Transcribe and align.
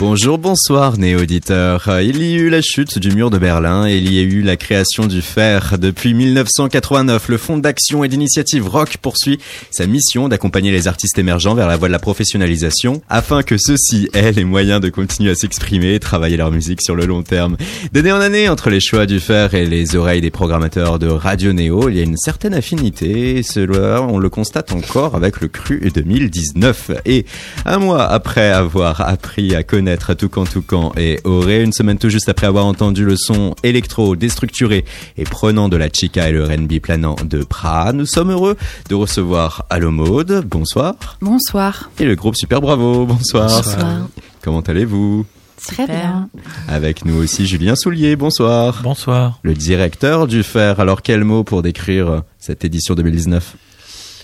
Bonjour, 0.00 0.38
bonsoir, 0.38 0.96
néo-auditeurs. 0.96 1.90
Il 2.00 2.22
y 2.22 2.36
a 2.36 2.38
eu 2.38 2.50
la 2.50 2.62
chute 2.62 3.00
du 3.00 3.10
mur 3.10 3.30
de 3.30 3.38
Berlin 3.38 3.84
et 3.84 3.96
il 3.98 4.14
y 4.14 4.20
a 4.20 4.22
eu 4.22 4.42
la 4.42 4.56
création 4.56 5.06
du 5.06 5.22
fer. 5.22 5.76
Depuis 5.76 6.14
1989, 6.14 7.28
le 7.28 7.36
Fonds 7.36 7.58
d'action 7.58 8.04
et 8.04 8.08
d'initiative 8.08 8.68
Rock 8.68 8.98
poursuit 8.98 9.40
sa 9.72 9.88
mission 9.88 10.28
d'accompagner 10.28 10.70
les 10.70 10.86
artistes 10.86 11.18
émergents 11.18 11.56
vers 11.56 11.66
la 11.66 11.76
voie 11.76 11.88
de 11.88 11.92
la 11.92 11.98
professionnalisation 11.98 13.02
afin 13.08 13.42
que 13.42 13.56
ceux-ci 13.58 14.08
aient 14.14 14.30
les 14.30 14.44
moyens 14.44 14.80
de 14.80 14.88
continuer 14.88 15.32
à 15.32 15.34
s'exprimer 15.34 15.94
et 15.94 15.98
travailler 15.98 16.36
leur 16.36 16.52
musique 16.52 16.80
sur 16.80 16.94
le 16.94 17.04
long 17.04 17.24
terme. 17.24 17.56
D'année 17.92 18.12
en 18.12 18.20
année, 18.20 18.48
entre 18.48 18.70
les 18.70 18.80
choix 18.80 19.04
du 19.04 19.18
fer 19.18 19.54
et 19.54 19.66
les 19.66 19.96
oreilles 19.96 20.20
des 20.20 20.30
programmateurs 20.30 21.00
de 21.00 21.08
Radio 21.08 21.52
Néo, 21.52 21.88
il 21.88 21.96
y 21.96 22.00
a 22.00 22.04
une 22.04 22.18
certaine 22.18 22.54
affinité. 22.54 23.42
Cela, 23.42 24.00
on 24.02 24.18
le 24.18 24.30
constate 24.30 24.70
encore 24.70 25.16
avec 25.16 25.40
le 25.40 25.48
cru 25.48 25.90
2019. 25.92 26.92
Et 27.04 27.26
un 27.66 27.78
mois 27.78 28.04
après 28.04 28.50
avoir 28.50 29.00
appris 29.00 29.56
à 29.56 29.64
connaître 29.64 29.87
être 29.88 30.14
Toucan 30.14 30.44
Toucan 30.44 30.92
et 30.96 31.20
Auré, 31.24 31.62
une 31.62 31.72
semaine 31.72 31.98
tout 31.98 32.08
juste 32.08 32.28
après 32.28 32.46
avoir 32.46 32.66
entendu 32.66 33.04
le 33.04 33.16
son 33.16 33.54
électro 33.62 34.16
déstructuré 34.16 34.84
et 35.16 35.24
prenant 35.24 35.68
de 35.68 35.76
la 35.76 35.88
chica 35.88 36.28
et 36.28 36.32
le 36.32 36.44
R&B 36.44 36.78
planant 36.80 37.16
de 37.24 37.42
Pra, 37.42 37.92
nous 37.92 38.06
sommes 38.06 38.30
heureux 38.30 38.56
de 38.88 38.94
recevoir 38.94 39.64
Allo 39.70 39.90
Mode. 39.90 40.44
Bonsoir. 40.46 40.94
Bonsoir. 41.20 41.90
Et 41.98 42.04
le 42.04 42.14
groupe 42.14 42.36
Super 42.36 42.60
Bravo. 42.60 43.06
Bonsoir. 43.06 43.48
Bonsoir. 43.48 44.08
Comment 44.42 44.60
allez-vous? 44.60 45.26
Très 45.66 45.86
bien. 45.86 46.28
Avec 46.68 47.04
nous 47.04 47.16
aussi 47.16 47.46
Julien 47.46 47.74
Soulier. 47.74 48.16
Bonsoir. 48.16 48.80
Bonsoir. 48.82 49.38
Le 49.42 49.54
directeur 49.54 50.26
du 50.26 50.42
Fer. 50.42 50.80
Alors 50.80 51.02
quel 51.02 51.24
mot 51.24 51.44
pour 51.44 51.62
décrire 51.62 52.22
cette 52.38 52.64
édition 52.64 52.94
2019 52.94 53.56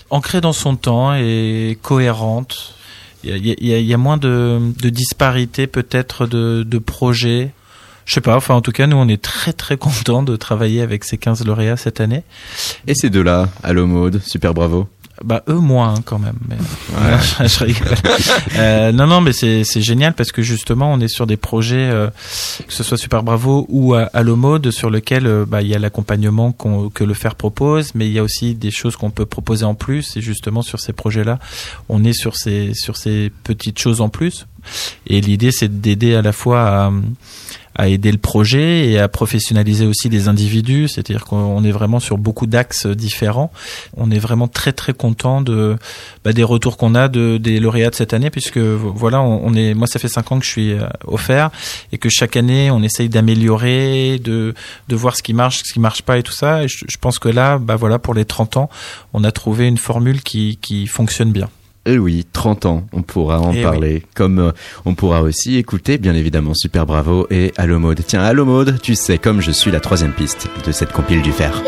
Ancrée 0.09 0.41
dans 0.41 0.53
son 0.53 0.75
temps 0.75 1.13
et 1.15 1.77
cohérente 1.81 2.75
il 3.25 3.67
y, 3.67 3.93
a, 3.93 3.97
moins 3.97 4.17
de, 4.17 4.59
de 4.81 4.89
disparité 4.89 5.67
peut-être 5.67 6.27
de, 6.27 6.63
de 6.63 6.77
projets. 6.77 7.51
Je 8.05 8.13
sais 8.13 8.21
pas, 8.21 8.35
enfin 8.35 8.53
en 8.53 8.61
tout 8.61 8.71
cas 8.71 8.85
nous 8.85 8.97
on 8.97 9.07
est 9.07 9.21
très 9.21 9.51
très 9.51 9.77
contents 9.77 10.21
de 10.21 10.35
travailler 10.35 10.81
avec 10.81 11.03
ces 11.03 11.17
15 11.17 11.45
lauréats 11.45 11.77
cette 11.77 11.99
année. 11.99 12.23
Et 12.87 12.93
ces 12.93 13.09
deux-là, 13.09 13.49
Allo 13.63 13.87
Mode, 13.87 14.21
super 14.21 14.53
bravo. 14.53 14.87
Bah 15.23 15.43
eux 15.47 15.59
moins 15.59 15.93
hein, 15.93 16.01
quand 16.03 16.19
même. 16.19 16.35
Mais... 16.49 16.57
je, 17.47 17.63
rigole. 17.63 17.95
euh, 18.57 18.91
non 18.91 19.07
non 19.07 19.21
mais 19.21 19.31
c'est 19.31 19.63
c'est 19.63 19.81
génial 19.81 20.13
parce 20.13 20.33
que 20.33 20.41
justement 20.41 20.91
on 20.91 20.99
est 20.99 21.07
sur 21.07 21.25
des 21.25 21.37
projets 21.37 21.89
euh, 21.89 22.09
que 22.67 22.73
ce 22.73 22.83
soit 22.83 22.97
Super 22.97 23.23
Bravo 23.23 23.65
ou 23.69 23.93
à, 23.93 24.09
à 24.13 24.23
Mode 24.23 24.71
sur 24.71 24.89
lequel 24.89 25.25
euh, 25.25 25.45
bah 25.47 25.61
il 25.61 25.69
y 25.69 25.75
a 25.75 25.79
l'accompagnement 25.79 26.51
que 26.51 27.03
le 27.03 27.13
Fer 27.13 27.35
propose, 27.35 27.95
mais 27.95 28.07
il 28.07 28.11
y 28.11 28.19
a 28.19 28.23
aussi 28.23 28.55
des 28.55 28.71
choses 28.71 28.97
qu'on 28.97 29.09
peut 29.09 29.25
proposer 29.25 29.63
en 29.63 29.75
plus 29.75 30.17
et 30.17 30.21
justement 30.21 30.61
sur 30.61 30.81
ces 30.81 30.91
projets 30.91 31.23
là 31.23 31.39
on 31.87 32.03
est 32.03 32.13
sur 32.13 32.35
ces 32.35 32.73
sur 32.73 32.97
ces 32.97 33.31
petites 33.43 33.79
choses 33.79 34.01
en 34.01 34.09
plus 34.09 34.47
et 35.07 35.21
l'idée 35.21 35.51
c'est 35.51 35.79
d'aider 35.79 36.15
à 36.15 36.21
la 36.21 36.33
fois 36.33 36.61
à 36.61 36.85
à 36.87 36.91
aider 37.83 38.11
le 38.11 38.17
projet 38.17 38.89
et 38.89 38.99
à 38.99 39.07
professionnaliser 39.07 39.85
aussi 39.85 40.09
les 40.09 40.27
individus. 40.27 40.87
C'est-à-dire 40.87 41.25
qu'on 41.25 41.63
est 41.63 41.71
vraiment 41.71 41.99
sur 41.99 42.17
beaucoup 42.17 42.47
d'axes 42.47 42.87
différents. 42.87 43.51
On 43.97 44.11
est 44.11 44.19
vraiment 44.19 44.47
très 44.47 44.73
très 44.73 44.93
content 44.93 45.41
de 45.41 45.75
bah, 46.23 46.33
des 46.33 46.43
retours 46.43 46.77
qu'on 46.77 46.95
a 46.95 47.07
de 47.07 47.37
des 47.37 47.59
lauréats 47.59 47.89
de 47.89 47.95
cette 47.95 48.13
année, 48.13 48.29
puisque 48.29 48.57
voilà, 48.57 49.21
on, 49.21 49.53
est. 49.53 49.73
Moi, 49.73 49.87
ça 49.87 49.99
fait 49.99 50.07
cinq 50.07 50.31
ans 50.31 50.39
que 50.39 50.45
je 50.45 50.51
suis 50.51 50.71
euh, 50.71 50.87
offert 51.05 51.49
et 51.91 51.97
que 51.97 52.09
chaque 52.09 52.37
année, 52.37 52.71
on 52.71 52.81
essaye 52.81 53.09
d'améliorer, 53.09 54.19
de 54.23 54.53
de 54.87 54.95
voir 54.95 55.15
ce 55.15 55.23
qui 55.23 55.33
marche, 55.33 55.61
ce 55.63 55.73
qui 55.73 55.79
marche 55.79 56.01
pas 56.01 56.17
et 56.17 56.23
tout 56.23 56.31
ça. 56.31 56.63
Et 56.63 56.67
je, 56.67 56.85
je 56.87 56.97
pense 56.97 57.19
que 57.19 57.29
là, 57.29 57.57
bah 57.57 57.75
voilà, 57.75 57.99
pour 57.99 58.13
les 58.13 58.25
30 58.25 58.57
ans, 58.57 58.69
on 59.13 59.23
a 59.23 59.31
trouvé 59.31 59.67
une 59.67 59.77
formule 59.77 60.21
qui 60.21 60.57
qui 60.61 60.87
fonctionne 60.87 61.31
bien. 61.31 61.49
Et 61.85 61.97
oui, 61.99 62.25
30 62.33 62.65
ans, 62.65 62.87
on 62.93 63.03
pourra 63.03 63.39
en 63.39 63.53
Eh 63.53 63.61
parler. 63.61 64.03
Comme 64.15 64.39
euh, 64.39 64.51
on 64.85 64.95
pourra 64.95 65.21
aussi 65.21 65.57
écouter, 65.57 65.97
bien 65.97 66.15
évidemment, 66.15 66.53
Super 66.55 66.85
Bravo 66.85 67.27
et 67.29 67.53
Allo 67.57 67.77
Mode. 67.79 68.01
Tiens, 68.05 68.23
Allo 68.23 68.43
Mode, 68.45 68.79
tu 68.81 68.95
sais, 68.95 69.17
comme 69.19 69.41
je 69.41 69.51
suis 69.51 69.71
la 69.71 69.79
troisième 69.79 70.13
piste 70.13 70.47
de 70.65 70.71
cette 70.71 70.91
compile 70.91 71.21
du 71.21 71.31
fer. 71.31 71.61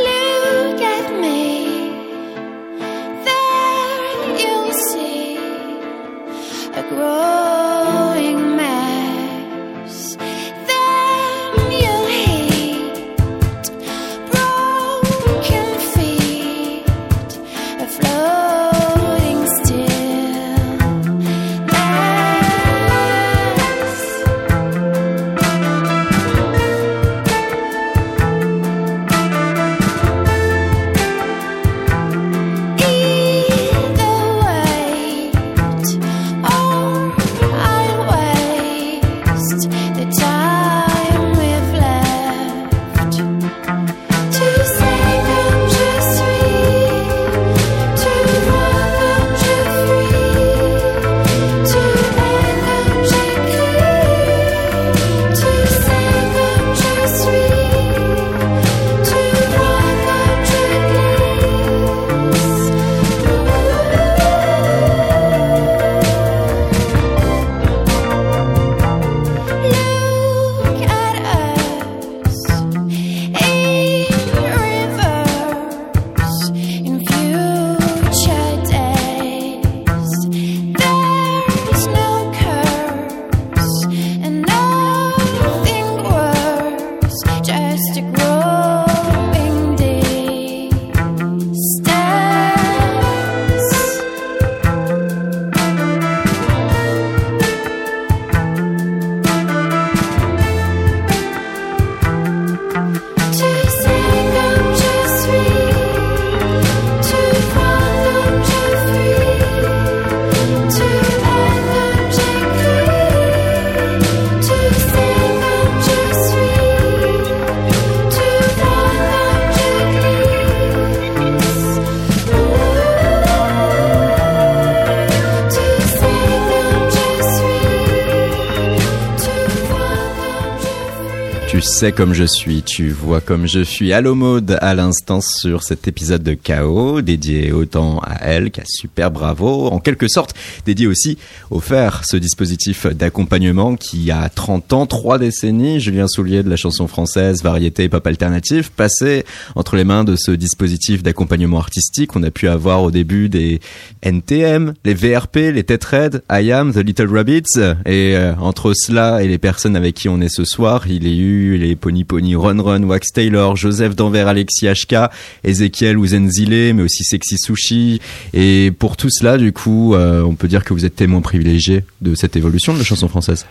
Tu 131.48 131.62
sais 131.62 131.94
comme 131.94 132.14
je 132.14 132.26
suis, 132.26 132.62
tu 132.62 132.90
vois 132.90 133.22
comme 133.22 133.48
je 133.48 133.62
suis. 133.62 133.94
Allo 133.94 134.16
Mode 134.16 134.58
à 134.62 134.76
l'instant 134.76 135.22
sur 135.22 135.64
cet 135.64 135.88
épisode 135.88 136.22
de 136.22 136.34
Chaos, 136.34 137.02
dédié 137.02 137.54
autant 137.54 138.00
à 138.00 138.18
elle 138.22 138.52
qu'à 138.52 138.64
Super 138.66 139.12
Bravo, 139.12 139.68
en 139.68 139.80
quelque 139.80 140.10
sorte 140.10 140.36
dédié 140.66 140.88
aussi 140.88 141.18
au 141.50 141.62
faire 141.62 142.02
ce 142.06 142.18
dispositif 142.18 142.86
d'accompagnement 142.88 143.78
qui 143.78 144.12
a 144.12 144.28
30 144.28 144.74
ans, 144.74 144.86
3 144.86 145.20
décennies, 145.20 145.80
Julien 145.80 146.10
Soulier 146.10 146.44
de 146.44 146.50
la 146.50 146.58
chanson 146.58 146.86
française, 146.86 147.42
variété 147.42 147.88
pop 147.88 148.06
alternative, 148.06 148.70
passé 148.72 149.24
entre 149.56 149.78
les 149.78 149.86
mains 149.86 150.04
de 150.04 150.18
ce 150.18 150.32
dispositif 150.32 151.02
d'accompagnement 151.02 151.60
artistique. 151.60 152.14
On 152.18 152.24
a 152.24 152.30
pu 152.30 152.50
avoir 152.50 152.84
au 152.84 152.92
début 152.92 153.30
des 153.30 153.62
NTM, 154.04 154.74
les 154.84 154.94
VRP, 154.94 155.38
les 155.54 155.64
Tetraed, 155.64 156.24
I 156.30 156.52
Am, 156.52 156.74
The 156.74 156.80
Little 156.80 157.10
Rabbits, 157.10 157.58
et 157.86 158.18
euh, 158.18 158.34
entre 158.42 158.74
cela 158.76 159.24
et 159.24 159.30
les 159.30 159.38
personnes 159.38 159.78
avec 159.78 159.96
qui 159.96 160.10
on 160.10 160.20
est 160.20 160.28
ce 160.30 160.44
soir, 160.44 160.88
il 160.90 161.08
y 161.08 161.12
a 161.12 161.16
eu 161.16 161.37
les 161.38 161.76
Pony 161.76 162.04
Pony, 162.04 162.36
Run 162.36 162.62
Run, 162.62 162.84
Wax 162.84 163.12
Taylor, 163.14 163.56
Joseph 163.56 163.96
Danvers, 163.96 164.28
Alexis 164.28 164.68
HK, 164.68 165.10
Ezekiel 165.44 165.98
Uzenzile, 165.98 166.74
mais 166.74 166.84
aussi 166.84 167.04
Sexy 167.04 167.38
Sushi. 167.38 168.02
Et 168.34 168.72
pour 168.78 168.98
tout 168.98 169.10
cela, 169.10 169.38
du 169.38 169.54
coup, 169.54 169.94
euh, 169.94 170.22
on 170.24 170.36
peut 170.36 170.48
dire 170.48 170.64
que 170.64 170.74
vous 170.74 170.86
êtes 170.86 170.96
témoin 170.96 171.22
privilégié 171.22 171.84
de 172.02 172.16
cette 172.16 172.36
évolution 172.36 172.74
de 172.74 172.80
la 172.80 172.86
chanson 172.86 173.08
française. 173.08 173.46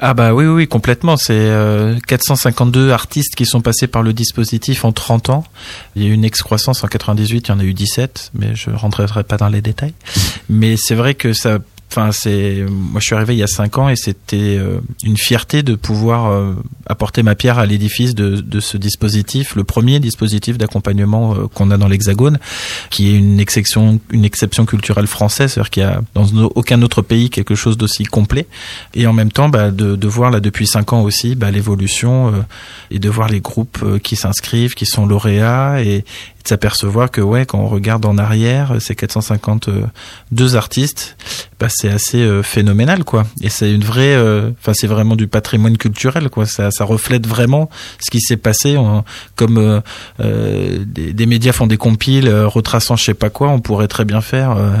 Ah 0.00 0.12
bah 0.12 0.34
oui, 0.34 0.44
oui, 0.46 0.66
complètement. 0.66 1.16
C'est 1.16 1.32
euh, 1.32 1.96
452 2.08 2.90
artistes 2.90 3.36
qui 3.36 3.46
sont 3.46 3.60
passés 3.60 3.86
par 3.86 4.02
le 4.02 4.12
dispositif 4.12 4.84
en 4.84 4.92
30 4.92 5.30
ans. 5.30 5.44
Il 5.94 6.02
y 6.02 6.06
a 6.06 6.08
eu 6.08 6.12
une 6.12 6.24
excroissance 6.24 6.82
en 6.82 6.88
98, 6.88 7.46
il 7.46 7.50
y 7.50 7.54
en 7.54 7.60
a 7.60 7.64
eu 7.64 7.74
17, 7.74 8.32
mais 8.34 8.56
je 8.56 8.70
rentrerai 8.70 9.22
pas 9.22 9.36
dans 9.36 9.48
les 9.48 9.62
détails. 9.62 9.94
Mais 10.48 10.76
c'est 10.76 10.94
vrai 10.94 11.14
que 11.14 11.32
ça... 11.32 11.58
Enfin, 11.90 12.10
c'est 12.12 12.64
moi 12.68 13.00
je 13.00 13.06
suis 13.06 13.14
arrivé 13.14 13.34
il 13.34 13.38
y 13.38 13.42
a 13.44 13.46
cinq 13.46 13.78
ans 13.78 13.88
et 13.88 13.94
c'était 13.94 14.56
euh, 14.58 14.80
une 15.04 15.16
fierté 15.16 15.62
de 15.62 15.76
pouvoir 15.76 16.26
euh, 16.26 16.54
apporter 16.86 17.22
ma 17.22 17.36
pierre 17.36 17.58
à 17.58 17.66
l'édifice 17.66 18.16
de, 18.16 18.40
de 18.40 18.60
ce 18.60 18.76
dispositif, 18.76 19.54
le 19.54 19.62
premier 19.62 20.00
dispositif 20.00 20.58
d'accompagnement 20.58 21.34
euh, 21.34 21.46
qu'on 21.46 21.70
a 21.70 21.76
dans 21.76 21.86
l'Hexagone, 21.86 22.38
qui 22.90 23.10
est 23.10 23.16
une 23.16 23.38
exception, 23.38 24.00
une 24.10 24.24
exception 24.24 24.66
culturelle 24.66 25.06
française, 25.06 25.52
c'est-à-dire 25.52 25.70
qu'il 25.70 25.82
y 25.84 25.86
a 25.86 26.00
dans 26.14 26.26
aucun 26.56 26.82
autre 26.82 27.00
pays 27.00 27.30
quelque 27.30 27.54
chose 27.54 27.76
d'aussi 27.76 28.04
complet. 28.04 28.48
Et 28.94 29.06
en 29.06 29.12
même 29.12 29.30
temps 29.30 29.48
bah, 29.48 29.70
de, 29.70 29.94
de 29.94 30.08
voir 30.08 30.32
là 30.32 30.40
depuis 30.40 30.66
cinq 30.66 30.92
ans 30.92 31.02
aussi 31.02 31.36
bah, 31.36 31.52
l'évolution 31.52 32.28
euh, 32.28 32.40
et 32.90 32.98
de 32.98 33.08
voir 33.08 33.28
les 33.28 33.40
groupes 33.40 34.00
qui 34.02 34.16
s'inscrivent, 34.16 34.74
qui 34.74 34.86
sont 34.86 35.06
lauréats 35.06 35.80
et 35.82 36.04
s'apercevoir 36.44 37.10
que 37.10 37.20
ouais 37.20 37.46
quand 37.46 37.58
on 37.58 37.68
regarde 37.68 38.04
en 38.04 38.18
arrière 38.18 38.72
euh, 38.72 38.78
ces 38.80 38.94
452 38.94 40.56
artistes 40.56 41.16
bah, 41.58 41.68
c'est 41.70 41.88
assez 41.88 42.18
euh, 42.18 42.42
phénoménal 42.42 43.04
quoi. 43.04 43.24
Et 43.40 43.48
c'est 43.48 43.72
une 43.72 43.84
vraie 43.84 44.14
euh, 44.14 44.50
enfin 44.60 44.72
c'est 44.74 44.86
vraiment 44.86 45.16
du 45.16 45.28
patrimoine 45.28 45.78
culturel 45.78 46.28
quoi. 46.28 46.46
Ça, 46.46 46.70
ça 46.70 46.84
reflète 46.84 47.26
vraiment 47.26 47.70
ce 48.00 48.10
qui 48.10 48.20
s'est 48.20 48.36
passé. 48.36 48.76
Comme 49.36 49.58
euh, 49.58 49.80
euh, 50.20 50.84
des, 50.86 51.12
des 51.12 51.26
médias 51.26 51.52
font 51.52 51.66
des 51.66 51.76
compiles 51.76 52.28
euh, 52.28 52.46
retraçant 52.46 52.96
je 52.96 53.04
sais 53.04 53.14
pas 53.14 53.30
quoi 53.30 53.48
on 53.48 53.60
pourrait 53.60 53.88
très 53.88 54.04
bien 54.04 54.20
faire 54.20 54.52
euh, 54.52 54.72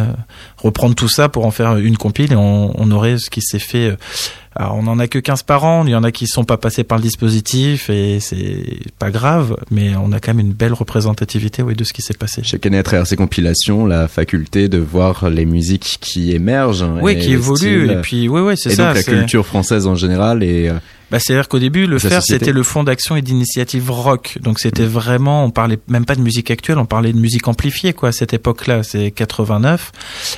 reprendre 0.58 0.94
tout 0.94 1.08
ça 1.08 1.28
pour 1.28 1.46
en 1.46 1.50
faire 1.50 1.76
une 1.76 1.96
compile 1.96 2.32
et 2.32 2.36
on, 2.36 2.78
on 2.78 2.90
aurait 2.90 3.18
ce 3.18 3.30
qui 3.30 3.40
s'est 3.40 3.58
fait 3.58 3.90
euh, 3.90 3.96
alors 4.56 4.76
on 4.76 4.86
en 4.86 4.98
a 4.98 5.08
que 5.08 5.18
15 5.18 5.42
par 5.42 5.64
an, 5.64 5.84
il 5.84 5.90
y 5.90 5.94
en 5.96 6.04
a 6.04 6.12
qui 6.12 6.26
sont 6.26 6.44
pas 6.44 6.56
passés 6.56 6.84
par 6.84 6.98
le 6.98 7.02
dispositif 7.02 7.90
et 7.90 8.20
c'est 8.20 8.64
pas 8.98 9.10
grave, 9.10 9.56
mais 9.70 9.96
on 9.96 10.12
a 10.12 10.20
quand 10.20 10.32
même 10.34 10.46
une 10.46 10.52
belle 10.52 10.72
représentativité 10.72 11.62
oui, 11.62 11.74
de 11.74 11.82
ce 11.82 11.92
qui 11.92 12.02
s'est 12.02 12.14
passé. 12.14 12.42
Chaque 12.44 12.64
année, 12.66 12.78
à 12.78 12.82
travers 12.84 13.06
ces 13.06 13.16
compilations, 13.16 13.84
la 13.86 14.06
faculté 14.06 14.68
de 14.68 14.78
voir 14.78 15.28
les 15.28 15.44
musiques 15.44 15.98
qui 16.00 16.32
émergent. 16.32 16.86
Oui, 17.02 17.12
et 17.12 17.18
qui 17.18 17.28
les 17.28 17.32
évolue 17.34 17.56
styles. 17.86 17.90
et 17.90 18.00
puis 18.00 18.28
oui 18.28 18.40
oui, 18.40 18.54
c'est 18.56 18.70
et 18.72 18.74
ça. 18.76 18.94
donc 18.94 18.96
la 18.96 19.02
culture 19.02 19.44
française 19.44 19.86
en 19.86 19.96
général 19.96 20.42
et 20.42 20.68
euh, 20.68 20.74
Bah, 21.10 21.18
c'est-à-dire 21.20 21.48
qu'au 21.48 21.58
début, 21.58 21.86
le 21.86 21.98
société. 21.98 22.24
c'était 22.26 22.52
le 22.52 22.62
fonds 22.62 22.84
d'action 22.84 23.16
et 23.16 23.22
d'initiative 23.22 23.90
rock. 23.90 24.38
Donc 24.40 24.58
c'était 24.58 24.86
vraiment, 24.86 25.44
on 25.44 25.50
parlait 25.50 25.78
même 25.88 26.04
pas 26.04 26.14
de 26.14 26.20
musique 26.20 26.50
actuelle, 26.50 26.78
on 26.78 26.86
parlait 26.86 27.12
de 27.12 27.18
musique 27.18 27.46
amplifiée, 27.48 27.92
quoi, 27.92 28.10
à 28.10 28.12
cette 28.12 28.32
époque-là. 28.32 28.82
C'est 28.82 29.10
89. 29.10 29.92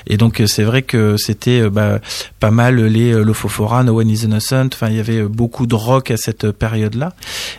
Et 0.07 0.17
donc 0.17 0.41
euh, 0.41 0.47
c'est 0.47 0.65
vrai 0.65 0.83
que 0.83 1.17
c'était 1.17 1.61
euh, 1.61 1.71
bah, 1.71 2.01
pas 2.41 2.51
mal 2.51 2.85
les 2.85 3.13
euh, 3.13 3.23
Lofofora, 3.23 3.85
No 3.85 4.01
One 4.01 4.09
Is 4.09 4.25
Innocent. 4.25 4.69
Enfin, 4.75 4.89
il 4.89 4.97
y 4.97 5.01
avait 5.01 5.23
beaucoup 5.23 5.67
de 5.67 5.75
rock 5.75 6.11
à 6.11 6.17
cette 6.17 6.51
période-là. 6.51 7.13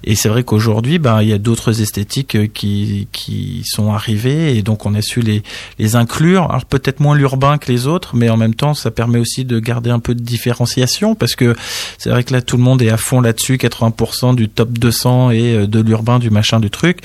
Et 0.03 0.15
c'est 0.15 0.29
vrai 0.29 0.43
qu'aujourd'hui, 0.43 0.99
bah, 0.99 1.23
il 1.23 1.29
y 1.29 1.33
a 1.33 1.37
d'autres 1.37 1.81
esthétiques 1.81 2.53
qui, 2.53 3.07
qui 3.11 3.63
sont 3.65 3.93
arrivées. 3.93 4.57
Et 4.57 4.61
donc 4.61 4.85
on 4.85 4.93
a 4.95 5.01
su 5.01 5.21
les, 5.21 5.43
les 5.79 5.95
inclure. 5.95 6.43
Alors 6.49 6.65
peut-être 6.65 6.99
moins 6.99 7.15
l'urbain 7.15 7.57
que 7.57 7.71
les 7.71 7.87
autres, 7.87 8.15
mais 8.15 8.29
en 8.29 8.37
même 8.37 8.55
temps, 8.55 8.73
ça 8.73 8.91
permet 8.91 9.19
aussi 9.19 9.45
de 9.45 9.59
garder 9.59 9.89
un 9.89 9.99
peu 9.99 10.13
de 10.13 10.21
différenciation 10.21 11.15
parce 11.15 11.35
que 11.35 11.55
c'est 11.97 12.09
vrai 12.09 12.23
que 12.23 12.33
là, 12.33 12.41
tout 12.41 12.57
le 12.57 12.63
monde 12.63 12.81
est 12.81 12.89
à 12.97 12.99
fond 12.99 13.21
là-dessus, 13.21 13.57
80% 13.57 14.33
du 14.35 14.49
top 14.49 14.71
200 14.71 15.29
et 15.31 15.53
euh, 15.55 15.67
de 15.67 15.79
l'urbain, 15.79 16.17
du 16.17 16.31
machin, 16.31 16.59
du 16.59 16.71
truc. 16.71 16.99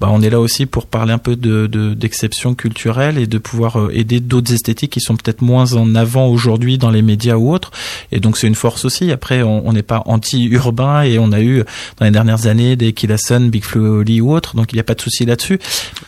Bah, 0.00 0.08
on 0.10 0.20
est 0.22 0.28
là 0.30 0.40
aussi 0.40 0.66
pour 0.66 0.86
parler 0.86 1.12
un 1.12 1.18
peu 1.18 1.36
de, 1.36 1.68
de- 1.68 1.94
d'exception 1.94 2.54
culturelle 2.56 3.16
et 3.16 3.28
de 3.28 3.38
pouvoir 3.38 3.78
euh, 3.80 3.90
aider 3.94 4.18
d'autres 4.18 4.52
esthétiques 4.52 4.90
qui 4.92 5.00
sont 5.00 5.14
peut-être 5.16 5.42
moins 5.42 5.74
en 5.74 5.94
avant 5.94 6.26
aujourd'hui 6.26 6.78
dans 6.78 6.90
les 6.90 7.02
médias 7.02 7.36
ou 7.36 7.52
autres. 7.52 7.70
Et 8.10 8.18
donc, 8.18 8.36
c'est 8.36 8.48
une 8.48 8.56
force 8.56 8.84
aussi. 8.84 9.12
Après, 9.12 9.42
on 9.42 9.72
n'est 9.72 9.82
pas 9.84 10.02
anti-urbain 10.06 11.02
et 11.02 11.18
on 11.20 11.30
a 11.30 11.40
eu 11.40 11.62
dans 11.98 12.04
les 12.06 12.10
dernières 12.10 12.46
années 12.48 12.74
des 12.74 12.92
Killason, 12.92 13.40
Big 13.42 13.62
Flo 13.64 14.00
Oli 14.00 14.20
ou 14.20 14.32
autres. 14.34 14.56
Donc, 14.56 14.72
il 14.72 14.76
n'y 14.76 14.80
a 14.80 14.84
pas 14.84 14.94
de 14.94 15.00
souci 15.00 15.24
là-dessus. 15.24 15.58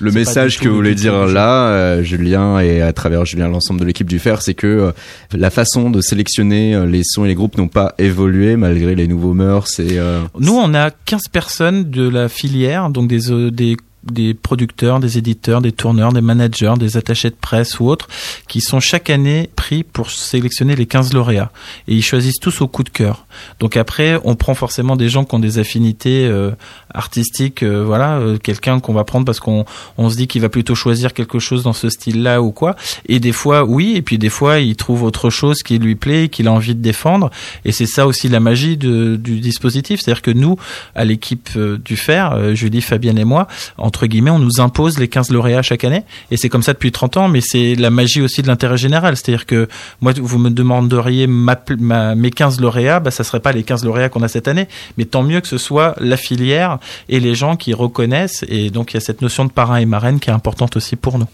Le 0.00 0.10
message 0.10 0.58
que 0.58 0.64
vous 0.64 0.70
le 0.70 0.74
voulez 0.76 0.94
dire 0.96 1.26
là, 1.26 1.68
euh, 1.68 2.02
Julien, 2.02 2.58
et 2.58 2.82
à 2.82 2.92
travers 2.92 3.24
Julien, 3.24 3.46
l'ensemble 3.48 3.78
de 3.80 3.84
l'équipe 3.84 4.08
du 4.08 4.18
Fer, 4.18 4.42
c'est 4.42 4.54
que 4.54 4.66
euh, 4.66 4.90
la 5.32 5.50
façon 5.50 5.90
de 5.90 6.00
sélectionner 6.00 6.84
les 6.86 7.02
sons 7.04 7.24
et 7.24 7.28
les 7.28 7.34
groupes 7.34 7.56
n'ont 7.56 7.68
pas 7.68 7.94
évolué 7.98 8.56
malgré 8.56 8.94
les 8.94 9.06
nouveaux 9.06 9.27
euh, 9.80 10.22
Nous, 10.38 10.54
on 10.54 10.74
a 10.74 10.90
15 10.90 11.28
personnes 11.32 11.90
de 11.90 12.08
la 12.08 12.28
filière, 12.28 12.90
donc 12.90 13.08
des, 13.08 13.30
euh, 13.30 13.50
des, 13.50 13.76
des 14.10 14.34
producteurs, 14.34 15.00
des 15.00 15.18
éditeurs, 15.18 15.60
des 15.60 15.72
tourneurs, 15.72 16.12
des 16.12 16.20
managers, 16.20 16.74
des 16.78 16.96
attachés 16.96 17.30
de 17.30 17.36
presse 17.40 17.80
ou 17.80 17.88
autres, 17.88 18.08
qui 18.48 18.60
sont 18.60 18.80
chaque 18.80 19.10
année 19.10 19.50
pris 19.56 19.84
pour 19.84 20.10
sélectionner 20.10 20.76
les 20.76 20.86
15 20.86 21.12
lauréats. 21.12 21.50
Et 21.86 21.94
ils 21.94 22.02
choisissent 22.02 22.40
tous 22.40 22.60
au 22.60 22.68
coup 22.68 22.82
de 22.82 22.88
cœur. 22.88 23.26
Donc 23.60 23.76
après, 23.76 24.18
on 24.24 24.34
prend 24.34 24.54
forcément 24.54 24.96
des 24.96 25.08
gens 25.08 25.24
qui 25.24 25.34
ont 25.34 25.38
des 25.38 25.58
affinités 25.58 26.26
euh, 26.26 26.50
artistiques, 26.92 27.62
euh, 27.62 27.84
voilà, 27.84 28.18
euh, 28.18 28.38
quelqu'un 28.38 28.80
qu'on 28.80 28.92
va 28.92 29.04
prendre 29.04 29.24
parce 29.24 29.40
qu'on 29.40 29.64
on 29.96 30.10
se 30.10 30.16
dit 30.16 30.26
qu'il 30.26 30.42
va 30.42 30.48
plutôt 30.48 30.74
choisir 30.74 31.12
quelque 31.12 31.38
chose 31.38 31.62
dans 31.62 31.72
ce 31.72 31.88
style-là 31.88 32.42
ou 32.42 32.50
quoi. 32.50 32.76
Et 33.06 33.20
des 33.20 33.32
fois, 33.32 33.64
oui, 33.64 33.94
et 33.96 34.02
puis 34.02 34.18
des 34.18 34.28
fois, 34.28 34.58
il 34.58 34.76
trouve 34.76 35.02
autre 35.02 35.30
chose 35.30 35.62
qui 35.62 35.78
lui 35.78 35.94
plaît, 35.94 36.28
qu'il 36.28 36.48
a 36.48 36.52
envie 36.52 36.74
de 36.74 36.82
défendre. 36.82 37.30
Et 37.64 37.72
c'est 37.72 37.86
ça 37.86 38.06
aussi 38.06 38.28
la 38.28 38.40
magie 38.40 38.76
de, 38.76 39.16
du 39.16 39.40
dispositif, 39.40 40.00
c'est-à-dire 40.00 40.22
que 40.22 40.30
nous, 40.30 40.56
à 40.94 41.04
l'équipe 41.04 41.48
euh, 41.56 41.78
du 41.78 41.96
Fer, 41.96 42.32
euh, 42.32 42.54
Julie, 42.54 42.80
Fabienne 42.80 43.18
et 43.18 43.24
moi, 43.24 43.46
entre 43.76 43.97
guillemets, 44.06 44.30
on 44.30 44.38
nous 44.38 44.60
impose 44.60 44.98
les 44.98 45.08
15 45.08 45.30
lauréats 45.30 45.62
chaque 45.62 45.84
année. 45.84 46.02
Et 46.30 46.36
c'est 46.36 46.48
comme 46.48 46.62
ça 46.62 46.72
depuis 46.72 46.92
30 46.92 47.16
ans, 47.16 47.28
mais 47.28 47.40
c'est 47.40 47.74
la 47.74 47.90
magie 47.90 48.20
aussi 48.20 48.42
de 48.42 48.48
l'intérêt 48.48 48.76
général. 48.76 49.16
C'est-à-dire 49.16 49.46
que 49.46 49.68
moi, 50.00 50.12
vous 50.16 50.38
me 50.38 50.50
demanderiez 50.50 51.26
ma, 51.26 51.58
mes 52.14 52.30
15 52.30 52.60
lauréats, 52.60 53.00
bah, 53.00 53.10
ça 53.10 53.24
serait 53.24 53.40
pas 53.40 53.52
les 53.52 53.62
15 53.62 53.84
lauréats 53.84 54.08
qu'on 54.08 54.22
a 54.22 54.28
cette 54.28 54.48
année, 54.48 54.68
mais 54.96 55.04
tant 55.04 55.22
mieux 55.22 55.40
que 55.40 55.48
ce 55.48 55.58
soit 55.58 55.94
la 56.00 56.16
filière 56.16 56.78
et 57.08 57.20
les 57.20 57.34
gens 57.34 57.56
qui 57.56 57.74
reconnaissent. 57.74 58.44
Et 58.48 58.70
donc, 58.70 58.92
il 58.92 58.94
y 58.94 58.98
a 58.98 59.00
cette 59.00 59.22
notion 59.22 59.44
de 59.44 59.50
parrain 59.50 59.76
et 59.76 59.86
marraine 59.86 60.20
qui 60.20 60.30
est 60.30 60.32
importante 60.32 60.76
aussi 60.76 60.96
pour 60.96 61.18
nous. 61.18 61.26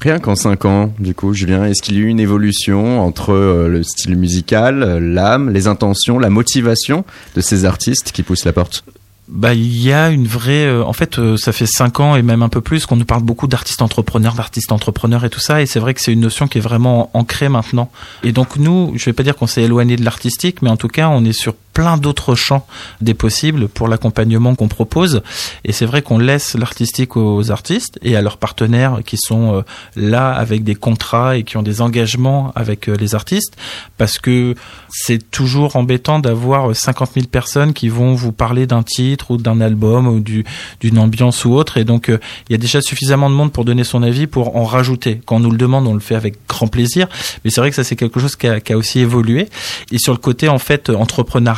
rien 0.00 0.18
qu'en 0.18 0.36
cinq 0.36 0.64
ans, 0.64 0.92
du 0.98 1.14
coup, 1.14 1.32
Julien, 1.34 1.64
est-ce 1.64 1.82
qu'il 1.82 1.96
y 1.96 1.98
a 1.98 2.02
eu 2.02 2.08
une 2.08 2.20
évolution 2.20 3.00
entre 3.00 3.32
euh, 3.32 3.68
le 3.68 3.82
style 3.82 4.16
musical, 4.16 4.98
l'âme, 4.98 5.50
les 5.50 5.66
intentions, 5.66 6.18
la 6.18 6.30
motivation 6.30 7.04
de 7.34 7.40
ces 7.40 7.64
artistes 7.64 8.12
qui 8.12 8.22
poussent 8.22 8.44
la 8.44 8.52
porte? 8.52 8.84
Bah, 9.28 9.54
il 9.54 9.80
y 9.80 9.92
a 9.92 10.10
une 10.10 10.26
vraie. 10.26 10.66
euh, 10.66 10.84
en 10.84 10.92
fait, 10.92 11.18
euh, 11.18 11.36
ça 11.36 11.52
fait 11.52 11.66
cinq 11.66 12.00
ans 12.00 12.16
et 12.16 12.22
même 12.22 12.42
un 12.42 12.48
peu 12.48 12.60
plus 12.60 12.86
qu'on 12.86 12.96
nous 12.96 13.04
parle 13.04 13.22
beaucoup 13.22 13.46
d'artistes 13.46 13.80
entrepreneurs, 13.80 14.34
d'artistes 14.34 14.72
entrepreneurs 14.72 15.24
et 15.24 15.30
tout 15.30 15.40
ça. 15.40 15.62
Et 15.62 15.66
c'est 15.66 15.78
vrai 15.78 15.94
que 15.94 16.00
c'est 16.00 16.12
une 16.12 16.20
notion 16.20 16.48
qui 16.48 16.58
est 16.58 16.62
vraiment 16.62 17.10
ancrée 17.14 17.48
maintenant. 17.48 17.90
Et 18.24 18.32
donc 18.32 18.56
nous, 18.56 18.92
je 18.96 19.04
vais 19.04 19.12
pas 19.12 19.22
dire 19.22 19.36
qu'on 19.36 19.46
s'est 19.46 19.62
éloigné 19.62 19.96
de 19.96 20.04
l'artistique, 20.04 20.60
mais 20.60 20.70
en 20.70 20.76
tout 20.76 20.88
cas, 20.88 21.08
on 21.08 21.24
est 21.24 21.32
sur 21.32 21.54
plein 21.72 21.96
d'autres 21.96 22.34
champs 22.34 22.66
des 23.00 23.14
possibles 23.14 23.68
pour 23.68 23.88
l'accompagnement 23.88 24.54
qu'on 24.54 24.68
propose. 24.68 25.22
Et 25.64 25.72
c'est 25.72 25.86
vrai 25.86 26.02
qu'on 26.02 26.18
laisse 26.18 26.54
l'artistique 26.54 27.16
aux 27.16 27.50
artistes 27.50 27.98
et 28.02 28.16
à 28.16 28.22
leurs 28.22 28.36
partenaires 28.36 29.00
qui 29.04 29.16
sont 29.16 29.56
euh, 29.56 29.62
là 29.96 30.32
avec 30.32 30.64
des 30.64 30.74
contrats 30.74 31.36
et 31.36 31.42
qui 31.44 31.56
ont 31.56 31.62
des 31.62 31.80
engagements 31.80 32.52
avec 32.54 32.88
euh, 32.88 32.96
les 32.96 33.14
artistes, 33.14 33.56
parce 33.98 34.18
que 34.18 34.54
c'est 34.90 35.30
toujours 35.30 35.76
embêtant 35.76 36.18
d'avoir 36.18 36.74
50 36.74 37.10
000 37.14 37.26
personnes 37.26 37.72
qui 37.72 37.88
vont 37.88 38.14
vous 38.14 38.32
parler 38.32 38.66
d'un 38.66 38.82
titre 38.82 39.30
ou 39.30 39.36
d'un 39.36 39.60
album 39.60 40.06
ou 40.06 40.20
du- 40.20 40.44
d'une 40.80 40.98
ambiance 40.98 41.44
ou 41.44 41.54
autre. 41.54 41.78
Et 41.78 41.84
donc, 41.84 42.08
euh, 42.08 42.18
il 42.48 42.52
y 42.52 42.54
a 42.54 42.58
déjà 42.58 42.80
suffisamment 42.82 43.30
de 43.30 43.34
monde 43.34 43.52
pour 43.52 43.64
donner 43.64 43.84
son 43.84 44.02
avis 44.02 44.26
pour 44.26 44.56
en 44.56 44.64
rajouter. 44.64 45.20
Quand 45.24 45.36
on 45.36 45.40
nous 45.40 45.50
le 45.50 45.56
demande, 45.58 45.86
on 45.86 45.94
le 45.94 46.00
fait 46.00 46.14
avec 46.14 46.36
grand 46.48 46.66
plaisir. 46.68 47.08
Mais 47.44 47.50
c'est 47.50 47.60
vrai 47.60 47.70
que 47.70 47.76
ça, 47.76 47.84
c'est 47.84 47.96
quelque 47.96 48.20
chose 48.20 48.36
qui 48.36 48.46
a, 48.48 48.60
qui 48.60 48.72
a 48.72 48.76
aussi 48.76 49.00
évolué. 49.00 49.48
Et 49.90 49.98
sur 49.98 50.12
le 50.12 50.18
côté, 50.18 50.48
en 50.48 50.58
fait, 50.58 50.90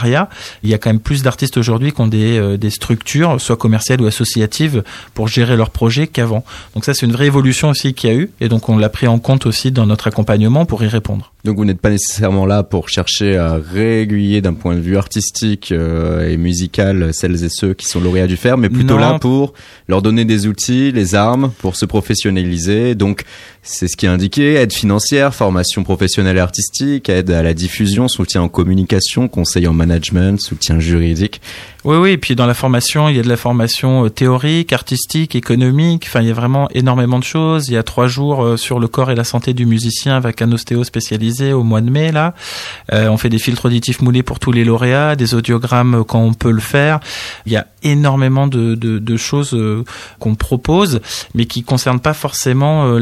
il 0.06 0.70
y 0.70 0.74
a 0.74 0.78
quand 0.78 0.90
même 0.90 1.00
plus 1.00 1.22
d'artistes 1.22 1.56
aujourd'hui 1.56 1.92
qui 1.92 2.00
ont 2.00 2.06
des, 2.06 2.38
euh, 2.38 2.56
des 2.56 2.70
structures, 2.70 3.40
soit 3.40 3.56
commerciales 3.56 4.00
ou 4.00 4.06
associatives, 4.06 4.82
pour 5.14 5.28
gérer 5.28 5.56
leurs 5.56 5.70
projets 5.70 6.06
qu'avant. 6.06 6.44
Donc 6.74 6.84
ça, 6.84 6.94
c'est 6.94 7.06
une 7.06 7.12
vraie 7.12 7.26
évolution 7.26 7.70
aussi 7.70 7.94
qu'il 7.94 8.10
y 8.10 8.12
a 8.12 8.16
eu. 8.16 8.30
Et 8.40 8.48
donc, 8.48 8.68
on 8.68 8.76
l'a 8.78 8.88
pris 8.88 9.06
en 9.06 9.18
compte 9.18 9.46
aussi 9.46 9.70
dans 9.70 9.86
notre 9.86 10.06
accompagnement 10.08 10.64
pour 10.66 10.82
y 10.82 10.88
répondre. 10.88 11.32
Donc 11.44 11.56
vous 11.58 11.66
n'êtes 11.66 11.80
pas 11.80 11.90
nécessairement 11.90 12.46
là 12.46 12.62
pour 12.62 12.88
chercher 12.88 13.36
à 13.36 13.56
réaiguiller 13.56 14.40
d'un 14.40 14.54
point 14.54 14.74
de 14.76 14.80
vue 14.80 14.96
artistique 14.96 15.72
euh, 15.72 16.26
et 16.26 16.38
musical 16.38 17.12
celles 17.12 17.44
et 17.44 17.50
ceux 17.50 17.74
qui 17.74 17.84
sont 17.86 18.00
lauréats 18.00 18.26
du 18.26 18.36
fer, 18.38 18.56
mais 18.56 18.70
plutôt 18.70 18.94
Non. 18.94 19.00
là 19.00 19.18
pour 19.18 19.52
leur 19.86 20.00
donner 20.00 20.24
des 20.24 20.46
outils, 20.46 20.90
les 20.90 21.14
armes 21.14 21.52
pour 21.58 21.76
se 21.76 21.84
professionnaliser. 21.84 22.94
Donc 22.94 23.24
C'est 23.66 23.88
ce 23.88 23.96
qui 23.96 24.04
est 24.04 24.10
indiqué, 24.10 24.56
aide 24.56 24.74
financière, 24.74 25.34
formation 25.34 25.84
professionnelle 25.84 26.36
et 26.36 26.40
artistique, 26.40 27.08
aide 27.08 27.30
à 27.30 27.42
la 27.42 27.54
diffusion, 27.54 28.08
soutien 28.08 28.42
en 28.42 28.48
communication, 28.50 29.26
conseil 29.26 29.66
en 29.66 29.72
management, 29.72 30.38
soutien 30.38 30.78
juridique. 30.78 31.40
Oui, 31.84 31.96
oui. 31.96 32.10
Et 32.10 32.18
puis 32.18 32.34
dans 32.34 32.46
la 32.46 32.54
formation, 32.54 33.08
il 33.08 33.16
y 33.16 33.18
a 33.18 33.22
de 33.22 33.28
la 33.28 33.36
formation 33.36 34.04
euh, 34.04 34.08
théorique, 34.10 34.72
artistique, 34.72 35.34
économique. 35.34 36.04
Enfin, 36.06 36.20
il 36.20 36.28
y 36.28 36.30
a 36.30 36.34
vraiment 36.34 36.68
énormément 36.70 37.18
de 37.18 37.24
choses. 37.24 37.68
Il 37.68 37.74
y 37.74 37.76
a 37.76 37.82
trois 37.82 38.06
jours 38.06 38.42
euh, 38.42 38.56
sur 38.56 38.80
le 38.80 38.88
corps 38.88 39.10
et 39.10 39.14
la 39.14 39.24
santé 39.24 39.52
du 39.52 39.66
musicien 39.66 40.16
avec 40.16 40.40
un 40.40 40.50
ostéo 40.52 40.84
spécialisé 40.84 41.52
au 41.52 41.62
mois 41.62 41.82
de 41.82 41.90
mai 41.90 42.12
là. 42.12 42.34
Euh, 42.92 43.08
on 43.08 43.18
fait 43.18 43.28
des 43.28 43.38
filtres 43.38 43.66
auditifs 43.66 44.00
moulés 44.00 44.22
pour 44.22 44.40
tous 44.40 44.52
les 44.52 44.64
lauréats, 44.64 45.16
des 45.16 45.34
audiogrammes 45.34 46.04
quand 46.06 46.20
on 46.20 46.32
peut 46.32 46.52
le 46.52 46.60
faire. 46.60 47.00
Il 47.44 47.52
y 47.52 47.56
a 47.56 47.66
énormément 47.82 48.46
de, 48.46 48.74
de, 48.74 48.98
de 48.98 49.16
choses 49.16 49.56
qu'on 50.18 50.34
propose, 50.34 51.00
mais 51.34 51.44
qui 51.44 51.62
concernent 51.62 52.00
pas 52.00 52.14
forcément 52.14 52.86
euh, 52.86 52.98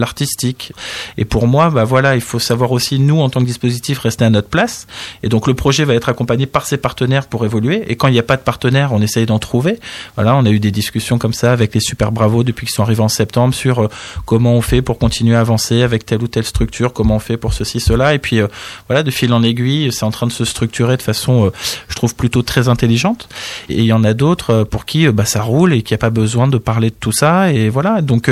Et 1.18 1.24
pour 1.24 1.46
moi, 1.46 1.70
bah 1.70 1.84
voilà, 1.84 2.14
il 2.14 2.20
faut 2.20 2.38
savoir 2.38 2.72
aussi 2.72 2.98
nous 2.98 3.20
en 3.20 3.30
tant 3.30 3.40
que 3.40 3.46
dispositif 3.46 3.98
rester 3.98 4.24
à 4.24 4.30
notre 4.30 4.48
place. 4.48 4.86
Et 5.22 5.28
donc 5.28 5.46
le 5.46 5.54
projet 5.54 5.84
va 5.84 5.94
être 5.94 6.08
accompagné 6.08 6.46
par 6.46 6.66
ses 6.66 6.76
partenaires 6.76 7.26
pour 7.26 7.44
évoluer. 7.44 7.84
Et 7.88 7.96
quand 7.96 8.08
il 8.08 8.12
n'y 8.12 8.18
a 8.18 8.24
pas 8.24 8.36
de 8.36 8.42
partenaire, 8.42 8.92
on 8.92 9.00
essaye 9.00 9.26
d'en 9.26 9.38
trouver. 9.38 9.78
Voilà, 10.16 10.36
on 10.36 10.44
a 10.44 10.50
eu 10.50 10.60
des 10.60 10.70
discussions 10.70 11.18
comme 11.18 11.32
ça 11.32 11.52
avec 11.52 11.74
les 11.74 11.80
Super 11.80 12.12
Bravo 12.12 12.44
depuis 12.44 12.66
qu'ils 12.66 12.74
sont 12.74 12.82
arrivés 12.82 13.02
en 13.02 13.08
septembre 13.08 13.54
sur 13.54 13.82
euh, 13.82 13.88
comment 14.26 14.54
on 14.54 14.62
fait 14.62 14.82
pour 14.82 14.98
continuer 14.98 15.36
à 15.36 15.40
avancer 15.40 15.82
avec 15.82 16.06
telle 16.06 16.22
ou 16.22 16.28
telle 16.28 16.44
structure, 16.44 16.92
comment 16.92 17.16
on 17.16 17.20
fait 17.20 17.36
pour 17.36 17.52
ceci, 17.52 17.80
cela. 17.80 18.14
Et 18.14 18.18
puis 18.18 18.40
euh, 18.40 18.48
voilà, 18.88 19.02
de 19.02 19.10
fil 19.10 19.32
en 19.32 19.42
aiguille, 19.42 19.92
c'est 19.92 20.04
en 20.04 20.10
train 20.10 20.26
de 20.26 20.32
se 20.32 20.44
structurer 20.44 20.96
de 20.96 21.02
façon, 21.02 21.46
euh, 21.46 21.50
je 21.88 21.94
trouve 21.94 22.14
plutôt 22.14 22.42
très 22.42 22.68
intelligente. 22.68 23.28
Et 23.68 23.78
il 23.78 23.84
y 23.86 23.92
en 23.92 24.04
a 24.04 24.14
d'autres 24.14 24.64
pour 24.64 24.84
qui 24.84 25.08
bah, 25.08 25.24
ça 25.24 25.42
roule 25.42 25.72
et 25.72 25.82
qui 25.82 25.94
a 25.94 25.98
pas 25.98 26.10
besoin 26.10 26.48
de 26.48 26.58
parler 26.58 26.90
de 26.90 26.96
tout 26.98 27.12
ça. 27.12 27.52
Et 27.52 27.68
voilà, 27.68 28.02
donc 28.02 28.28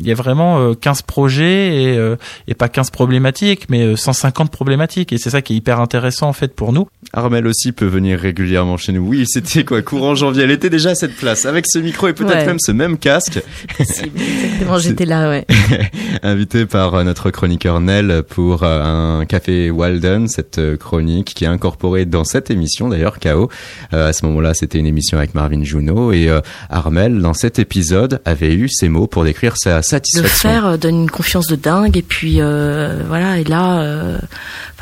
il 0.00 0.06
y 0.06 0.12
a 0.12 0.14
vraiment 0.14 0.58
euh, 0.58 0.74
15 0.74 1.02
projets 1.02 1.47
et, 1.48 1.96
euh, 1.98 2.16
et 2.46 2.54
pas 2.54 2.68
15 2.68 2.90
problématiques, 2.90 3.66
mais 3.68 3.82
euh, 3.82 3.96
150 3.96 4.50
problématiques. 4.50 5.12
Et 5.12 5.18
c'est 5.18 5.30
ça 5.30 5.42
qui 5.42 5.54
est 5.54 5.56
hyper 5.56 5.80
intéressant 5.80 6.28
en 6.28 6.32
fait 6.32 6.54
pour 6.54 6.72
nous. 6.72 6.88
Armel 7.12 7.46
aussi 7.46 7.72
peut 7.72 7.86
venir 7.86 8.18
régulièrement 8.18 8.76
chez 8.76 8.92
nous. 8.92 9.06
Oui, 9.06 9.24
c'était 9.26 9.64
quoi, 9.64 9.82
courant 9.82 10.14
janvier. 10.14 10.44
Elle 10.44 10.50
était 10.50 10.70
déjà 10.70 10.90
à 10.90 10.94
cette 10.94 11.16
place, 11.16 11.46
avec 11.46 11.64
ce 11.68 11.78
micro 11.78 12.08
et 12.08 12.12
peut-être 12.12 12.34
Ouais. 12.38 12.46
même 12.46 12.58
ce 12.60 12.72
même 12.72 12.98
casque, 12.98 13.40
Exactement, 13.78 14.78
j'étais 14.78 15.04
là, 15.06 15.28
ouais. 15.28 15.46
invité 16.22 16.66
par 16.66 16.94
euh, 16.94 17.04
notre 17.04 17.30
chroniqueur 17.30 17.80
Nel 17.80 18.22
pour 18.28 18.62
euh, 18.62 19.20
un 19.20 19.24
café 19.26 19.70
Walden, 19.70 20.28
cette 20.28 20.58
euh, 20.58 20.76
chronique 20.76 21.32
qui 21.34 21.44
est 21.44 21.48
incorporée 21.48 22.04
dans 22.04 22.24
cette 22.24 22.50
émission 22.50 22.88
d'ailleurs, 22.88 23.18
KO. 23.20 23.48
Euh, 23.92 24.08
à 24.08 24.12
ce 24.12 24.24
moment-là, 24.26 24.54
c'était 24.54 24.78
une 24.78 24.86
émission 24.86 25.18
avec 25.18 25.34
Marvin 25.34 25.62
Juno 25.64 26.12
et 26.12 26.28
euh, 26.28 26.40
Armel, 26.70 27.20
dans 27.20 27.34
cet 27.34 27.58
épisode, 27.58 28.20
avait 28.24 28.54
eu 28.54 28.68
ces 28.68 28.88
mots 28.88 29.06
pour 29.06 29.24
décrire 29.24 29.56
sa 29.56 29.76
Le 29.78 29.82
satisfaction. 29.82 30.38
faire 30.50 30.66
euh, 30.66 30.76
donne 30.76 31.02
une 31.02 31.10
confiance 31.10 31.37
de 31.46 31.56
dingue 31.56 31.96
et 31.96 32.02
puis 32.02 32.40
euh, 32.40 33.02
voilà 33.06 33.38
et 33.38 33.44
là, 33.44 33.80
euh, 33.80 34.18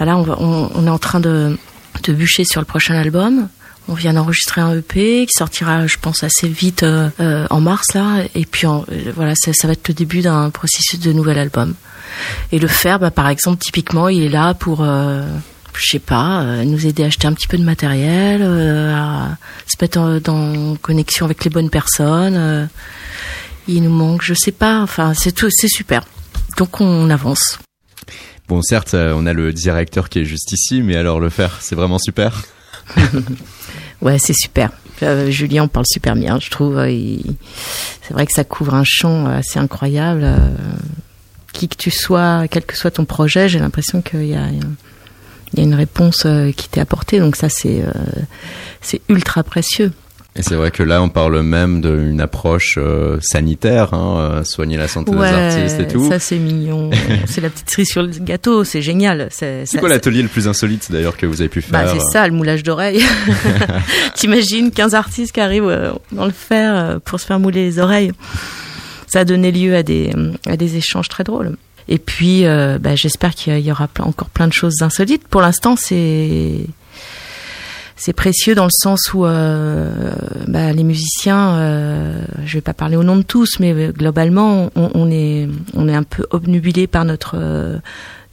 on, 0.00 0.86
est 0.86 0.90
en 0.90 0.98
train 0.98 1.20
de, 1.20 1.56
de 2.02 2.12
bûcher 2.12 2.44
sur 2.44 2.60
le 2.60 2.66
prochain 2.66 2.94
album. 2.94 3.48
On 3.88 3.94
vient 3.94 4.14
d'enregistrer 4.14 4.60
un 4.60 4.76
EP 4.76 5.26
qui 5.26 5.32
sortira, 5.32 5.86
je 5.86 5.96
pense, 6.00 6.24
assez 6.24 6.48
vite 6.48 6.82
euh, 6.82 7.46
en 7.50 7.60
mars 7.60 7.94
là. 7.94 8.24
Et 8.34 8.44
puis 8.44 8.66
voilà, 9.14 9.34
ça, 9.36 9.52
va 9.66 9.72
être 9.74 9.86
le 9.88 9.94
début 9.94 10.22
d'un 10.22 10.50
processus 10.50 10.98
de 10.98 11.12
nouvel 11.12 11.38
album. 11.38 11.74
Et 12.50 12.58
le 12.58 12.66
faire, 12.66 12.98
bah, 12.98 13.10
par 13.10 13.28
exemple, 13.28 13.58
typiquement, 13.62 14.08
il 14.08 14.24
est 14.24 14.28
là 14.28 14.54
pour, 14.54 14.84
je 14.84 15.86
sais 15.88 16.00
pas, 16.00 16.64
nous 16.64 16.86
aider 16.86 17.04
à 17.04 17.06
acheter 17.06 17.28
un 17.28 17.32
petit 17.32 17.46
peu 17.46 17.58
de 17.58 17.62
matériel, 17.62 18.42
à 18.42 19.36
se 19.66 19.76
mettre 19.80 19.98
en, 19.98 20.18
dans 20.18 20.76
connexion 20.76 21.26
avec 21.26 21.44
les 21.44 21.50
bonnes 21.50 21.70
personnes. 21.70 22.68
il 23.68 23.82
nous 23.82 23.90
manque, 23.90 24.22
je 24.22 24.34
sais 24.34 24.52
pas. 24.52 24.80
Enfin, 24.80 25.14
c'est 25.14 25.32
tout, 25.32 25.48
c'est 25.50 25.68
super. 25.68 26.02
Donc 26.56 26.80
on 26.80 27.10
avance. 27.10 27.58
Bon, 28.48 28.62
certes, 28.62 28.94
euh, 28.94 29.12
on 29.16 29.26
a 29.26 29.32
le 29.32 29.52
directeur 29.52 30.08
qui 30.08 30.20
est 30.20 30.24
juste 30.24 30.52
ici, 30.52 30.80
mais 30.82 30.96
alors 30.96 31.18
le 31.20 31.30
faire, 31.30 31.58
c'est 31.60 31.74
vraiment 31.74 31.98
super. 31.98 32.42
Ouais, 34.02 34.18
c'est 34.18 34.34
super. 34.34 34.70
Euh, 35.02 35.30
Julien, 35.30 35.64
on 35.64 35.68
parle 35.68 35.86
super 35.90 36.14
bien, 36.14 36.38
je 36.38 36.50
trouve. 36.50 36.76
euh, 36.78 36.90
il- 36.90 37.34
C'est 38.02 38.12
vrai 38.12 38.26
que 38.26 38.32
ça 38.32 38.44
couvre 38.44 38.74
un 38.74 38.84
champ 38.84 39.24
assez 39.26 39.58
incroyable. 39.58 40.20
euh, 40.22 40.36
Qui 41.54 41.66
que 41.68 41.76
tu 41.76 41.90
sois, 41.90 42.46
quel 42.50 42.64
que 42.66 42.76
soit 42.76 42.90
ton 42.90 43.06
projet, 43.06 43.48
j'ai 43.48 43.58
l'impression 43.58 44.02
qu'il 44.02 44.26
y 44.26 44.34
a, 44.34 44.48
il 44.50 45.58
y 45.58 45.60
a 45.60 45.64
une 45.64 45.74
réponse 45.74 46.26
qui 46.56 46.68
t'est 46.68 46.80
apportée. 46.82 47.18
Donc 47.20 47.36
ça, 47.36 47.48
c'est 47.48 47.82
c'est 48.82 49.00
ultra 49.08 49.42
précieux. 49.42 49.92
Et 50.38 50.42
c'est 50.42 50.54
vrai 50.54 50.70
que 50.70 50.82
là, 50.82 51.02
on 51.02 51.08
parle 51.08 51.40
même 51.42 51.80
d'une 51.80 52.20
approche 52.20 52.78
euh, 52.78 53.18
sanitaire, 53.20 53.94
hein, 53.94 54.16
euh, 54.18 54.44
soigner 54.44 54.76
la 54.76 54.88
santé 54.88 55.12
ouais, 55.12 55.30
des 55.30 55.36
artistes 55.36 55.80
et 55.80 55.88
tout. 55.88 56.08
ça 56.08 56.18
c'est 56.18 56.38
mignon. 56.38 56.90
c'est 57.26 57.40
la 57.40 57.48
petite 57.48 57.70
cerise 57.70 57.88
sur 57.88 58.02
le 58.02 58.08
gâteau, 58.08 58.64
c'est 58.64 58.82
génial. 58.82 59.28
C'est 59.30 59.66
quoi 59.78 59.88
l'atelier 59.88 60.22
le 60.22 60.28
plus 60.28 60.48
insolite 60.48 60.90
d'ailleurs 60.90 61.16
que 61.16 61.26
vous 61.26 61.40
avez 61.40 61.48
pu 61.48 61.62
faire 61.62 61.84
Bah, 61.84 61.92
c'est 61.92 62.12
ça, 62.12 62.26
le 62.26 62.34
moulage 62.34 62.62
d'oreilles. 62.62 63.02
T'imagines 64.14 64.70
15 64.70 64.94
artistes 64.94 65.32
qui 65.32 65.40
arrivent 65.40 65.68
euh, 65.68 65.92
dans 66.12 66.26
le 66.26 66.32
fer 66.32 66.74
euh, 66.74 66.98
pour 67.04 67.20
se 67.20 67.26
faire 67.26 67.38
mouler 67.38 67.64
les 67.64 67.78
oreilles. 67.78 68.12
Ça 69.06 69.20
a 69.20 69.24
donné 69.24 69.52
lieu 69.52 69.76
à 69.76 69.82
des, 69.82 70.12
à 70.46 70.56
des 70.56 70.76
échanges 70.76 71.08
très 71.08 71.24
drôles. 71.24 71.56
Et 71.88 71.98
puis, 71.98 72.44
euh, 72.44 72.78
bah, 72.80 72.96
j'espère 72.96 73.34
qu'il 73.34 73.58
y 73.60 73.70
aura 73.70 73.88
encore 74.00 74.28
plein 74.28 74.48
de 74.48 74.52
choses 74.52 74.82
insolites. 74.82 75.26
Pour 75.28 75.40
l'instant, 75.40 75.76
c'est 75.76 76.66
c'est 77.96 78.12
précieux 78.12 78.54
dans 78.54 78.64
le 78.64 78.70
sens 78.70 79.12
où 79.14 79.24
euh, 79.24 80.12
bah, 80.48 80.72
les 80.72 80.84
musiciens, 80.84 81.56
euh, 81.56 82.24
je 82.44 82.54
vais 82.54 82.60
pas 82.60 82.74
parler 82.74 82.96
au 82.96 83.02
nom 83.04 83.16
de 83.16 83.22
tous, 83.22 83.58
mais 83.58 83.72
euh, 83.72 83.92
globalement, 83.92 84.70
on, 84.76 85.10
est 85.10 85.48
on 85.74 85.88
est 85.88 85.94
un 85.94 86.02
peu 86.02 86.26
obnubilé 86.30 86.86
par 86.86 87.04
notre 87.04 87.36
euh, 87.38 87.78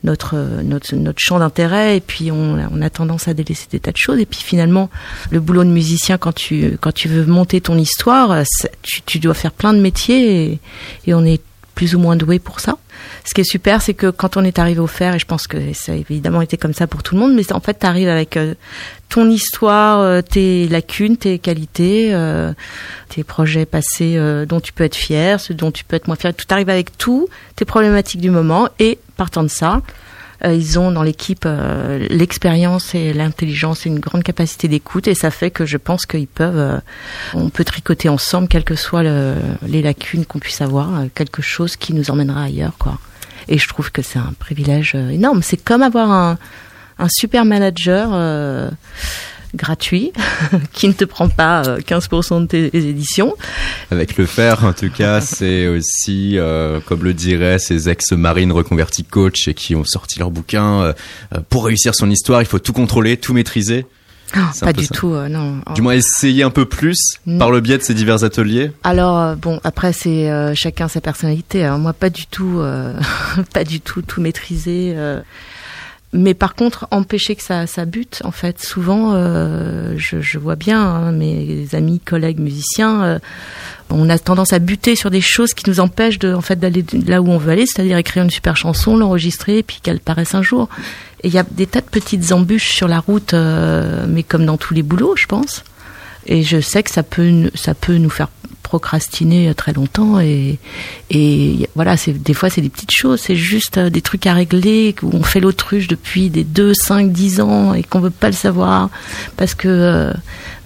notre 0.04 0.36
notre 0.62 1.20
champ 1.20 1.40
d'intérêt 1.40 1.96
et 1.96 2.02
puis 2.02 2.30
on, 2.30 2.58
a- 2.82 2.90
tendance 2.90 3.30
à 3.30 3.34
délaisser 3.34 3.68
des 3.72 3.80
tas 3.80 3.94
de 3.94 3.98
choses 3.98 4.20
et 4.20 4.26
puis 4.26 4.42
finalement 4.44 4.90
le 5.32 5.40
boulot 5.40 5.64
de 5.64 5.70
musicien 5.70 6.18
quand 6.18 6.34
tu 6.36 6.78
quand 6.82 6.92
tu 6.94 7.08
veux 7.08 7.26
monter 7.26 7.62
ton 7.62 7.78
histoire 7.78 8.44
tu, 8.82 9.02
tu 9.06 9.20
dois 9.20 9.34
faire 9.34 9.54
plein 9.54 9.74
de 9.74 9.80
métiers 9.80 10.44
et, 10.52 10.60
et 11.08 11.14
on 11.14 11.24
est 11.24 11.42
plus 11.74 11.96
ou 11.96 12.00
moins 12.00 12.18
doué 12.18 12.38
pour 12.40 12.60
ça. 12.60 12.78
Ce 13.26 13.34
qui 13.34 13.42
est 13.42 13.50
super, 13.50 13.82
c'est 13.82 13.94
que 13.94 14.10
quand 14.10 14.36
on 14.36 14.44
est 14.44 14.60
arrivé 14.60 14.80
au 14.82 14.88
fer, 14.88 15.16
et 15.16 15.20
je 15.20 15.26
pense 15.26 15.48
que 15.48 15.58
ça 15.74 15.94
a 15.94 15.96
évidemment 15.96 16.42
été 16.42 16.58
comme 16.58 16.74
ça 16.74 16.88
pour 16.88 17.04
tout 17.04 17.16
le 17.16 17.22
monde, 17.22 17.34
mais 17.34 17.52
en 17.54 17.62
fait, 17.62 17.80
tu 17.80 17.86
arrives 17.86 18.10
avec 18.10 18.36
euh, 18.36 18.54
ton 19.08 19.30
histoire, 19.30 20.02
euh, 20.02 20.22
tes 20.22 20.68
lacunes, 20.68 21.16
tes 21.16 21.40
qualités, 21.40 22.10
euh, 22.14 22.52
tes 23.08 23.24
projets 23.24 23.66
passés 23.66 24.20
dont 24.48 24.60
tu 24.60 24.74
peux 24.74 24.84
être 24.84 24.96
fier, 24.96 25.40
ceux 25.40 25.54
dont 25.54 25.72
tu 25.72 25.86
peux 25.86 25.96
être 25.96 26.08
moins 26.08 26.18
fier. 26.18 26.34
Tout 26.34 26.46
arrive 26.50 26.70
avec 26.70 26.98
tout, 26.98 27.30
tes 27.56 27.64
problématiques 27.64 28.20
du 28.22 28.30
moment, 28.30 28.68
et 28.80 29.00
partant 29.16 29.44
de 29.44 29.48
ça, 29.48 29.82
ils 30.46 30.78
ont 30.78 30.92
dans 30.92 31.04
l'équipe 31.04 31.48
l'expérience 32.10 32.94
et 32.96 33.14
l'intelligence 33.14 33.86
et 33.86 33.90
une 33.90 34.00
grande 34.02 34.24
capacité 34.24 34.68
d'écoute, 34.68 35.08
et 35.08 35.16
ça 35.16 35.32
fait 35.32 35.52
que 35.52 35.66
je 35.66 35.78
pense 35.78 36.06
qu'ils 36.06 36.28
peuvent, 36.28 36.82
on 37.34 37.50
peut 37.50 37.64
tricoter 37.64 38.10
ensemble, 38.10 38.50
quelles 38.50 38.66
que 38.66 38.76
soient 38.76 39.04
le- 39.04 39.36
les 39.66 39.82
lacunes 39.82 40.26
qu'on 40.26 40.40
puisse 40.40 40.60
avoir, 40.60 40.90
quelque 41.16 41.42
chose 41.42 41.78
qui 41.78 41.94
nous 41.94 42.12
emmènera 42.12 42.44
ailleurs, 42.44 42.74
quoi. 42.78 43.00
Et 43.48 43.58
je 43.58 43.68
trouve 43.68 43.92
que 43.92 44.02
c'est 44.02 44.20
un 44.20 44.34
privilège 44.40 44.94
euh, 44.96 45.10
énorme. 45.10 45.42
C'est 45.44 45.58
comme 45.58 45.82
avoir 45.82 46.12
un, 46.12 46.38
un 47.00 47.08
super 47.10 47.46
manager 47.46 48.10
euh, 48.14 48.70
gratuit 49.56 50.12
qui 50.74 50.88
ne 50.88 50.94
te 50.94 51.06
prend 51.06 51.30
pas 51.30 51.64
euh, 51.68 51.80
15% 51.80 52.42
de 52.42 52.46
tes 52.48 52.76
éditions. 52.76 53.36
Avec 53.92 54.18
le 54.18 54.26
faire, 54.26 54.66
en 54.66 54.74
tout 54.74 54.90
cas, 54.90 55.22
c'est 55.22 55.68
aussi, 55.68 56.38
euh, 56.38 56.80
comme 56.86 57.04
le 57.04 57.14
diraient 57.14 57.60
ces 57.60 57.90
ex-marines 57.90 58.52
reconvertis 58.52 59.04
coach 59.04 59.48
et 59.48 59.54
qui 59.54 59.76
ont 59.76 59.86
sorti 59.86 60.20
leur 60.20 60.32
bouquin, 60.32 60.82
euh, 60.82 60.94
euh, 61.34 61.40
pour 61.50 61.66
réussir 61.66 61.94
son 61.96 62.10
histoire, 62.10 62.42
il 62.42 62.48
faut 62.48 62.60
tout 62.60 62.74
contrôler, 62.74 63.18
tout 63.18 63.34
maîtriser. 63.34 63.86
Un 64.36 64.52
pas 64.66 64.74
du 64.74 64.86
ça. 64.86 64.96
tout, 64.96 65.14
euh, 65.14 65.28
non. 65.28 65.58
Du 65.76 65.82
moins, 65.82 65.94
essayer 65.94 66.44
un 66.44 66.50
peu 66.50 66.66
plus 66.66 66.98
Mm. 67.26 67.38
par 67.38 67.52
le 67.52 67.62
biais 67.62 67.78
de 67.78 67.84
ces 67.84 67.94
divers 67.94 68.24
ateliers. 68.24 68.72
Alors 68.84 69.18
euh, 69.20 69.36
bon, 69.36 69.60
après 69.64 69.94
c'est 69.94 70.30
euh, 70.32 70.54
chacun 70.56 70.88
sa 70.88 71.02
personnalité. 71.02 71.64
hein. 71.66 71.78
Moi, 71.78 71.94
pas 71.94 72.10
du 72.10 72.26
tout, 72.28 72.60
euh, 72.60 72.94
pas 73.54 73.64
du 73.64 73.80
tout 73.80 74.02
tout 74.02 74.22
maîtriser. 74.22 74.96
Mais 76.16 76.36
par 76.36 76.54
contre, 76.54 76.88
empêcher 76.92 77.36
que 77.36 77.42
ça, 77.42 77.66
ça 77.66 77.86
bute, 77.86 78.22
en 78.24 78.30
fait, 78.30 78.62
souvent, 78.64 79.14
je, 79.98 80.22
je 80.22 80.38
vois 80.38 80.56
bien 80.56 80.80
hein, 80.80 81.12
mes 81.12 81.66
amis, 81.74 82.00
collègues 82.00 82.40
musiciens, 82.40 83.20
on 83.90 84.10
a 84.10 84.20
tendance 84.20 84.54
à 84.54 84.60
buter 84.60 84.96
sur 84.96 85.10
des 85.10 85.22
choses 85.22 85.56
qui 85.56 85.68
nous 85.68 85.80
empêchent 85.80 86.20
de, 86.20 86.32
en 86.36 86.42
fait, 86.42 86.60
d'aller 86.60 86.86
là 87.08 87.20
où 87.22 87.30
on 87.30 87.40
veut 87.40 87.52
aller, 87.54 87.66
c'est-à-dire 87.66 87.98
écrire 87.98 88.24
une 88.24 88.30
super 88.30 88.56
chanson, 88.58 88.96
l'enregistrer, 88.96 89.58
et 89.60 89.64
puis 89.64 89.80
qu'elle 89.82 90.00
paraisse 90.00 90.36
un 90.36 90.44
jour. 90.44 90.70
Il 91.24 91.34
y 91.34 91.38
a 91.38 91.44
des 91.44 91.68
tas 91.68 91.82
de 91.82 91.86
petites 91.86 92.32
embûches 92.32 92.74
sur 92.74 92.88
la 92.88 93.00
route, 93.00 93.34
euh, 93.34 94.06
mais 94.08 94.24
comme 94.24 94.46
dans 94.46 94.58
tous 94.58 94.74
les 94.74 94.84
boulots, 94.84 95.16
je 95.16 95.26
pense. 95.26 95.64
Et 96.26 96.44
je 96.44 96.60
sais 96.62 96.84
que 96.84 96.92
ça 96.92 97.04
peut, 97.04 97.52
ça 97.56 97.74
peut 97.74 97.98
nous 97.98 98.10
faire 98.10 98.30
procrastiner 98.74 99.50
euh, 99.50 99.54
très 99.54 99.72
longtemps. 99.72 100.20
Et, 100.20 100.58
et 101.12 101.70
voilà, 101.76 101.96
des 102.08 102.34
fois 102.34 102.50
c'est 102.50 102.62
des 102.62 102.70
petites 102.70 102.92
choses, 102.92 103.22
c'est 103.22 103.36
juste 103.36 103.78
euh, 103.78 103.90
des 103.92 104.02
trucs 104.02 104.26
à 104.26 104.34
régler 104.34 104.96
où 105.04 105.12
on 105.14 105.22
fait 105.22 105.40
l'autruche 105.40 105.88
depuis 105.88 106.32
des 106.32 106.44
2, 106.44 106.74
5, 106.74 107.12
10 107.12 107.42
ans 107.42 107.74
et 107.76 107.84
qu'on 107.84 108.00
veut 108.00 108.10
pas 108.10 108.28
le 108.28 108.34
savoir 108.34 108.90
parce 109.38 109.54
que 109.54 109.68
euh, 109.68 110.14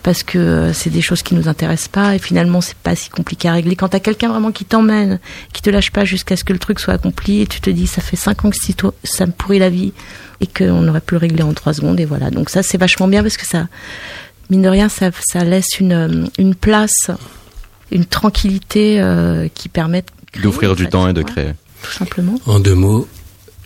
parce 0.08 0.24
que 0.24 0.38
euh, 0.38 0.72
c'est 0.72 0.90
des 0.90 1.02
choses 1.02 1.22
qui 1.22 1.36
nous 1.36 1.50
intéressent 1.50 1.90
pas 1.90 2.16
et 2.16 2.18
finalement 2.20 2.62
c'est 2.62 2.78
pas 2.78 2.96
si 2.96 3.10
compliqué 3.10 3.50
à 3.50 3.52
régler. 3.52 3.76
Quand 3.76 3.90
t'as 3.90 4.00
quelqu'un 4.00 4.30
vraiment 4.30 4.54
qui 4.54 4.64
t'emmène, 4.64 5.20
qui 5.52 5.62
te 5.62 5.70
lâche 5.70 5.92
pas 5.92 6.06
jusqu'à 6.06 6.38
ce 6.38 6.46
que 6.46 6.54
le 6.54 6.60
truc 6.60 6.80
soit 6.80 6.94
accompli 6.94 7.42
et 7.42 7.46
tu 7.46 7.60
te 7.60 7.70
dis 7.70 7.88
ça 7.88 8.02
fait 8.02 8.16
cinq 8.16 8.46
ans 8.46 8.50
que 8.50 8.56
si 8.56 8.74
toi- 8.74 8.94
ça 9.04 9.26
me 9.26 9.34
pourrit 9.34 9.60
la 9.60 9.70
vie 9.70 9.92
et 10.40 10.48
qu'on 10.48 10.88
aurait 10.88 11.02
pu 11.02 11.16
le 11.16 11.18
régler 11.18 11.44
en 11.44 11.54
trois 11.54 11.74
secondes 11.74 12.00
et 12.00 12.06
voilà. 12.06 12.32
Donc 12.32 12.50
ça 12.50 12.64
c'est 12.64 12.78
vachement 12.78 13.10
bien 13.10 13.22
parce 13.22 13.36
que 13.36 13.46
ça, 13.46 13.68
mine 14.50 14.62
de 14.62 14.70
rien, 14.70 14.88
ça, 14.88 15.10
ça 15.30 15.44
laisse 15.44 15.78
une, 15.82 15.92
euh, 15.92 16.26
une 16.40 16.56
place, 16.56 17.12
une 17.92 18.06
tranquillité 18.06 19.02
euh, 19.02 19.50
qui 19.54 19.68
permet 19.68 20.06
D'offrir 20.42 20.74
du 20.78 20.86
fait. 20.86 20.90
temps 20.92 21.10
et 21.10 21.14
de 21.14 21.22
créer. 21.22 21.52
Tout 21.84 21.92
simplement. 21.92 22.40
En 22.46 22.62
deux 22.62 22.76
mots, 22.76 23.10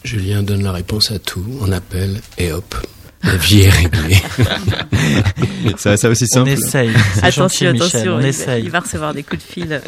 Julien 0.04 0.42
donne 0.42 0.64
la 0.64 0.72
réponse 0.72 1.12
à 1.12 1.20
tout. 1.20 1.46
On 1.62 1.72
appelle 1.72 2.20
et 2.40 2.52
hop, 2.52 2.76
la 3.24 3.36
vie 3.38 3.62
est 3.62 3.70
réglée. 3.70 4.18
Ça, 5.78 5.96
ça 5.98 6.10
aussi 6.10 6.26
On 6.32 6.36
simple. 6.36 6.50
essaye. 6.50 6.92
C'est 7.14 7.24
Attention, 7.26 7.68
gentil, 7.68 7.74
Michel, 7.74 7.76
attention, 8.00 8.14
on 8.14 8.18
il, 8.20 8.22
va- 8.24 8.28
essaye. 8.28 8.64
il 8.64 8.70
va 8.70 8.80
recevoir 8.80 9.14
des 9.14 9.24
coups 9.24 9.46
de 9.46 9.52
fil. 9.54 9.82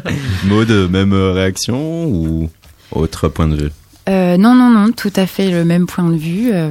Maud, 0.44 0.70
même 0.90 1.12
euh, 1.12 1.32
réaction 1.32 2.04
ou 2.06 2.50
autre 2.92 3.28
point 3.28 3.48
de 3.48 3.56
vue? 3.56 3.70
Euh, 4.08 4.36
non, 4.36 4.54
non, 4.54 4.70
non, 4.70 4.92
tout 4.92 5.12
à 5.16 5.26
fait 5.26 5.50
le 5.50 5.64
même 5.64 5.86
point 5.86 6.08
de 6.08 6.16
vue. 6.16 6.50
Euh, 6.52 6.68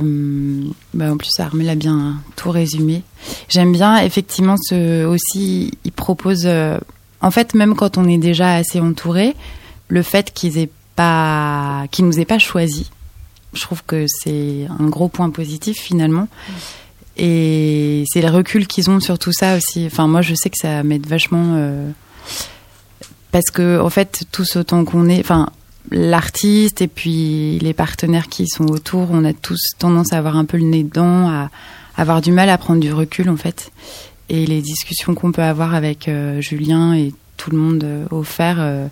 bah, 0.93 1.11
en 1.11 1.17
plus, 1.17 1.31
Armel 1.39 1.69
a 1.69 1.75
bien 1.75 2.15
tout 2.35 2.51
résumé. 2.51 3.03
J'aime 3.49 3.71
bien, 3.71 3.97
effectivement, 4.03 4.55
ce, 4.57 5.05
aussi, 5.05 5.71
il 5.85 5.91
propose, 5.91 6.43
euh, 6.45 6.77
en 7.21 7.31
fait, 7.31 7.53
même 7.53 7.75
quand 7.75 7.97
on 7.97 8.07
est 8.09 8.17
déjà 8.17 8.55
assez 8.55 8.79
entouré, 8.79 9.35
le 9.87 10.01
fait 10.03 10.31
qu'ils 10.33 10.57
aient 10.57 10.69
pas, 10.95 11.85
qu'ils 11.91 12.05
nous 12.05 12.19
aient 12.19 12.25
pas 12.25 12.39
choisi, 12.39 12.89
je 13.53 13.61
trouve 13.61 13.83
que 13.85 14.05
c'est 14.07 14.67
un 14.79 14.87
gros 14.87 15.07
point 15.07 15.29
positif 15.29 15.77
finalement. 15.77 16.27
Et 17.17 18.05
c'est 18.11 18.21
le 18.21 18.29
recul 18.29 18.65
qu'ils 18.65 18.89
ont 18.89 18.99
sur 18.99 19.19
tout 19.19 19.33
ça 19.33 19.57
aussi. 19.57 19.85
Enfin, 19.85 20.07
moi, 20.07 20.21
je 20.21 20.35
sais 20.35 20.49
que 20.49 20.57
ça 20.57 20.83
m'aide 20.83 21.05
vachement. 21.05 21.55
euh, 21.57 21.91
parce 23.31 23.51
que, 23.51 23.79
en 23.79 23.89
fait, 23.89 24.23
tous 24.31 24.55
autant 24.55 24.85
qu'on 24.85 25.07
est, 25.09 25.19
enfin, 25.19 25.49
l'artiste 25.91 26.81
et 26.81 26.87
puis 26.87 27.59
les 27.59 27.73
partenaires 27.73 28.27
qui 28.27 28.47
sont 28.47 28.65
autour, 28.65 29.09
on 29.11 29.25
a 29.25 29.33
tous 29.33 29.61
tendance 29.77 30.13
à 30.13 30.17
avoir 30.17 30.37
un 30.37 30.45
peu 30.45 30.57
le 30.57 30.63
nez 30.63 30.83
dedans, 30.83 31.27
à 31.29 31.49
avoir 31.97 32.21
du 32.21 32.31
mal 32.31 32.49
à 32.49 32.57
prendre 32.57 32.79
du 32.79 32.93
recul 32.93 33.29
en 33.29 33.37
fait. 33.37 33.71
Et 34.29 34.45
les 34.45 34.61
discussions 34.61 35.15
qu'on 35.15 35.31
peut 35.31 35.41
avoir 35.43 35.73
avec 35.73 36.07
euh, 36.07 36.39
Julien 36.41 36.93
et 36.93 37.13
tout 37.37 37.49
le 37.51 37.57
monde 37.57 37.83
euh, 37.83 38.05
offert 38.11 38.57
euh, 38.59 38.87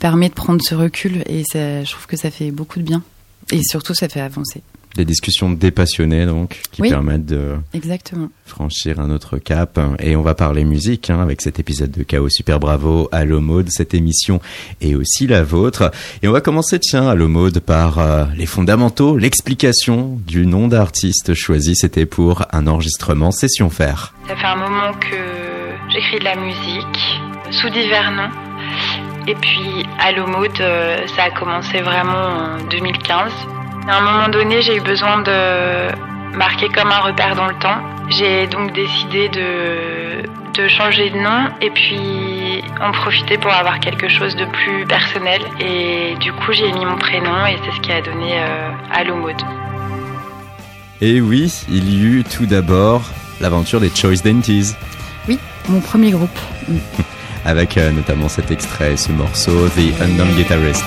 permet 0.00 0.28
de 0.28 0.34
prendre 0.34 0.62
ce 0.62 0.74
recul 0.74 1.22
et 1.26 1.42
je 1.52 1.90
trouve 1.90 2.06
que 2.06 2.16
ça 2.16 2.30
fait 2.30 2.50
beaucoup 2.50 2.78
de 2.78 2.84
bien. 2.84 3.02
Et 3.52 3.62
surtout, 3.62 3.94
ça 3.94 4.08
fait 4.08 4.20
avancer. 4.20 4.62
Des 4.96 5.04
discussions 5.04 5.50
dépassionnées, 5.50 6.26
donc, 6.26 6.60
qui 6.72 6.82
Oui. 6.82 6.88
permettent 6.88 7.26
de 7.26 7.54
Exactement. 7.72 8.30
franchir 8.46 8.98
un 9.00 9.10
autre 9.10 9.38
cap. 9.38 9.78
Et 10.00 10.16
on 10.16 10.22
va 10.22 10.34
parler 10.34 10.64
musique 10.64 11.08
hein, 11.10 11.20
avec 11.20 11.40
cet 11.40 11.60
épisode 11.60 11.90
de 11.92 12.02
Chaos 12.02 12.30
Super 12.30 12.58
Bravo. 12.58 13.08
Allo 13.12 13.40
Mode, 13.40 13.68
cette 13.70 13.94
émission 13.94 14.40
est 14.80 14.94
aussi 14.94 15.26
la 15.26 15.42
vôtre. 15.44 15.92
Et 16.22 16.28
on 16.28 16.32
va 16.32 16.40
commencer, 16.40 16.78
tiens, 16.80 17.06
Allo 17.08 17.28
Mode, 17.28 17.60
par 17.60 17.98
euh, 17.98 18.24
les 18.36 18.46
fondamentaux, 18.46 19.16
l'explication 19.18 20.18
du 20.26 20.46
nom 20.46 20.68
d'artiste 20.68 21.34
choisi. 21.34 21.76
C'était 21.76 22.06
pour 22.06 22.44
un 22.52 22.66
enregistrement 22.66 23.30
session 23.30 23.70
faire. 23.70 24.14
Ça 24.26 24.36
fait 24.36 24.46
un 24.46 24.56
moment 24.56 24.92
que 24.98 25.92
j'écris 25.92 26.18
de 26.18 26.24
la 26.24 26.36
musique 26.36 27.20
sous 27.52 27.68
divers 27.70 28.10
noms. 28.10 28.47
Et 29.28 29.34
puis 29.34 29.86
Allo 29.98 30.26
Mode, 30.26 30.58
euh, 30.60 31.06
ça 31.14 31.24
a 31.24 31.30
commencé 31.30 31.82
vraiment 31.82 32.56
en 32.56 32.64
2015. 32.70 33.30
À 33.86 33.98
un 33.98 34.00
moment 34.00 34.28
donné, 34.30 34.62
j'ai 34.62 34.76
eu 34.76 34.80
besoin 34.80 35.20
de 35.20 35.92
marquer 36.34 36.70
comme 36.70 36.90
un 36.90 37.00
repère 37.00 37.36
dans 37.36 37.46
le 37.46 37.54
temps. 37.56 37.76
J'ai 38.08 38.46
donc 38.46 38.72
décidé 38.72 39.28
de, 39.28 40.22
de 40.54 40.68
changer 40.68 41.10
de 41.10 41.18
nom 41.18 41.50
et 41.60 41.68
puis 41.68 42.64
en 42.80 42.90
profiter 42.92 43.36
pour 43.36 43.52
avoir 43.52 43.80
quelque 43.80 44.08
chose 44.08 44.34
de 44.34 44.46
plus 44.46 44.86
personnel. 44.86 45.42
Et 45.60 46.14
du 46.20 46.32
coup, 46.32 46.52
j'ai 46.52 46.72
mis 46.72 46.86
mon 46.86 46.96
prénom 46.96 47.44
et 47.44 47.58
c'est 47.66 47.76
ce 47.76 47.80
qui 47.82 47.92
a 47.92 48.00
donné 48.00 48.32
euh, 48.32 48.70
Allo 48.94 49.14
Mode. 49.16 49.42
Et 51.02 51.20
oui, 51.20 51.52
il 51.68 51.90
y 51.90 52.02
eut 52.02 52.24
tout 52.24 52.46
d'abord 52.46 53.02
l'aventure 53.42 53.78
des 53.78 53.90
Choice 53.94 54.22
Dainties. 54.24 54.74
Oui, 55.28 55.38
mon 55.68 55.82
premier 55.82 56.12
groupe. 56.12 56.38
avec 57.44 57.76
euh, 57.76 57.90
notamment 57.90 58.28
cet 58.28 58.50
extrait, 58.50 58.96
ce 58.96 59.12
morceau, 59.12 59.68
The 59.68 60.00
Unknown 60.00 60.28
Guitarist. 60.36 60.84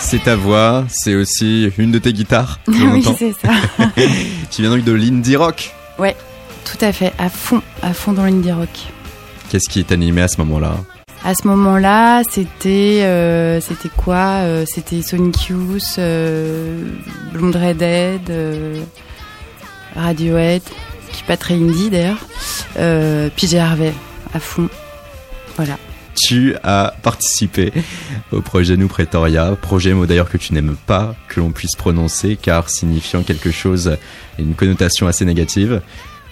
C'est 0.00 0.24
ta 0.24 0.36
voix, 0.36 0.84
c'est 0.88 1.14
aussi 1.14 1.70
une 1.78 1.90
de 1.90 1.98
tes 1.98 2.12
guitares. 2.12 2.60
oui, 2.68 3.02
c'est 3.18 3.32
ça. 3.32 3.48
Tu 4.50 4.60
viens 4.60 4.70
donc 4.70 4.84
de 4.84 4.92
l'indie 4.92 5.36
rock. 5.36 5.72
Tout 6.64 6.84
à 6.84 6.92
fait, 6.92 7.12
à 7.18 7.28
fond, 7.28 7.62
à 7.82 7.92
fond 7.92 8.12
dans 8.12 8.24
l'indie 8.24 8.52
rock. 8.52 8.68
Qu'est-ce 9.52 9.68
qui 9.68 9.84
t'animait 9.84 10.22
à 10.22 10.28
ce 10.28 10.38
moment-là 10.38 10.78
À 11.22 11.34
ce 11.34 11.46
moment-là, 11.46 12.22
c'était 12.24 13.02
euh, 13.02 13.60
c'était 13.60 13.90
quoi 13.94 14.38
Euh, 14.44 14.64
C'était 14.66 15.02
Sonic 15.02 15.48
Youth, 15.48 15.82
euh, 15.98 16.82
Blonde 17.34 17.56
Redhead, 17.56 18.30
euh, 18.30 18.80
Radiohead, 19.94 20.62
qui 21.12 21.22
est 21.22 21.26
pas 21.26 21.36
très 21.36 21.52
indie 21.52 21.90
d'ailleurs, 21.90 22.26
PJ 23.36 23.56
Harvey, 23.56 23.92
à 24.32 24.40
fond. 24.40 24.70
Voilà. 25.56 25.76
Tu 26.16 26.56
as 26.62 26.94
participé 27.02 27.74
au 28.32 28.40
projet 28.40 28.78
Nous 28.78 28.88
Pretoria, 28.88 29.54
projet 29.60 29.92
mot 29.92 30.06
d'ailleurs 30.06 30.30
que 30.30 30.38
tu 30.38 30.54
n'aimes 30.54 30.76
pas 30.86 31.14
que 31.28 31.40
l'on 31.40 31.50
puisse 31.50 31.76
prononcer 31.76 32.38
car 32.40 32.70
signifiant 32.70 33.22
quelque 33.22 33.50
chose 33.50 33.98
et 34.38 34.42
une 34.42 34.54
connotation 34.54 35.06
assez 35.08 35.26
négative. 35.26 35.82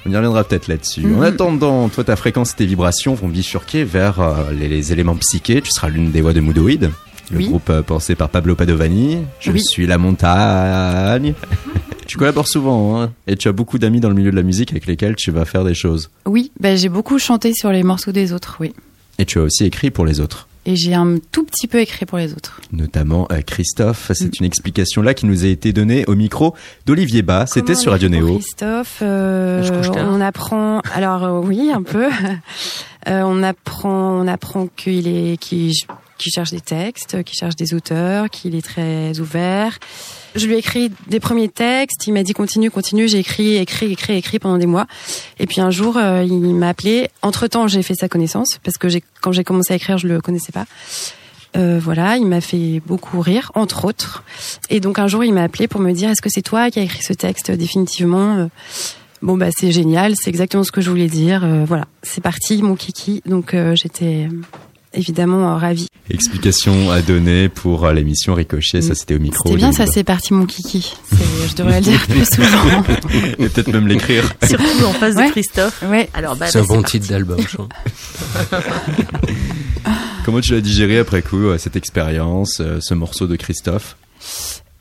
On 0.06 0.10
y 0.10 0.16
reviendra 0.16 0.44
peut-être 0.44 0.68
là-dessus. 0.68 1.04
En 1.04 1.18
Mhm. 1.18 1.22
attendant, 1.22 1.88
toi 1.88 2.04
ta 2.04 2.16
fréquence 2.16 2.52
et 2.52 2.56
tes 2.56 2.66
vibrations 2.66 3.14
vont 3.14 3.28
bifurquer 3.28 3.84
vers 3.84 4.20
euh, 4.20 4.50
les, 4.52 4.68
les 4.68 4.92
éléments 4.92 5.16
psychés. 5.16 5.60
Tu 5.60 5.70
seras 5.70 5.88
l'une 5.88 6.10
des 6.10 6.20
voix 6.22 6.32
de 6.32 6.40
Moodoid, 6.40 6.90
le 7.30 7.36
Oui. 7.36 7.48
groupe 7.48 7.68
euh, 7.70 7.82
pensé 7.82 8.14
par 8.14 8.28
Pablo 8.30 8.54
Padovani. 8.54 9.18
Je 9.40 9.52
Oui. 9.52 9.60
suis 9.62 9.86
la 9.86 9.98
montagne. 9.98 11.34
tu 12.06 12.16
collabores 12.16 12.48
souvent 12.48 13.00
hein, 13.00 13.12
et 13.26 13.36
tu 13.36 13.48
as 13.48 13.52
beaucoup 13.52 13.78
d'amis 13.78 14.00
dans 14.00 14.08
le 14.08 14.14
milieu 14.14 14.30
de 14.30 14.36
la 14.36 14.42
musique 14.42 14.70
avec 14.72 14.86
lesquels 14.86 15.16
tu 15.16 15.30
vas 15.30 15.44
faire 15.44 15.64
des 15.64 15.74
choses. 15.74 16.10
Oui, 16.26 16.50
bah, 16.58 16.74
j'ai 16.76 16.88
beaucoup 16.88 17.18
chanté 17.18 17.52
sur 17.52 17.70
les 17.70 17.82
morceaux 17.82 18.12
des 18.12 18.32
autres, 18.32 18.56
oui. 18.60 18.72
Et 19.18 19.26
tu 19.26 19.38
as 19.38 19.42
aussi 19.42 19.64
écrit 19.66 19.90
pour 19.90 20.06
les 20.06 20.18
autres. 20.20 20.48
Et 20.66 20.76
j'ai 20.76 20.92
un 20.94 21.16
tout 21.32 21.44
petit 21.44 21.66
peu 21.66 21.80
écrit 21.80 22.04
pour 22.06 22.18
les 22.18 22.32
autres. 22.34 22.60
notamment 22.72 23.26
euh, 23.32 23.40
Christophe. 23.40 24.10
C'est 24.14 24.26
Mm. 24.26 24.40
une 24.40 24.46
explication 24.46 25.02
là 25.02 25.14
qui 25.14 25.24
nous 25.26 25.44
a 25.44 25.48
été 25.48 25.72
donnée 25.72 26.04
au 26.06 26.14
micro 26.14 26.54
d'Olivier 26.86 27.22
Bas. 27.22 27.46
C'était 27.46 27.74
sur 27.74 27.92
Radio 27.92 28.08
Néo. 28.10 28.34
Christophe, 28.38 28.98
euh, 29.02 29.66
on 29.96 30.20
apprend. 30.20 30.80
Alors 30.94 31.24
euh, 31.24 31.40
oui, 31.40 31.70
un 31.74 31.82
peu. 31.82 32.08
Euh, 33.08 33.22
on 33.22 33.42
apprend, 33.42 34.20
on 34.20 34.26
apprend 34.28 34.66
qu'il 34.76 35.08
est, 35.08 35.38
qu'il 35.38 35.72
qu'il 36.18 36.30
cherche 36.34 36.50
des 36.50 36.60
textes, 36.60 37.22
qu'il 37.24 37.34
cherche 37.34 37.56
des 37.56 37.72
auteurs, 37.72 38.28
qu'il 38.28 38.54
est 38.54 38.60
très 38.60 39.18
ouvert. 39.20 39.78
Je 40.36 40.46
lui 40.46 40.54
ai 40.54 40.58
écrit 40.58 40.92
des 41.08 41.20
premiers 41.20 41.48
textes. 41.48 42.06
Il 42.06 42.12
m'a 42.12 42.22
dit 42.22 42.32
continue, 42.32 42.70
continue. 42.70 43.08
J'ai 43.08 43.18
écrit, 43.18 43.56
écrit, 43.56 43.92
écrit, 43.92 44.16
écrit 44.16 44.38
pendant 44.38 44.58
des 44.58 44.66
mois. 44.66 44.86
Et 45.38 45.46
puis 45.46 45.60
un 45.60 45.70
jour, 45.70 45.96
euh, 45.96 46.24
il 46.24 46.54
m'a 46.54 46.68
appelé. 46.68 47.10
Entre 47.22 47.46
temps, 47.46 47.66
j'ai 47.66 47.82
fait 47.82 47.94
sa 47.94 48.08
connaissance 48.08 48.58
parce 48.62 48.76
que 48.76 48.88
quand 49.20 49.32
j'ai 49.32 49.44
commencé 49.44 49.72
à 49.72 49.76
écrire, 49.76 49.98
je 49.98 50.06
le 50.06 50.20
connaissais 50.20 50.52
pas. 50.52 50.66
Euh, 51.56 51.80
voilà, 51.82 52.16
il 52.16 52.26
m'a 52.26 52.40
fait 52.40 52.80
beaucoup 52.86 53.20
rire, 53.20 53.50
entre 53.56 53.84
autres. 53.84 54.22
Et 54.68 54.78
donc 54.78 55.00
un 55.00 55.08
jour, 55.08 55.24
il 55.24 55.34
m'a 55.34 55.42
appelé 55.42 55.66
pour 55.66 55.80
me 55.80 55.92
dire 55.92 56.08
est-ce 56.10 56.22
que 56.22 56.30
c'est 56.30 56.42
toi 56.42 56.70
qui 56.70 56.78
as 56.78 56.82
écrit 56.82 57.02
ce 57.02 57.12
texte 57.12 57.50
définitivement 57.50 58.36
Euh, 58.36 58.46
Bon 59.22 59.36
bah 59.36 59.48
c'est 59.54 59.70
génial, 59.70 60.14
c'est 60.16 60.30
exactement 60.30 60.64
ce 60.64 60.72
que 60.72 60.80
je 60.80 60.88
voulais 60.88 61.06
dire. 61.06 61.46
Voilà, 61.66 61.84
c'est 62.02 62.22
parti, 62.22 62.62
mon 62.62 62.74
kiki. 62.74 63.20
Donc 63.26 63.54
j'étais 63.74 64.28
évidemment 64.94 65.52
euh, 65.54 65.56
ravie. 65.56 65.86
Explication 66.10 66.90
à 66.90 67.02
donner 67.02 67.48
pour 67.48 67.84
euh, 67.84 67.92
l'émission 67.92 68.34
Ricochet. 68.34 68.82
Ça, 68.82 68.94
c'était 68.94 69.14
au 69.14 69.18
micro. 69.20 69.48
C'était 69.48 69.56
bien, 69.56 69.72
ça 69.72 69.86
c'est 69.86 70.02
parti, 70.04 70.34
mon 70.34 70.46
kiki. 70.46 70.92
Je 71.48 71.54
devrais 71.54 71.80
le 71.80 71.84
dire 71.84 72.04
plus 72.08 72.24
souvent. 72.24 72.82
Et 73.38 73.48
peut-être 73.48 73.68
même 73.68 73.86
l'écrire. 73.86 74.24
Surtout 74.46 74.84
en 74.86 74.92
face 74.92 75.14
Ouais. 75.14 75.26
de 75.26 75.30
Christophe. 75.32 75.82
Ouais. 75.88 76.08
Alors, 76.14 76.36
bah, 76.36 76.46
C'est 76.48 76.58
un 76.58 76.62
bah, 76.62 76.66
bon 76.70 76.80
parti. 76.82 76.98
titre 77.00 77.12
d'album, 77.12 77.40
je 77.40 77.54
trouve. 77.54 77.68
Comment 80.24 80.40
tu 80.40 80.52
l'as 80.52 80.60
digéré 80.60 80.98
après 80.98 81.22
coup, 81.22 81.44
euh, 81.46 81.58
cette 81.58 81.76
expérience, 81.76 82.60
ce 82.80 82.94
morceau 82.94 83.26
de 83.26 83.36
Christophe? 83.36 83.96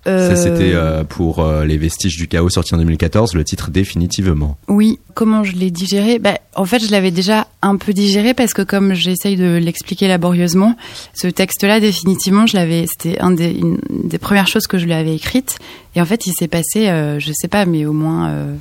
Ça, 0.05 0.35
c'était 0.35 0.73
euh, 0.73 1.03
pour 1.03 1.39
euh, 1.39 1.65
Les 1.65 1.77
Vestiges 1.77 2.17
du 2.17 2.27
Chaos, 2.27 2.49
sorti 2.49 2.73
en 2.73 2.77
2014, 2.77 3.35
le 3.35 3.43
titre 3.43 3.69
définitivement. 3.69 4.57
Oui, 4.67 4.99
comment 5.13 5.43
je 5.43 5.51
l'ai 5.53 5.71
digéré? 5.71 6.19
Bah, 6.19 6.39
En 6.55 6.65
fait, 6.65 6.79
je 6.79 6.89
l'avais 6.89 7.11
déjà 7.11 7.47
un 7.61 7.75
peu 7.75 7.93
digéré 7.93 8.33
parce 8.33 8.53
que 8.53 8.61
comme 8.61 8.93
j'essaye 8.93 9.35
de 9.35 9.57
l'expliquer 9.57 10.07
laborieusement, 10.07 10.75
ce 11.13 11.27
texte-là, 11.27 11.79
définitivement, 11.79 12.47
je 12.47 12.55
l'avais, 12.55 12.85
c'était 12.87 13.19
un 13.19 13.31
des, 13.31 13.51
une 13.51 13.79
des 14.05 14.17
premières 14.17 14.47
choses 14.47 14.67
que 14.67 14.77
je 14.77 14.85
lui 14.85 14.93
avais 14.93 15.15
écrites. 15.15 15.59
Et 15.95 16.01
en 16.01 16.05
fait, 16.05 16.25
il 16.25 16.33
s'est 16.33 16.47
passé, 16.47 16.89
euh, 16.89 17.19
je 17.19 17.31
sais 17.33 17.49
pas, 17.49 17.65
mais 17.65 17.85
au 17.85 17.93
moins, 17.93 18.29
euh, 18.29 18.55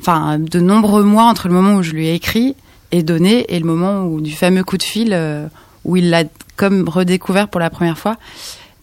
enfin, 0.00 0.38
de 0.38 0.60
nombreux 0.60 1.04
mois 1.04 1.24
entre 1.24 1.48
le 1.48 1.54
moment 1.54 1.76
où 1.76 1.82
je 1.82 1.92
lui 1.92 2.08
ai 2.08 2.14
écrit 2.14 2.56
est 2.90 3.02
donné 3.02 3.46
et 3.54 3.58
le 3.58 3.66
moment 3.66 4.04
où 4.04 4.20
du 4.20 4.32
fameux 4.32 4.64
coup 4.64 4.78
de 4.78 4.82
fil 4.82 5.10
euh, 5.12 5.46
où 5.84 5.96
il 5.96 6.10
l'a 6.10 6.24
comme 6.56 6.88
redécouvert 6.88 7.48
pour 7.48 7.60
la 7.60 7.70
première 7.70 7.98
fois. 7.98 8.16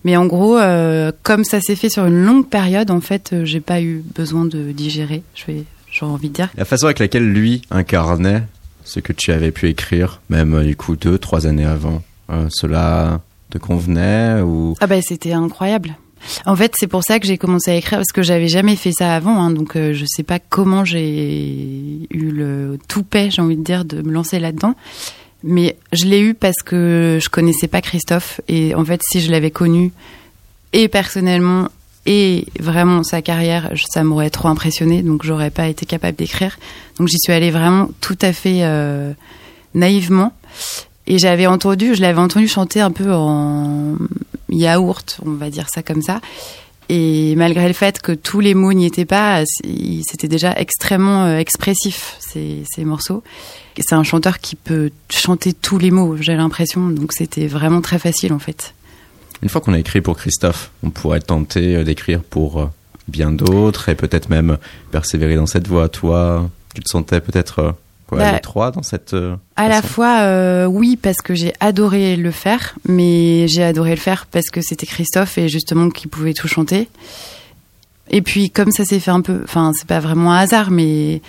Mais 0.04 0.18
en 0.18 0.26
gros, 0.26 0.58
euh, 0.58 1.12
comme 1.24 1.44
ça 1.44 1.62
s'est 1.62 1.76
fait 1.76 1.90
sur 1.90 2.06
une 2.06 2.24
longue 2.24 2.48
période, 2.48 2.92
en 2.92 3.02
fait, 3.02 3.32
euh, 3.34 3.46
j'ai 3.46 3.62
pas 3.62 3.82
eu 3.82 4.04
besoin 4.16 4.46
de 4.46 4.72
digérer. 4.72 5.24
J'ai 5.36 5.66
envie 6.02 6.30
de 6.30 6.34
dire. 6.34 6.50
La 6.58 6.66
façon 6.66 6.86
avec 6.86 7.00
laquelle 7.00 7.32
lui 7.32 7.62
incarnait 7.72 8.44
ce 8.84 9.00
que 9.00 9.14
tu 9.14 9.32
avais 9.32 9.52
pu 9.52 9.70
écrire, 9.70 10.22
même 10.30 10.54
euh, 10.56 10.64
du 10.64 10.76
coup 10.76 10.96
deux, 10.96 11.18
trois 11.18 11.48
années 11.48 11.66
avant, 11.66 12.02
euh, 12.30 12.48
cela 12.50 13.22
te 13.50 13.58
convenait 13.58 14.42
ou? 14.42 14.76
Ah 14.82 14.88
bah 14.88 15.02
c'était 15.02 15.34
incroyable. 15.34 15.96
En 16.46 16.56
fait, 16.56 16.74
c'est 16.78 16.88
pour 16.88 17.04
ça 17.04 17.20
que 17.20 17.28
j'ai 17.28 17.38
commencé 17.38 17.72
à 17.72 17.76
écrire 17.76 18.00
parce 18.00 18.14
que 18.14 18.22
j'avais 18.22 18.48
jamais 18.48 18.78
fait 18.78 18.94
ça 18.94 19.14
avant, 19.14 19.42
hein, 19.42 19.52
donc 19.52 19.76
euh, 19.76 19.94
je 19.94 20.06
sais 20.08 20.24
pas 20.24 20.40
comment 20.40 20.86
j'ai 20.86 22.08
eu 22.12 22.32
le 22.32 22.80
toupet, 22.88 23.30
j'ai 23.30 23.42
envie 23.42 23.58
de 23.58 23.64
dire, 23.64 23.84
de 23.84 24.02
me 24.02 24.12
lancer 24.12 24.40
là-dedans. 24.40 24.76
Mais 25.44 25.76
je 25.92 26.06
l'ai 26.06 26.22
eu 26.22 26.34
parce 26.34 26.62
que 26.64 27.20
je 27.22 27.30
connaissais 27.30 27.68
pas 27.68 27.82
Christophe 27.82 28.40
et 28.48 28.74
en 28.76 28.86
fait, 28.86 29.02
si 29.12 29.20
je 29.20 29.30
l'avais 29.30 29.52
connu 29.52 29.92
et 30.72 30.88
personnellement 30.88 31.68
et 32.06 32.48
vraiment 32.60 33.04
sa 33.04 33.22
carrière, 33.22 33.72
ça 33.90 34.04
m'aurait 34.04 34.30
trop 34.30 34.50
impressionné, 34.50 35.04
donc 35.04 35.24
j'aurais 35.24 35.52
pas 35.52 35.68
été 35.68 35.86
capable 35.86 36.18
d'écrire. 36.18 36.58
Donc 36.98 37.08
j'y 37.08 37.18
suis 37.20 37.32
allée 37.32 37.52
vraiment 37.52 37.90
tout 38.02 38.18
à 38.22 38.34
fait 38.34 38.60
euh, 38.62 39.14
naïvement. 39.74 40.34
Et 41.08 41.18
j'avais 41.18 41.48
entendu, 41.48 41.96
je 41.96 42.02
l'avais 42.02 42.20
entendu 42.20 42.48
chanter 42.48 42.80
un 42.80 42.92
peu 42.92 43.14
en 43.14 43.96
yaourt, 44.50 45.20
on 45.26 45.32
va 45.32 45.50
dire 45.50 45.68
ça 45.74 45.84
comme 45.84 46.02
ça. 46.02 46.22
Et 46.90 47.36
malgré 47.36 47.68
le 47.68 47.74
fait 47.74 48.02
que 48.02 48.12
tous 48.12 48.40
les 48.40 48.54
mots 48.54 48.74
n'y 48.74 48.86
étaient 48.86 49.06
pas, 49.06 49.44
c'était 49.46 50.28
déjà 50.28 50.54
extrêmement 50.58 51.26
euh, 51.26 51.38
expressif 51.38 52.18
ces, 52.20 52.64
ces 52.74 52.86
morceaux. 52.86 53.24
C'est 53.80 53.96
un 53.96 54.04
chanteur 54.04 54.40
qui 54.40 54.56
peut 54.56 54.92
chanter 55.10 55.54
tous 55.54 55.78
les 55.80 55.92
mots, 55.92 56.16
j'ai 56.20 56.36
l'impression. 56.36 56.90
Donc 56.90 57.14
c'était 57.14 57.48
vraiment 57.48 57.82
très 57.82 58.00
facile 58.00 58.34
en 58.34 58.40
fait. 58.40 58.74
Une 59.42 59.50
fois 59.50 59.62
qu'on 59.62 59.74
a 59.74 59.80
écrit 59.80 60.02
pour 60.02 60.16
Christophe, 60.18 60.72
on 60.84 60.90
pourrait 60.90 61.20
tenter 61.20 61.76
euh, 61.78 61.84
d'écrire 61.84 62.22
pour 62.22 62.62
euh, 62.62 62.66
bien 63.08 63.32
d'autres 63.32 63.90
et 63.90 63.96
peut-être 63.96 64.30
même 64.30 64.58
persévérer 64.92 65.36
dans 65.36 65.48
cette 65.48 65.68
voie. 65.68 65.90
Toi, 65.90 66.50
tu 66.76 66.82
te 66.82 66.90
sentais 66.90 67.20
peut-être 67.20 67.60
euh, 67.60 67.72
quoi, 68.08 68.20
Bah, 68.20 68.32
les 68.32 68.40
trois 68.40 68.72
dans 68.72 68.84
cette. 68.84 69.14
euh, 69.14 69.36
À 69.58 69.68
la 69.68 69.82
fois, 69.82 70.20
euh, 70.22 70.66
oui, 70.66 70.96
parce 70.96 71.18
que 71.18 71.36
j'ai 71.36 71.52
adoré 71.60 72.16
le 72.16 72.32
faire, 72.32 72.76
mais 72.88 73.48
j'ai 73.50 73.64
adoré 73.64 73.90
le 73.92 73.98
faire 74.02 74.28
parce 74.28 74.50
que 74.50 74.62
c'était 74.62 74.86
Christophe 74.86 75.38
et 75.38 75.50
justement 75.50 75.90
qui 75.90 76.08
pouvait 76.08 76.34
tout 76.34 76.48
chanter. 76.48 76.88
Et 78.10 78.22
puis, 78.22 78.50
comme 78.50 78.72
ça 78.72 78.86
s'est 78.86 79.00
fait 79.00 79.12
un 79.12 79.22
peu, 79.22 79.42
enfin, 79.44 79.72
c'est 79.76 79.88
pas 79.88 80.00
vraiment 80.00 80.32
un 80.34 80.38
hasard, 80.38 80.72
mais 80.72 81.22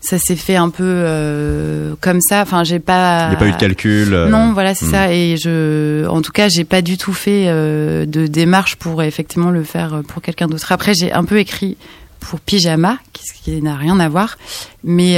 ça 0.00 0.18
s'est 0.18 0.36
fait 0.36 0.56
un 0.56 0.70
peu 0.70 0.82
euh, 0.86 1.94
comme 2.00 2.20
ça. 2.20 2.40
Enfin, 2.42 2.64
j'ai 2.64 2.78
pas. 2.78 3.26
Il 3.26 3.30
n'y 3.30 3.34
a 3.36 3.38
pas 3.38 3.48
eu 3.48 3.52
de 3.52 3.56
calcul. 3.56 4.14
euh, 4.14 4.28
Non, 4.28 4.52
voilà, 4.52 4.74
c'est 4.74 4.86
hmm. 4.86 4.90
ça. 4.90 5.12
Et 5.12 5.36
je, 5.36 6.06
en 6.08 6.22
tout 6.22 6.32
cas, 6.32 6.48
j'ai 6.48 6.64
pas 6.64 6.82
du 6.82 6.96
tout 6.98 7.12
fait 7.12 7.44
euh, 7.48 8.06
de 8.06 8.26
démarche 8.26 8.76
pour 8.76 9.02
effectivement 9.02 9.50
le 9.50 9.62
faire 9.62 10.00
pour 10.08 10.22
quelqu'un 10.22 10.46
d'autre. 10.46 10.72
Après, 10.72 10.94
j'ai 10.94 11.12
un 11.12 11.24
peu 11.24 11.38
écrit 11.38 11.76
pour 12.20 12.40
Pyjama, 12.40 12.98
qui, 13.12 13.24
ce 13.26 13.32
qui 13.42 13.62
n'a 13.62 13.76
rien 13.76 13.98
à 14.00 14.08
voir, 14.08 14.36
mais 14.84 15.14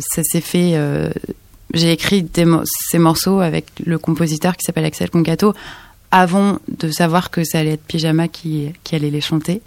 ça 0.00 0.22
s'est 0.22 0.40
fait. 0.40 0.74
j'ai 1.74 1.92
écrit 1.92 2.22
des 2.22 2.44
mo- 2.44 2.62
ces 2.64 2.98
morceaux 2.98 3.40
avec 3.40 3.66
le 3.84 3.98
compositeur 3.98 4.56
qui 4.56 4.64
s'appelle 4.64 4.84
Axel 4.84 5.10
Concato 5.10 5.54
avant 6.12 6.58
de 6.68 6.90
savoir 6.90 7.30
que 7.30 7.44
ça 7.44 7.58
allait 7.60 7.72
être 7.74 7.84
Pyjama 7.84 8.26
qui, 8.28 8.72
qui 8.84 8.94
allait 8.96 9.10
les 9.10 9.20
chanter. 9.20 9.60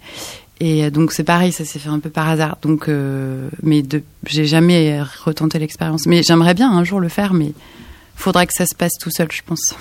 Et 0.63 0.86
euh, 0.86 0.89
donc 0.89 1.12
c'est 1.12 1.26
pareil, 1.26 1.52
ça 1.52 1.65
s'est 1.65 1.78
fait 1.78 1.89
un 1.89 1.99
peu 1.99 2.10
par 2.10 2.30
hasard. 2.30 2.58
Donc, 2.62 2.88
euh, 2.88 3.49
mais 3.62 3.82
de, 3.82 4.02
j'ai 4.26 4.45
jamais 4.45 5.02
retenté 5.26 5.60
l'expérience. 5.60 6.06
Mais 6.06 6.23
j'aimerais 6.23 6.54
bien 6.54 6.71
un 6.71 6.86
jour 6.86 7.02
le 7.02 7.10
faire, 7.10 7.34
mais 7.34 7.52
faudra 8.15 8.45
que 8.45 8.54
ça 8.54 8.65
se 8.65 8.73
passe 8.73 8.93
tout 8.99 9.12
seul, 9.12 9.28
je 9.30 9.41
pense. 9.45 9.76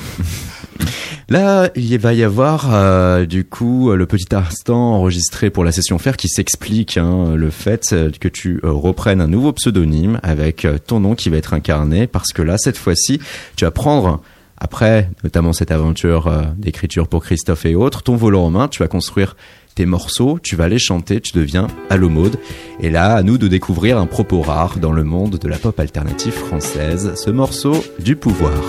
Là, 1.29 1.71
il 1.77 1.97
va 1.99 2.12
y 2.14 2.25
avoir 2.25 2.75
euh, 2.75 3.27
du 3.27 3.45
coup 3.45 3.92
le 3.92 4.07
petit 4.07 4.35
instant 4.35 4.95
enregistré 4.97 5.51
pour 5.51 5.62
la 5.62 5.71
session 5.71 5.99
faire 5.99 6.16
qui 6.16 6.29
s'explique 6.29 6.99
hein, 6.99 7.37
le 7.37 7.51
fait 7.51 7.95
que 8.21 8.29
tu 8.29 8.61
reprennes 8.64 9.21
un 9.21 9.29
nouveau 9.29 9.53
pseudonyme 9.53 10.18
avec 10.25 10.66
ton 10.87 10.99
nom 10.99 11.14
qui 11.14 11.31
va 11.31 11.37
être 11.37 11.55
incarné 11.55 12.09
parce 12.09 12.33
que 12.33 12.42
là, 12.42 12.59
cette 12.59 12.77
fois-ci, 12.77 13.21
tu 13.55 13.64
vas 13.64 13.71
prendre 13.71 14.21
après 14.59 15.11
notamment 15.23 15.53
cette 15.53 15.71
aventure 15.71 16.31
d'écriture 16.57 17.09
pour 17.09 17.23
Christophe 17.23 17.66
et 17.66 17.77
autres, 17.77 18.03
ton 18.03 18.16
volant 18.16 18.45
en 18.45 18.51
main, 18.51 18.68
tu 18.68 18.81
vas 18.81 18.88
construire 18.88 19.37
tes 19.74 19.87
morceaux, 19.87 20.38
tu 20.42 20.56
vas 20.56 20.68
les 20.68 20.78
chanter, 20.78 21.20
tu 21.20 21.32
deviens 21.37 21.66
Allo 21.90 22.08
Mode. 22.08 22.38
Et 22.80 22.90
là, 22.90 23.14
à 23.14 23.22
nous 23.22 23.38
de 23.38 23.48
découvrir 23.48 23.98
un 23.98 24.06
propos 24.06 24.42
rare 24.42 24.78
dans 24.78 24.92
le 24.92 25.04
monde 25.04 25.38
de 25.38 25.48
la 25.48 25.58
pop 25.58 25.78
alternative 25.78 26.32
française, 26.32 27.14
ce 27.16 27.30
morceau 27.30 27.85
du 27.98 28.16
pouvoir. 28.16 28.61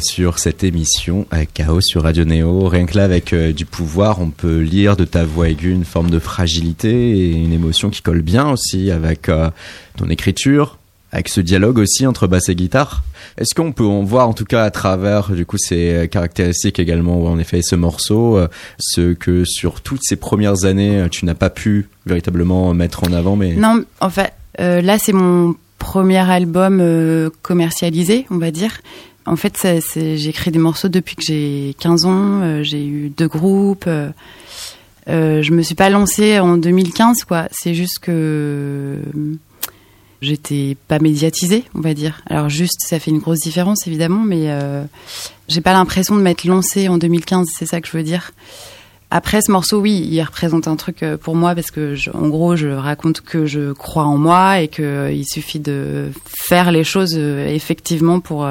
Sur 0.00 0.38
cette 0.38 0.64
émission 0.64 1.26
Chaos 1.52 1.82
sur 1.82 2.04
Radio 2.04 2.24
Néo. 2.24 2.66
Rien 2.68 2.86
que 2.86 2.96
là, 2.96 3.04
avec 3.04 3.32
euh, 3.34 3.52
du 3.52 3.66
pouvoir, 3.66 4.20
on 4.20 4.30
peut 4.30 4.60
lire 4.60 4.96
de 4.96 5.04
ta 5.04 5.24
voix 5.24 5.50
aiguë 5.50 5.72
une 5.72 5.84
forme 5.84 6.08
de 6.08 6.18
fragilité 6.18 7.18
et 7.18 7.30
une 7.32 7.52
émotion 7.52 7.90
qui 7.90 8.00
colle 8.00 8.22
bien 8.22 8.50
aussi 8.50 8.90
avec 8.90 9.28
euh, 9.28 9.50
ton 9.98 10.08
écriture, 10.08 10.78
avec 11.12 11.28
ce 11.28 11.42
dialogue 11.42 11.78
aussi 11.78 12.06
entre 12.06 12.26
basse 12.26 12.48
et 12.48 12.54
guitare. 12.54 13.02
Est-ce 13.36 13.54
qu'on 13.54 13.72
peut 13.72 13.84
en 13.84 14.02
voir 14.02 14.28
en 14.28 14.32
tout 14.32 14.46
cas 14.46 14.64
à 14.64 14.70
travers 14.70 15.30
du 15.32 15.44
coup 15.44 15.58
ces 15.58 15.90
euh, 15.90 16.06
caractéristiques 16.06 16.78
également 16.78 17.24
en 17.24 17.38
effet 17.38 17.60
ce 17.60 17.76
morceau, 17.76 18.40
ce 18.78 19.12
que 19.12 19.44
sur 19.44 19.82
toutes 19.82 20.02
ces 20.02 20.16
premières 20.16 20.64
années 20.64 21.06
tu 21.10 21.26
n'as 21.26 21.34
pas 21.34 21.50
pu 21.50 21.88
véritablement 22.06 22.72
mettre 22.72 23.04
en 23.04 23.12
avant, 23.12 23.36
mais 23.36 23.54
Non, 23.54 23.84
en 24.00 24.10
fait, 24.10 24.32
là, 24.58 24.98
c'est 24.98 25.12
mon 25.12 25.54
premier 25.78 26.30
album 26.30 27.30
commercialisé, 27.42 28.24
on 28.30 28.38
va 28.38 28.50
dire, 28.50 28.78
En 29.26 29.36
fait, 29.36 29.56
c'est- 29.56 30.16
j'écris 30.16 30.50
des 30.50 30.58
morceaux 30.58 30.88
depuis 30.88 31.16
que 31.16 31.22
j'ai 31.26 31.74
15 31.80 32.04
ans. 32.04 32.40
euh, 32.42 32.62
j'ai 32.62 32.84
eu 32.86 33.08
deux 33.10 33.28
groupes. 33.28 33.84
Euh, 33.88 34.10
euh, 35.08 35.42
je 35.42 35.52
me 35.52 35.62
suis 35.62 35.74
pas 35.74 35.90
lancée 35.90 36.38
en 36.38 36.56
2015, 36.56 37.24
quoi. 37.24 37.46
C'est 37.52 37.74
juste 37.74 37.98
que 38.00 38.10
euh, 38.12 39.00
j'étais 40.20 40.76
pas 40.88 40.98
médiatisée, 40.98 41.64
on 41.74 41.80
va 41.80 41.94
dire. 41.94 42.22
Alors 42.28 42.48
juste, 42.48 42.80
ça 42.86 42.98
fait 42.98 43.10
une 43.10 43.18
grosse 43.18 43.40
différence, 43.40 43.86
évidemment, 43.86 44.22
mais 44.24 44.50
euh, 44.50 44.82
j'ai 45.48 45.60
pas 45.60 45.72
l'impression 45.72 46.16
de 46.16 46.22
m'être 46.22 46.44
lancée 46.44 46.88
en 46.88 46.98
2015. 46.98 47.46
C'est 47.56 47.66
ça 47.66 47.80
que 47.80 47.88
je 47.88 47.96
veux 47.96 48.02
dire. 48.02 48.32
Après 49.12 49.40
ce 49.40 49.52
morceau, 49.52 49.80
oui, 49.80 50.04
il 50.10 50.20
représente 50.22 50.66
un 50.66 50.74
truc 50.74 51.04
pour 51.22 51.36
moi 51.36 51.54
parce 51.54 51.70
que, 51.70 51.94
en 52.12 52.26
gros, 52.28 52.56
je 52.56 52.66
raconte 52.66 53.20
que 53.20 53.46
je 53.46 53.72
crois 53.72 54.02
en 54.04 54.18
moi 54.18 54.60
et 54.60 54.66
que 54.66 55.12
il 55.14 55.24
suffit 55.24 55.60
de 55.60 56.10
faire 56.48 56.72
les 56.72 56.82
choses 56.82 57.14
effectivement 57.16 58.18
pour 58.18 58.48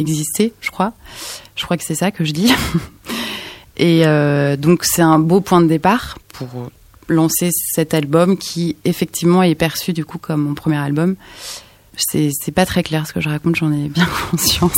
exister. 0.00 0.52
Je 0.60 0.70
crois. 0.70 0.92
Je 1.56 1.64
crois 1.64 1.76
que 1.76 1.84
c'est 1.84 1.94
ça 1.94 2.10
que 2.10 2.24
je 2.24 2.32
dis. 2.32 2.52
et 3.76 4.06
euh, 4.06 4.56
donc 4.56 4.84
c'est 4.84 5.02
un 5.02 5.18
beau 5.18 5.40
point 5.40 5.60
de 5.60 5.68
départ 5.68 6.18
pour 6.32 6.48
lancer 7.08 7.50
cet 7.52 7.94
album 7.94 8.36
qui 8.36 8.76
effectivement 8.84 9.42
est 9.42 9.54
perçu 9.54 9.92
du 9.92 10.04
coup 10.04 10.18
comme 10.18 10.42
mon 10.42 10.54
premier 10.54 10.78
album. 10.78 11.16
C'est 11.96 12.54
pas 12.54 12.64
très 12.64 12.82
clair 12.82 13.06
ce 13.06 13.12
que 13.12 13.20
je 13.20 13.28
raconte, 13.28 13.56
j'en 13.56 13.70
ai 13.72 13.88
bien 13.88 14.08
conscience. 14.30 14.72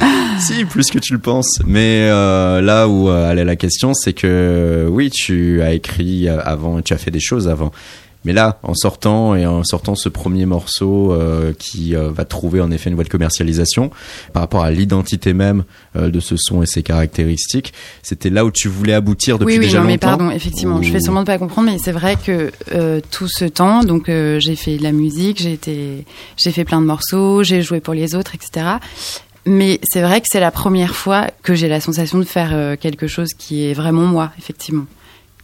Si, 0.40 0.64
plus 0.64 0.90
que 0.90 0.98
tu 0.98 1.12
le 1.12 1.20
penses. 1.20 1.60
Mais 1.64 2.08
euh, 2.10 2.60
là 2.60 2.88
où 2.88 3.08
euh, 3.08 3.30
allait 3.30 3.44
la 3.44 3.54
question, 3.54 3.94
c'est 3.94 4.12
que 4.12 4.88
oui, 4.90 5.08
tu 5.08 5.62
as 5.62 5.72
écrit 5.72 6.28
avant, 6.28 6.82
tu 6.82 6.92
as 6.92 6.98
fait 6.98 7.12
des 7.12 7.20
choses 7.20 7.46
avant. 7.46 7.70
Mais 8.24 8.32
là, 8.32 8.58
en 8.62 8.74
sortant 8.74 9.34
et 9.34 9.46
en 9.46 9.62
sortant 9.64 9.94
ce 9.94 10.08
premier 10.08 10.46
morceau 10.46 11.12
euh, 11.12 11.52
qui 11.58 11.94
euh, 11.94 12.10
va 12.10 12.24
trouver 12.24 12.60
en 12.60 12.70
effet 12.70 12.88
une 12.88 12.94
voie 12.94 13.04
de 13.04 13.10
commercialisation 13.10 13.90
par 14.32 14.42
rapport 14.42 14.62
à 14.62 14.70
l'identité 14.70 15.34
même 15.34 15.64
euh, 15.96 16.10
de 16.10 16.20
ce 16.20 16.36
son 16.38 16.62
et 16.62 16.66
ses 16.66 16.82
caractéristiques, 16.82 17.74
c'était 18.02 18.30
là 18.30 18.44
où 18.44 18.50
tu 18.50 18.68
voulais 18.68 18.94
aboutir 18.94 19.38
depuis 19.38 19.54
oui, 19.54 19.58
oui, 19.58 19.66
déjà 19.66 19.80
non, 19.80 19.84
mais 19.84 19.92
longtemps. 19.92 20.08
pardon, 20.08 20.30
effectivement, 20.30 20.82
je 20.82 20.90
fais 20.90 21.00
sûrement 21.00 21.20
de 21.20 21.26
pas 21.26 21.38
comprendre, 21.38 21.70
mais 21.70 21.78
c'est 21.78 21.92
vrai 21.92 22.16
que 22.16 22.50
tout 23.10 23.28
ce 23.28 23.44
temps, 23.44 23.84
donc 23.84 24.06
j'ai 24.06 24.56
fait 24.56 24.76
de 24.78 24.82
la 24.82 24.92
musique, 24.92 25.40
j'ai 25.40 25.52
été, 25.52 26.04
j'ai 26.36 26.50
fait 26.50 26.64
plein 26.64 26.80
de 26.80 26.86
morceaux, 26.86 27.42
j'ai 27.42 27.62
joué 27.62 27.80
pour 27.80 27.94
les 27.94 28.14
autres, 28.14 28.34
etc. 28.34 28.66
Mais 29.46 29.80
c'est 29.82 30.00
vrai 30.00 30.20
que 30.20 30.26
c'est 30.30 30.40
la 30.40 30.50
première 30.50 30.94
fois 30.94 31.28
que 31.42 31.54
j'ai 31.54 31.68
la 31.68 31.80
sensation 31.80 32.18
de 32.18 32.24
faire 32.24 32.78
quelque 32.78 33.06
chose 33.06 33.28
qui 33.36 33.66
est 33.66 33.74
vraiment 33.74 34.06
moi, 34.06 34.32
effectivement. 34.38 34.86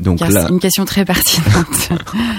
Donc 0.01 0.19
Car 0.19 0.31
là, 0.31 0.43
c'est 0.47 0.53
une 0.53 0.61
question 0.61 0.85
très 0.87 1.05
pertinente. 1.05 1.91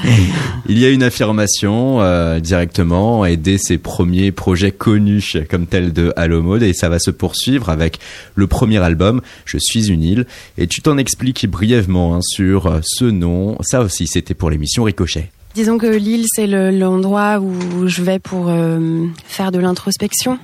Il 0.68 0.80
y 0.80 0.86
a 0.86 0.90
une 0.90 1.04
affirmation 1.04 2.02
euh, 2.02 2.40
directement 2.40 3.24
et 3.26 3.38
dès 3.38 3.58
ses 3.58 3.78
premiers 3.78 4.32
projets 4.32 4.72
connus 4.72 5.38
comme 5.50 5.68
tel 5.68 5.94
de 5.94 6.12
Halo 6.16 6.42
Mode 6.42 6.64
et 6.64 6.74
ça 6.74 6.90
va 6.90 6.98
se 7.00 7.12
poursuivre 7.12 7.70
avec 7.70 8.00
le 8.36 8.48
premier 8.48 8.80
album 8.80 9.22
Je 9.46 9.58
suis 9.60 9.90
une 9.90 10.02
île 10.04 10.26
et 10.58 10.66
tu 10.68 10.82
t'en 10.82 10.98
expliques 10.98 11.48
brièvement 11.48 12.16
hein, 12.16 12.20
sur 12.22 12.66
euh, 12.68 12.80
ce 12.84 13.06
nom. 13.06 13.58
Ça 13.62 13.82
aussi 13.82 14.08
c'était 14.08 14.34
pour 14.34 14.50
l'émission 14.50 14.84
Ricochet. 14.84 15.30
Disons 15.54 15.78
que 15.78 15.86
l'île, 15.88 16.26
c'est 16.34 16.48
le- 16.48 16.72
l'endroit 16.72 17.40
où 17.40 17.86
je 17.88 18.02
vais 18.02 18.20
pour 18.20 18.46
euh, 18.48 19.06
faire 19.28 19.52
de 19.52 19.60
l'introspection, 19.60 20.40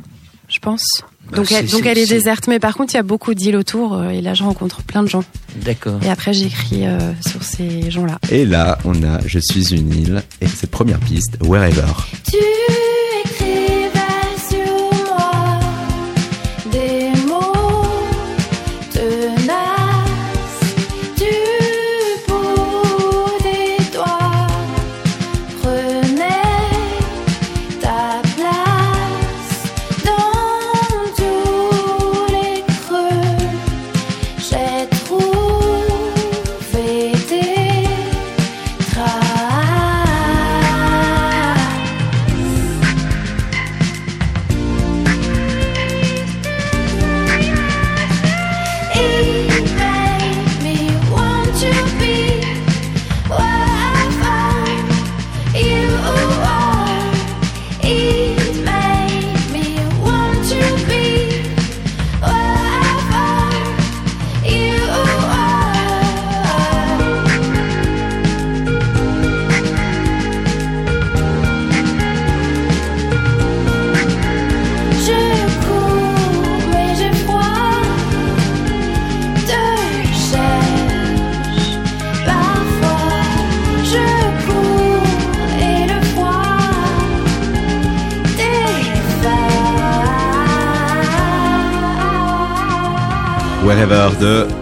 je 0.58 0.62
pense. 0.62 0.84
Bah, 1.30 1.38
Donc, 1.38 1.52
elle, 1.52 1.68
donc 1.68 1.84
c'est- 1.84 1.90
elle 1.90 1.98
est 2.00 2.08
déserte, 2.10 2.48
mais 2.48 2.58
par 2.60 2.74
contre, 2.76 2.94
il 2.94 2.98
y 2.98 3.00
a 3.00 3.04
beaucoup 3.04 3.34
d'îles 3.36 3.58
autour, 3.58 3.94
euh, 3.94 4.10
et 4.10 4.22
là, 4.22 4.34
je 4.34 4.44
rencontre 4.44 4.82
plein 4.82 5.04
de 5.04 5.08
gens. 5.10 5.24
D'accord. 5.58 6.00
Et 6.04 6.10
après, 6.10 6.34
j'écris 6.34 6.88
euh, 6.88 7.12
sur 7.26 7.44
ces 7.44 7.92
gens-là. 7.92 8.18
Et 8.32 8.46
là 8.46 8.78
on 8.86 8.94
a 9.04 9.20
Je 9.26 9.40
suis 9.40 9.74
une 9.76 9.94
île 9.94 10.24
et 10.42 10.48
cette 10.48 10.72
première 10.72 11.00
piste 11.00 11.38
Wherever. 11.44 11.84
Tu 12.32 12.38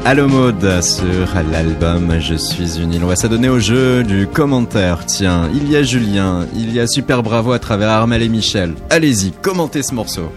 Halo 0.07 0.27
Mode 0.27 0.83
sur 0.83 1.33
l'album 1.51 2.19
Je 2.19 2.35
suis 2.35 2.79
une 2.79 2.93
île. 2.93 3.03
On 3.03 3.07
va 3.07 3.15
s'adonner 3.15 3.49
au 3.49 3.57
jeu 3.57 4.03
du 4.03 4.27
commentaire. 4.27 5.03
Tiens, 5.07 5.49
il 5.51 5.67
y 5.67 5.75
a 5.75 5.81
Julien, 5.81 6.45
il 6.55 6.71
y 6.71 6.79
a 6.79 6.85
Super 6.85 7.23
Bravo 7.23 7.53
à 7.53 7.57
travers 7.57 7.89
Armel 7.89 8.21
et 8.21 8.29
Michel. 8.29 8.75
Allez-y, 8.91 9.31
commentez 9.31 9.81
ce 9.81 9.95
morceau. 9.95 10.31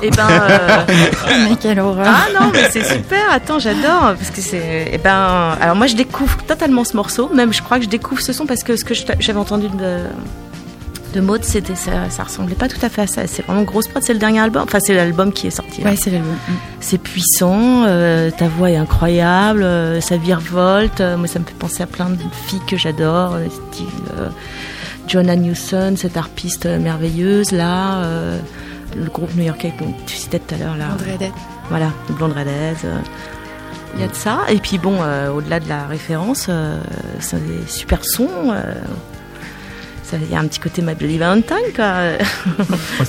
Et 0.00 0.08
ben. 0.08 0.26
euh, 0.30 0.84
mais 1.50 1.56
quelle 1.56 1.80
horreur. 1.80 2.06
Ah 2.08 2.28
non, 2.32 2.50
mais 2.50 2.70
c'est 2.70 2.82
super. 2.82 3.30
Attends, 3.30 3.58
j'adore 3.58 4.14
parce 4.18 4.30
que 4.30 4.40
c'est. 4.40 4.88
Eh 4.90 4.96
ben, 4.96 5.54
alors 5.60 5.76
moi 5.76 5.86
je 5.86 5.96
découvre 5.96 6.38
totalement 6.46 6.84
ce 6.84 6.96
morceau. 6.96 7.28
Même 7.34 7.52
je 7.52 7.60
crois 7.60 7.76
que 7.76 7.84
je 7.84 7.90
découvre 7.90 8.22
ce 8.22 8.32
son 8.32 8.46
parce 8.46 8.62
que 8.62 8.74
ce 8.74 8.86
que 8.86 8.94
j'avais 8.94 9.38
entendu 9.38 9.68
de 9.68 9.98
de 11.14 11.20
Maud, 11.20 11.44
c'était 11.44 11.76
ça, 11.76 12.10
ça 12.10 12.24
ressemblait 12.24 12.56
pas 12.56 12.68
tout 12.68 12.80
à 12.82 12.88
fait 12.88 13.02
à 13.02 13.06
ça. 13.06 13.26
C'est 13.26 13.44
vraiment 13.44 13.62
grosse 13.62 13.86
prod. 13.86 14.02
C'est 14.02 14.14
le 14.14 14.18
dernier 14.18 14.40
album. 14.40 14.62
Enfin, 14.64 14.78
c'est 14.80 14.94
l'album 14.94 15.32
qui 15.32 15.46
est 15.46 15.50
sorti. 15.50 15.82
là. 15.82 15.90
Ouais, 15.90 15.96
c'est 15.96 16.10
l'album. 16.10 16.34
C'est 16.86 16.98
puissant. 16.98 17.84
euh, 17.86 18.30
ta 18.30 18.46
voix 18.46 18.70
est 18.70 18.76
incroyable. 18.76 19.62
euh, 19.62 20.02
ça 20.02 20.18
virevolte. 20.18 21.00
euh, 21.00 21.16
moi, 21.16 21.26
ça 21.26 21.38
me 21.38 21.44
fait 21.46 21.54
penser 21.54 21.82
à 21.82 21.86
plein 21.86 22.10
de 22.10 22.18
filles 22.46 22.60
que 22.66 22.76
j'adore, 22.76 23.36
euh, 23.36 23.46
style 23.48 23.86
Joanna 25.08 25.34
Newson, 25.34 25.94
cette 25.96 26.18
harpiste 26.18 26.66
merveilleuse 26.66 27.52
là. 27.52 28.02
le 28.96 29.10
groupe 29.10 29.34
new-yorkais 29.34 29.72
dont 29.78 29.92
tu 30.06 30.14
citais 30.16 30.38
tout 30.38 30.54
à 30.54 30.58
l'heure 30.58 30.76
là. 30.76 30.88
Dead. 31.18 31.32
Voilà, 31.70 31.90
blonde 32.10 32.32
redhead. 32.32 32.76
Il 33.94 34.00
y 34.00 34.04
a 34.04 34.08
de 34.08 34.14
ça. 34.14 34.40
Et 34.50 34.56
puis 34.58 34.76
bon, 34.78 34.96
au-delà 35.34 35.60
de 35.60 35.68
la 35.68 35.86
référence, 35.86 36.48
c'est 37.20 37.46
des 37.46 37.66
super 37.66 38.04
sons. 38.04 38.52
Ça- 40.04 40.16
Il 40.20 40.30
y 40.30 40.36
a 40.36 40.40
un 40.40 40.46
petit 40.46 40.60
côté 40.60 40.82
My 40.82 40.94
Bloody 40.94 41.18
Valentine, 41.18 41.72
quoi. 41.74 41.94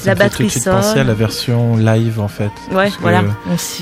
La 0.06 0.16
batterie 0.16 0.48
tout 0.48 0.60
sonne. 0.60 0.76
penser 0.76 1.00
à 1.00 1.04
la 1.04 1.14
version 1.14 1.78
live 1.78 2.20
en 2.20 2.28
fait. 2.28 2.52
Ouais, 2.72 2.90
voilà. 3.02 3.24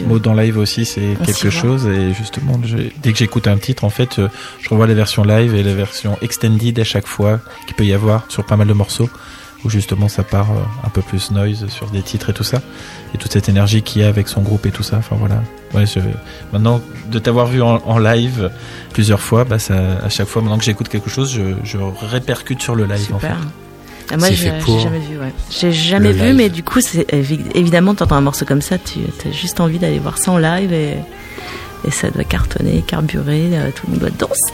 Mode 0.08 0.28
en 0.28 0.34
live 0.34 0.58
aussi, 0.58 0.86
c'est 0.86 1.15
quelque 1.26 1.49
chose. 1.49 1.86
Et 1.88 2.13
justement, 2.13 2.60
dès 3.02 3.12
que 3.12 3.17
j'écoute 3.17 3.47
un 3.47 3.58
titre, 3.58 3.84
en 3.84 3.89
fait, 3.89 4.19
euh, 4.19 4.28
je 4.62 4.69
revois 4.69 4.88
les 4.88 4.93
versions 4.93 5.23
live 5.23 5.56
et 5.56 5.63
les 5.63 5.73
versions 5.73 6.17
extended 6.21 6.78
à 6.80 6.84
chaque 6.84 7.08
fois 7.08 7.39
qu'il 7.65 7.76
peut 7.76 7.86
y 7.86 7.93
avoir 7.93 8.26
sur 8.30 8.45
pas 8.45 8.56
mal 8.58 8.67
de 8.67 8.73
morceaux, 8.73 9.10
où 9.65 9.69
justement 9.69 10.08
ça 10.10 10.23
part 10.23 10.52
euh, 10.52 10.56
un 10.86 10.89
peu 10.89 11.02
plus 11.02 11.32
noise 11.32 11.67
sur 11.69 11.89
des 11.89 12.02
titres 12.02 12.30
et 12.30 12.34
tout 12.34 12.43
ça, 12.43 12.62
et 13.13 13.17
toute 13.17 13.32
cette 13.32 13.49
énergie 13.49 13.82
qu'il 13.82 14.02
y 14.02 14.06
a 14.06 14.08
avec 14.08 14.28
son 14.28 14.41
groupe 14.41 14.65
et 14.65 14.71
tout 14.71 14.84
ça. 14.84 14.97
Enfin 14.97 15.15
voilà. 15.19 15.41
Ouais, 15.73 15.86
je- 15.86 15.99
maintenant 16.52 16.82
de 17.10 17.19
t'avoir 17.19 17.47
vu 17.47 17.62
en, 17.62 17.82
en 17.86 17.97
live 17.97 18.52
plusieurs 18.93 19.21
fois, 19.21 19.43
bah 19.43 19.60
ça, 19.60 19.76
à 20.04 20.10
chaque 20.10 20.28
fois, 20.28 20.41
maintenant 20.41 20.58
que 20.58 20.63
j'écoute 20.65 20.88
quelque 20.89 21.10
chose, 21.10 21.32
je, 21.34 21.41
je 21.63 21.78
répercute 22.02 22.62
sur 22.62 22.76
le 22.76 22.86
live. 22.86 23.13
En 23.13 23.19
fait. 23.19 23.28
Super. 23.28 23.38
Ah, 24.12 24.17
moi, 24.17 24.30
j'ai 24.30 24.36
fait 24.36 24.54
j'ai 24.60 24.65
pour 24.65 24.80
jamais 24.80 24.99
vu, 24.99 25.17
ouais. 25.17 25.34
J'ai 25.49 25.71
jamais 25.71 26.12
vu, 26.12 26.26
live. 26.28 26.36
mais 26.36 26.49
du 26.49 26.62
coup, 26.62 26.80
évidemment, 27.56 27.95
t'entends 27.95 28.17
un 28.17 28.21
morceau 28.21 28.45
comme 28.45 28.62
ça, 28.62 28.78
tu 28.78 28.99
as 29.28 29.32
juste 29.32 29.60
envie 29.62 29.80
d'aller 29.80 29.99
voir 29.99 30.17
ça 30.17 30.32
en 30.32 30.38
live 30.38 30.73
et, 30.73 30.97
et 31.86 31.91
ça 31.91 32.10
doit 32.10 32.24
cartonner, 32.24 32.84
carburer, 32.86 33.50
euh, 33.54 33.69
tout 33.76 33.88
le 33.88 33.91
monde 33.93 34.00
doit 34.02 34.10
danser. 34.28 34.54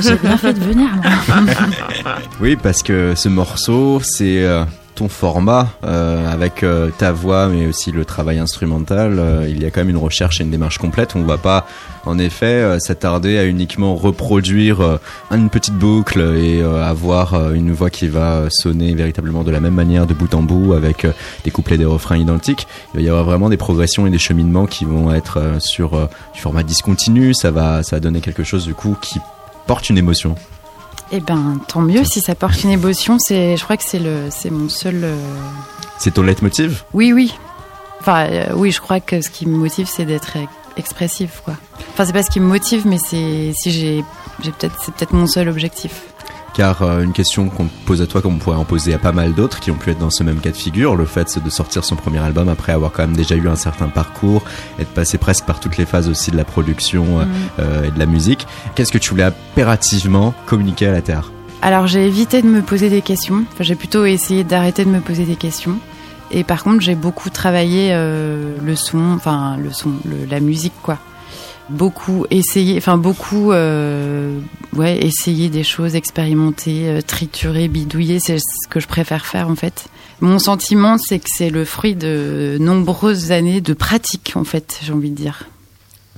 J'ai 0.00 0.16
bien 0.16 0.36
fait 0.36 0.52
de 0.52 0.60
venir. 0.60 0.88
moi. 0.96 1.44
Oui, 2.40 2.56
parce 2.56 2.82
que 2.82 3.14
ce 3.14 3.28
morceau, 3.28 4.00
c'est 4.02 4.42
euh, 4.44 4.64
ton 4.96 5.08
format 5.08 5.68
euh, 5.84 6.28
avec 6.28 6.62
euh, 6.62 6.90
ta 6.96 7.12
voix 7.12 7.48
mais 7.48 7.66
aussi 7.66 7.92
le 7.92 8.04
travail 8.04 8.38
instrumental, 8.38 9.18
euh, 9.18 9.46
il 9.48 9.62
y 9.62 9.66
a 9.66 9.70
quand 9.70 9.82
même 9.82 9.90
une 9.90 9.96
recherche 9.96 10.40
et 10.40 10.44
une 10.44 10.50
démarche 10.50 10.78
complète. 10.78 11.14
On 11.14 11.20
ne 11.20 11.26
va 11.26 11.38
pas 11.38 11.66
en 12.06 12.18
effet 12.18 12.78
s'attarder 12.80 13.36
à 13.38 13.44
uniquement 13.44 13.94
reproduire 13.94 15.00
une 15.32 15.50
petite 15.50 15.74
boucle 15.74 16.20
et 16.20 16.62
avoir 16.62 17.52
une 17.52 17.72
voix 17.72 17.90
qui 17.90 18.06
va 18.06 18.44
sonner 18.48 18.94
véritablement 18.94 19.42
de 19.42 19.50
la 19.50 19.58
même 19.58 19.74
manière 19.74 20.06
de 20.06 20.14
bout 20.14 20.32
en 20.32 20.42
bout 20.42 20.72
avec 20.72 21.04
des 21.42 21.50
couplets 21.50 21.74
et 21.74 21.78
des 21.78 21.84
refrains 21.84 22.16
identiques. 22.16 22.68
Il 22.94 23.00
va 23.00 23.02
y 23.02 23.08
avoir 23.08 23.24
vraiment 23.24 23.48
des 23.48 23.56
progressions 23.56 24.06
et 24.06 24.10
des 24.10 24.18
cheminements 24.18 24.66
qui 24.66 24.84
vont 24.84 25.12
être 25.12 25.56
sur 25.58 26.08
du 26.32 26.40
format 26.40 26.62
discontinu. 26.62 27.34
Ça 27.34 27.50
va, 27.50 27.82
ça 27.82 27.96
va 27.96 28.00
donner 28.00 28.20
quelque 28.20 28.44
chose 28.44 28.66
du 28.66 28.74
coup 28.74 28.96
qui 29.00 29.18
porte 29.66 29.90
une 29.90 29.98
émotion. 29.98 30.36
Eh 31.12 31.20
ben, 31.20 31.60
tant 31.68 31.80
mieux 31.80 32.04
si 32.04 32.20
ça 32.20 32.34
porte 32.34 32.62
une 32.64 32.70
émotion. 32.70 33.18
C'est, 33.18 33.56
je 33.56 33.62
crois 33.64 33.76
que 33.76 33.84
c'est 33.84 33.98
le, 34.00 34.28
c'est 34.30 34.50
mon 34.50 34.68
seul. 34.68 35.02
euh, 35.04 35.16
C'est 35.98 36.12
ton 36.14 36.22
leitmotiv? 36.22 36.84
Oui, 36.92 37.12
oui. 37.12 37.34
Enfin, 38.00 38.26
euh, 38.30 38.46
oui, 38.54 38.70
je 38.72 38.80
crois 38.80 39.00
que 39.00 39.20
ce 39.20 39.30
qui 39.30 39.46
me 39.46 39.56
motive, 39.56 39.88
c'est 39.88 40.04
d'être 40.04 40.36
expressif, 40.76 41.40
quoi. 41.44 41.54
Enfin, 41.92 42.04
c'est 42.04 42.12
pas 42.12 42.22
ce 42.22 42.30
qui 42.30 42.40
me 42.40 42.46
motive, 42.46 42.86
mais 42.86 42.98
c'est 42.98 43.52
si 43.54 43.70
j'ai, 43.70 44.04
j'ai 44.42 44.50
peut-être, 44.52 44.74
c'est 44.84 44.92
peut-être 44.94 45.12
mon 45.12 45.26
seul 45.26 45.48
objectif. 45.48 46.02
Car 46.56 46.80
euh, 46.80 47.02
une 47.02 47.12
question 47.12 47.50
qu'on 47.50 47.66
te 47.66 47.84
pose 47.84 48.00
à 48.00 48.06
toi, 48.06 48.22
comme 48.22 48.36
on 48.36 48.38
pourrait 48.38 48.56
en 48.56 48.64
poser 48.64 48.94
à 48.94 48.98
pas 48.98 49.12
mal 49.12 49.34
d'autres 49.34 49.60
qui 49.60 49.70
ont 49.70 49.74
pu 49.76 49.90
être 49.90 49.98
dans 49.98 50.08
ce 50.08 50.24
même 50.24 50.40
cas 50.40 50.50
de 50.52 50.56
figure, 50.56 50.96
le 50.96 51.04
fait 51.04 51.38
de 51.44 51.50
sortir 51.50 51.84
son 51.84 51.96
premier 51.96 52.18
album 52.18 52.48
après 52.48 52.72
avoir 52.72 52.92
quand 52.92 53.02
même 53.02 53.14
déjà 53.16 53.34
eu 53.34 53.46
un 53.46 53.56
certain 53.56 53.88
parcours, 53.88 54.42
être 54.80 54.88
passé 54.88 55.18
presque 55.18 55.44
par 55.44 55.60
toutes 55.60 55.76
les 55.76 55.84
phases 55.84 56.08
aussi 56.08 56.30
de 56.30 56.36
la 56.38 56.44
production 56.44 57.20
euh, 57.20 57.24
Mhm. 57.24 57.30
euh, 57.58 57.84
et 57.84 57.90
de 57.90 57.98
la 57.98 58.06
musique. 58.06 58.46
Qu'est-ce 58.74 58.90
que 58.90 58.96
tu 58.96 59.10
voulais 59.10 59.24
impérativement 59.24 60.32
communiquer 60.46 60.86
à 60.86 60.92
la 60.92 61.02
Terre? 61.02 61.30
Alors, 61.60 61.86
j'ai 61.86 62.06
évité 62.06 62.40
de 62.40 62.46
me 62.48 62.62
poser 62.62 62.88
des 62.88 63.02
questions. 63.02 63.44
Enfin, 63.52 63.64
j'ai 63.64 63.74
plutôt 63.74 64.04
essayé 64.06 64.42
d'arrêter 64.44 64.84
de 64.86 64.90
me 64.90 65.00
poser 65.00 65.24
des 65.24 65.36
questions. 65.36 65.78
Et 66.30 66.42
par 66.42 66.62
contre, 66.64 66.80
j'ai 66.80 66.94
beaucoup 66.94 67.28
travaillé 67.30 67.90
euh, 67.92 68.54
le 68.64 68.76
son, 68.76 69.12
enfin 69.14 69.56
le 69.62 69.72
son, 69.72 69.90
le- 70.04 70.24
la 70.30 70.40
musique, 70.40 70.72
quoi. 70.82 70.98
Beaucoup 71.68 72.26
essayé, 72.30 72.76
enfin 72.78 72.96
beaucoup, 72.96 73.50
euh, 73.50 74.38
ouais, 74.74 75.04
essayer 75.04 75.48
des 75.48 75.64
choses, 75.64 75.96
expérimenter, 75.96 76.88
euh, 76.88 77.00
triturer, 77.00 77.66
bidouiller, 77.66 78.20
c'est 78.20 78.38
ce 78.38 78.68
que 78.68 78.78
je 78.78 78.86
préfère 78.86 79.26
faire 79.26 79.48
en 79.48 79.56
fait. 79.56 79.88
Mon 80.20 80.38
sentiment, 80.38 80.96
c'est 80.96 81.18
que 81.18 81.28
c'est 81.28 81.50
le 81.50 81.64
fruit 81.64 81.94
de 81.94 82.56
nombreuses 82.60 83.32
années 83.32 83.60
de 83.60 83.74
pratique, 83.74 84.32
en 84.36 84.44
fait, 84.44 84.80
j'ai 84.82 84.92
envie 84.92 85.10
de 85.10 85.16
dire. 85.16 85.48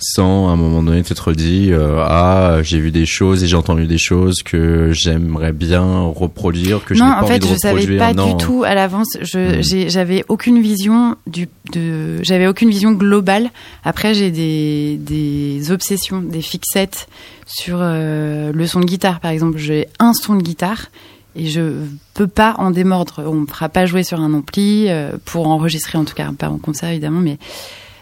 Sans 0.00 0.48
à 0.48 0.52
un 0.52 0.56
moment 0.56 0.82
donné 0.82 1.02
t'être 1.02 1.32
dit 1.32 1.70
euh, 1.72 2.00
ah 2.06 2.58
j'ai 2.62 2.78
vu 2.78 2.90
des 2.90 3.04
choses 3.06 3.42
et 3.42 3.46
j'ai 3.48 3.56
entendu 3.56 3.86
des 3.86 3.98
choses 3.98 4.42
que 4.44 4.90
j'aimerais 4.92 5.52
bien 5.52 6.02
reproduire 6.02 6.84
que 6.84 6.94
je 6.94 7.00
n'ai 7.02 7.06
non, 7.08 7.14
pas 7.16 7.22
en 7.22 7.26
fait, 7.26 7.34
envie 7.42 7.48
de 7.48 7.54
je 7.54 7.58
savais 7.58 7.74
reproduire. 7.80 7.98
pas 8.00 8.14
non. 8.14 8.34
du 8.36 8.44
tout 8.44 8.62
à 8.64 8.74
l'avance. 8.74 9.08
Je, 9.20 9.60
j'ai- 9.60 9.90
j'avais 9.90 10.24
aucune 10.28 10.60
vision 10.62 11.16
du, 11.26 11.48
de, 11.72 12.22
j'avais 12.22 12.46
aucune 12.46 12.70
vision 12.70 12.92
globale. 12.92 13.50
Après, 13.84 14.14
j'ai 14.14 14.30
des, 14.30 14.96
des 15.00 15.70
obsessions, 15.72 16.20
des 16.20 16.42
fixettes 16.42 17.08
sur 17.46 17.78
euh, 17.80 18.52
le 18.52 18.66
son 18.66 18.80
de 18.80 18.84
guitare, 18.86 19.20
par 19.20 19.30
exemple. 19.32 19.58
J'ai 19.58 19.88
un 19.98 20.12
son 20.14 20.36
de 20.36 20.42
guitare 20.42 20.86
et 21.34 21.46
je 21.46 21.72
peux 22.14 22.26
pas 22.26 22.54
en 22.58 22.70
démordre. 22.70 23.22
On 23.26 23.34
me 23.34 23.46
fera 23.46 23.68
pas 23.68 23.86
jouer 23.86 24.02
sur 24.02 24.20
un 24.20 24.32
ampli 24.32 24.86
euh, 24.88 25.12
pour 25.24 25.48
enregistrer, 25.48 25.98
en 25.98 26.04
tout 26.04 26.14
cas, 26.14 26.30
pas 26.38 26.48
en 26.50 26.58
concert 26.58 26.88
évidemment, 26.90 27.20
mais 27.20 27.38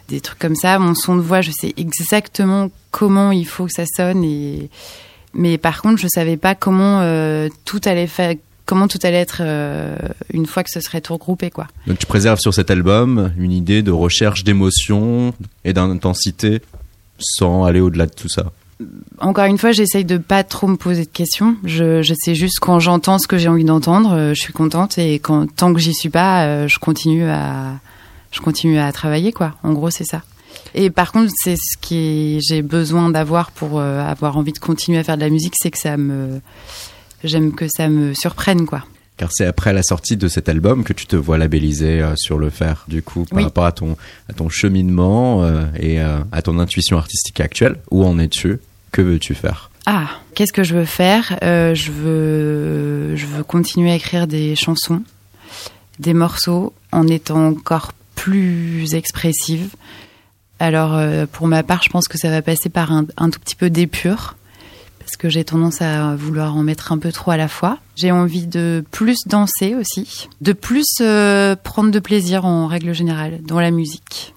des 0.09 0.21
trucs 0.21 0.38
comme 0.38 0.57
ça. 0.57 0.79
Mon 0.79 0.95
son 0.95 1.16
de 1.16 1.21
voix, 1.21 1.40
je 1.40 1.51
sais 1.51 1.75
exactement 1.77 2.71
comment 2.90 3.33
il 3.33 3.47
faut 3.47 3.66
que 3.66 3.73
ça 3.73 3.85
sonne 3.87 4.25
et 4.25 4.71
mais 5.37 5.59
par 5.59 5.83
contre, 5.83 6.01
je 6.01 6.09
savais 6.09 6.38
pas 6.38 6.55
comment 6.55 7.01
euh, 7.03 7.49
tout 7.66 7.81
allait 7.85 8.07
faire, 8.07 8.35
comment 8.64 8.88
tout 8.88 8.99
allait 9.03 9.19
être 9.19 9.38
euh, 9.40 9.97
une 10.33 10.47
fois 10.47 10.62
que 10.62 10.71
ce 10.71 10.81
serait 10.81 11.03
tout 11.03 11.12
regroupé, 11.12 11.51
quoi. 11.51 11.66
Donc 11.87 11.99
tu 11.99 12.07
préserves 12.07 12.40
sur 12.40 12.55
cet 12.55 12.71
album 12.71 13.33
une 13.37 13.53
idée 13.53 13.83
de 13.83 13.90
recherche 13.90 14.45
d'émotion 14.45 15.35
et 15.64 15.75
d'intensité 15.75 16.62
sans 17.19 17.64
aller 17.64 17.81
au-delà 17.81 18.07
de 18.07 18.14
tout 18.14 18.29
ça. 18.29 18.51
Encore 19.21 19.45
une 19.45 19.59
fois, 19.59 19.73
j'essaye 19.73 20.05
de 20.05 20.19
pas 20.19 20.42
trop 20.42 20.66
me 20.66 20.77
poser 20.77 21.05
de 21.05 21.11
questions. 21.11 21.57
Je, 21.64 22.03
je 22.03 22.14
sais 22.14 22.35
juste 22.35 22.59
quand 22.61 22.79
j'entends 22.79 23.19
ce 23.19 23.27
que 23.27 23.38
j'ai 23.38 23.49
envie 23.49 23.64
d'entendre, 23.64 24.12
euh, 24.12 24.35
je 24.35 24.40
suis 24.40 24.53
contente 24.53 24.99
et 24.99 25.19
quand 25.19 25.55
tant 25.55 25.73
que 25.73 25.81
j'y 25.81 25.95
suis 25.95 26.11
pas, 26.11 26.66
je 26.66 26.79
continue 26.79 27.29
à, 27.29 27.75
je 28.32 28.40
continue 28.40 28.78
à 28.78 28.90
travailler, 28.92 29.32
quoi. 29.32 29.54
En 29.62 29.72
gros, 29.72 29.90
c'est 29.90 30.04
ça. 30.04 30.22
Et 30.74 30.90
par 30.90 31.12
contre, 31.12 31.32
c'est 31.42 31.56
ce 31.56 31.76
qui 31.80 32.40
j'ai 32.46 32.62
besoin 32.62 33.10
d'avoir 33.10 33.50
pour 33.50 33.78
euh, 33.78 34.00
avoir 34.02 34.36
envie 34.36 34.52
de 34.52 34.58
continuer 34.58 34.98
à 34.98 35.04
faire 35.04 35.16
de 35.16 35.22
la 35.22 35.30
musique, 35.30 35.54
c'est 35.56 35.70
que 35.70 35.78
ça 35.78 35.96
me, 35.96 36.40
j'aime 37.24 37.54
que 37.54 37.66
ça 37.68 37.88
me 37.88 38.14
surprenne, 38.14 38.66
quoi. 38.66 38.84
Car 39.16 39.30
c'est 39.32 39.46
après 39.46 39.72
la 39.72 39.82
sortie 39.82 40.16
de 40.18 40.28
cet 40.28 40.48
album 40.50 40.84
que 40.84 40.92
tu 40.92 41.06
te 41.06 41.16
vois 41.16 41.38
labellisé 41.38 42.00
euh, 42.02 42.14
sur 42.16 42.36
le 42.38 42.50
fer, 42.50 42.84
du 42.88 43.02
coup, 43.02 43.24
par 43.24 43.38
Oui. 43.38 43.44
rapport 43.44 43.64
à 43.64 43.72
ton, 43.72 43.96
à 44.28 44.34
ton 44.34 44.48
cheminement 44.50 45.42
euh, 45.44 45.64
et 45.78 46.00
à 46.00 46.42
ton 46.42 46.58
intuition 46.58 46.98
artistique 46.98 47.40
actuelle. 47.40 47.76
Où 47.90 48.04
en 48.04 48.18
es-tu? 48.18 48.58
Que 48.92 49.00
veux-tu 49.02 49.34
faire? 49.34 49.70
Ah, 49.86 50.08
qu'est-ce 50.34 50.52
que 50.52 50.64
je 50.64 50.74
veux 50.74 50.84
faire? 50.84 51.38
Je 51.42 51.90
veux, 51.92 53.16
je 53.16 53.26
veux 53.26 53.44
continuer 53.44 53.90
à 53.92 53.94
écrire 53.94 54.26
des 54.26 54.56
chansons, 54.56 55.02
des 55.98 56.12
morceaux, 56.12 56.72
en 56.92 57.06
étant 57.06 57.46
encore 57.46 57.92
plus 58.26 58.96
expressive. 58.96 59.68
Alors, 60.58 60.96
euh, 60.96 61.26
pour 61.30 61.46
ma 61.46 61.62
part, 61.62 61.84
je 61.84 61.90
pense 61.90 62.08
que 62.08 62.18
ça 62.18 62.28
va 62.28 62.42
passer 62.42 62.68
par 62.68 62.90
un, 62.90 63.04
tout 63.04 63.38
petit 63.38 63.54
peu 63.54 63.70
d'épure, 63.70 64.34
parce 64.98 65.14
que 65.16 65.28
j'ai 65.28 65.44
tendance 65.44 65.80
à 65.80 66.16
vouloir 66.16 66.56
en 66.56 66.64
mettre 66.64 66.90
un 66.90 66.98
peu 66.98 67.12
trop 67.12 67.30
à 67.30 67.36
la 67.36 67.46
fois. 67.46 67.78
J'ai 67.94 68.10
envie 68.10 68.48
de 68.48 68.84
plus 68.90 69.18
danser 69.26 69.76
aussi, 69.76 70.28
de 70.40 70.52
plus 70.52 70.88
euh, 71.00 71.54
prendre 71.54 71.92
de 71.92 72.00
plaisir 72.00 72.44
en 72.46 72.66
règle 72.66 72.92
générale 72.94 73.38
dans 73.42 73.60
la 73.60 73.70
musique. 73.70 74.34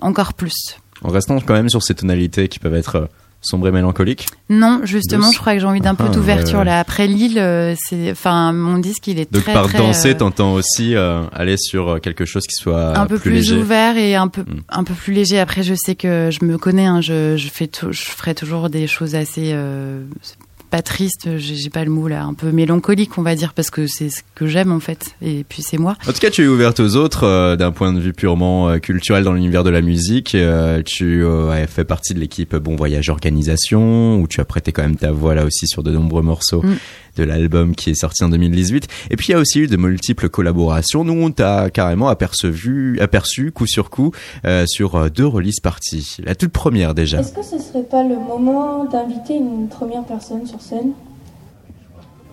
Encore 0.00 0.34
plus. 0.34 0.76
En 1.02 1.10
restant 1.10 1.38
quand 1.38 1.54
même 1.54 1.68
sur 1.68 1.84
ces 1.84 1.94
tonalités 1.94 2.48
qui 2.48 2.58
peuvent 2.58 2.74
être 2.74 3.08
sombres 3.44 3.68
et 3.68 3.70
mélancoliques. 3.72 4.26
Non, 4.50 4.80
justement, 4.84 5.26
Douce. 5.26 5.34
je 5.34 5.40
crois 5.40 5.54
que 5.54 5.60
j'ai 5.60 5.66
envie 5.66 5.80
d'un 5.80 5.94
peu 5.94 6.04
Ah, 6.08 6.12
d'ouverture 6.12 6.58
ouais, 6.60 6.64
là. 6.64 6.78
Après 6.80 7.06
Lille, 7.06 7.38
euh, 7.38 7.74
c'est, 7.78 8.10
enfin, 8.10 8.52
mon 8.52 8.78
disque, 8.78 9.06
il 9.06 9.18
est 9.18 9.32
Donc 9.32 9.42
très, 9.44 9.52
par 9.52 9.68
très, 9.68 9.78
danser, 9.78 10.10
euh, 10.10 10.14
t'entends 10.14 10.54
aussi 10.54 10.94
euh, 10.94 11.22
aller 11.32 11.56
sur 11.56 12.00
quelque 12.00 12.24
chose 12.24 12.44
qui 12.46 12.54
soit 12.54 12.98
un 12.98 13.06
peu 13.06 13.18
plus, 13.18 13.30
léger. 13.32 13.56
ouvert 13.56 13.96
et 13.96 14.14
un 14.16 14.28
peu, 14.28 14.42
Mm. 14.42 14.60
un 14.68 14.84
peu 14.84 14.94
plus 14.94 15.12
léger. 15.12 15.38
Après, 15.40 15.62
je 15.62 15.74
sais 15.74 15.94
que 15.94 16.30
je 16.30 16.44
me 16.44 16.58
connais. 16.58 16.86
Hein, 16.86 17.00
je, 17.00 17.36
je 17.36 17.48
fais, 17.48 17.70
je 17.90 18.02
ferai 18.02 18.34
toujours 18.34 18.68
des 18.70 18.86
choses 18.86 19.14
assez 19.14 19.50
euh, 19.54 20.02
pas 20.74 20.82
tristes. 20.82 21.38
J'ai 21.38 21.70
pas 21.70 21.84
le 21.84 21.90
mot 21.92 22.08
là, 22.08 22.24
un 22.24 22.34
peu 22.34 22.50
mélancolique, 22.50 23.16
on 23.16 23.22
va 23.22 23.36
dire, 23.36 23.54
parce 23.54 23.70
que 23.70 23.86
c'est 23.86 24.10
ce 24.10 24.22
que 24.34 24.48
j'aime 24.48 24.72
en 24.72 24.80
fait. 24.80 25.14
Et 25.22 25.44
puis 25.48 25.62
c'est 25.62 25.78
moi. 25.78 25.96
En 26.08 26.12
tout 26.12 26.18
cas, 26.18 26.30
tu 26.30 26.42
es 26.42 26.48
ouverte 26.48 26.80
aux 26.80 26.96
autres 26.96 27.22
euh, 27.22 27.54
d'un 27.54 27.70
point 27.70 27.92
de 27.92 28.00
vue 28.00 28.12
purement 28.12 28.68
euh, 28.68 28.78
culturel 28.78 29.22
dans 29.22 29.34
l'univers 29.34 29.62
de 29.62 29.70
la 29.70 29.82
musique. 29.82 30.34
Euh, 30.34 30.82
tu 30.84 31.24
as 31.24 31.68
fait 31.68 31.84
partie 31.84 32.12
de 32.12 32.18
l'équipe 32.18 32.56
Bon 32.56 32.74
Voyage 32.74 33.08
Organisation, 33.08 34.20
où 34.20 34.26
tu 34.26 34.40
as 34.40 34.44
prêté 34.44 34.72
quand 34.72 34.82
même 34.82 34.96
ta 34.96 35.12
voix 35.12 35.36
là 35.36 35.44
aussi 35.44 35.68
sur 35.68 35.84
de 35.84 35.92
nombreux 35.92 36.22
morceaux 36.22 36.62
Mm. 36.64 36.76
De 37.16 37.24
l'album 37.24 37.74
qui 37.74 37.90
est 37.90 37.94
sorti 37.94 38.24
en 38.24 38.28
2018. 38.28 38.88
Et 39.10 39.16
puis 39.16 39.28
il 39.28 39.32
y 39.32 39.34
a 39.34 39.38
aussi 39.38 39.60
eu 39.60 39.66
de 39.66 39.76
multiples 39.76 40.28
collaborations. 40.28 41.04
Nous, 41.04 41.12
on 41.12 41.30
t'a 41.30 41.70
carrément 41.70 42.08
aperçu, 42.08 42.98
aperçu 43.00 43.52
coup 43.52 43.66
sur 43.66 43.90
coup 43.90 44.12
euh, 44.44 44.64
sur 44.66 44.96
euh, 44.96 45.08
deux 45.08 45.26
release 45.26 45.60
parties. 45.60 46.16
La 46.24 46.34
toute 46.34 46.52
première 46.52 46.94
déjà. 46.94 47.20
Est-ce 47.20 47.32
que 47.32 47.42
ce 47.42 47.58
serait 47.58 47.84
pas 47.84 48.02
le 48.02 48.16
moment 48.16 48.84
d'inviter 48.84 49.34
une 49.34 49.68
première 49.68 50.04
personne 50.04 50.46
sur 50.46 50.60
scène? 50.60 50.92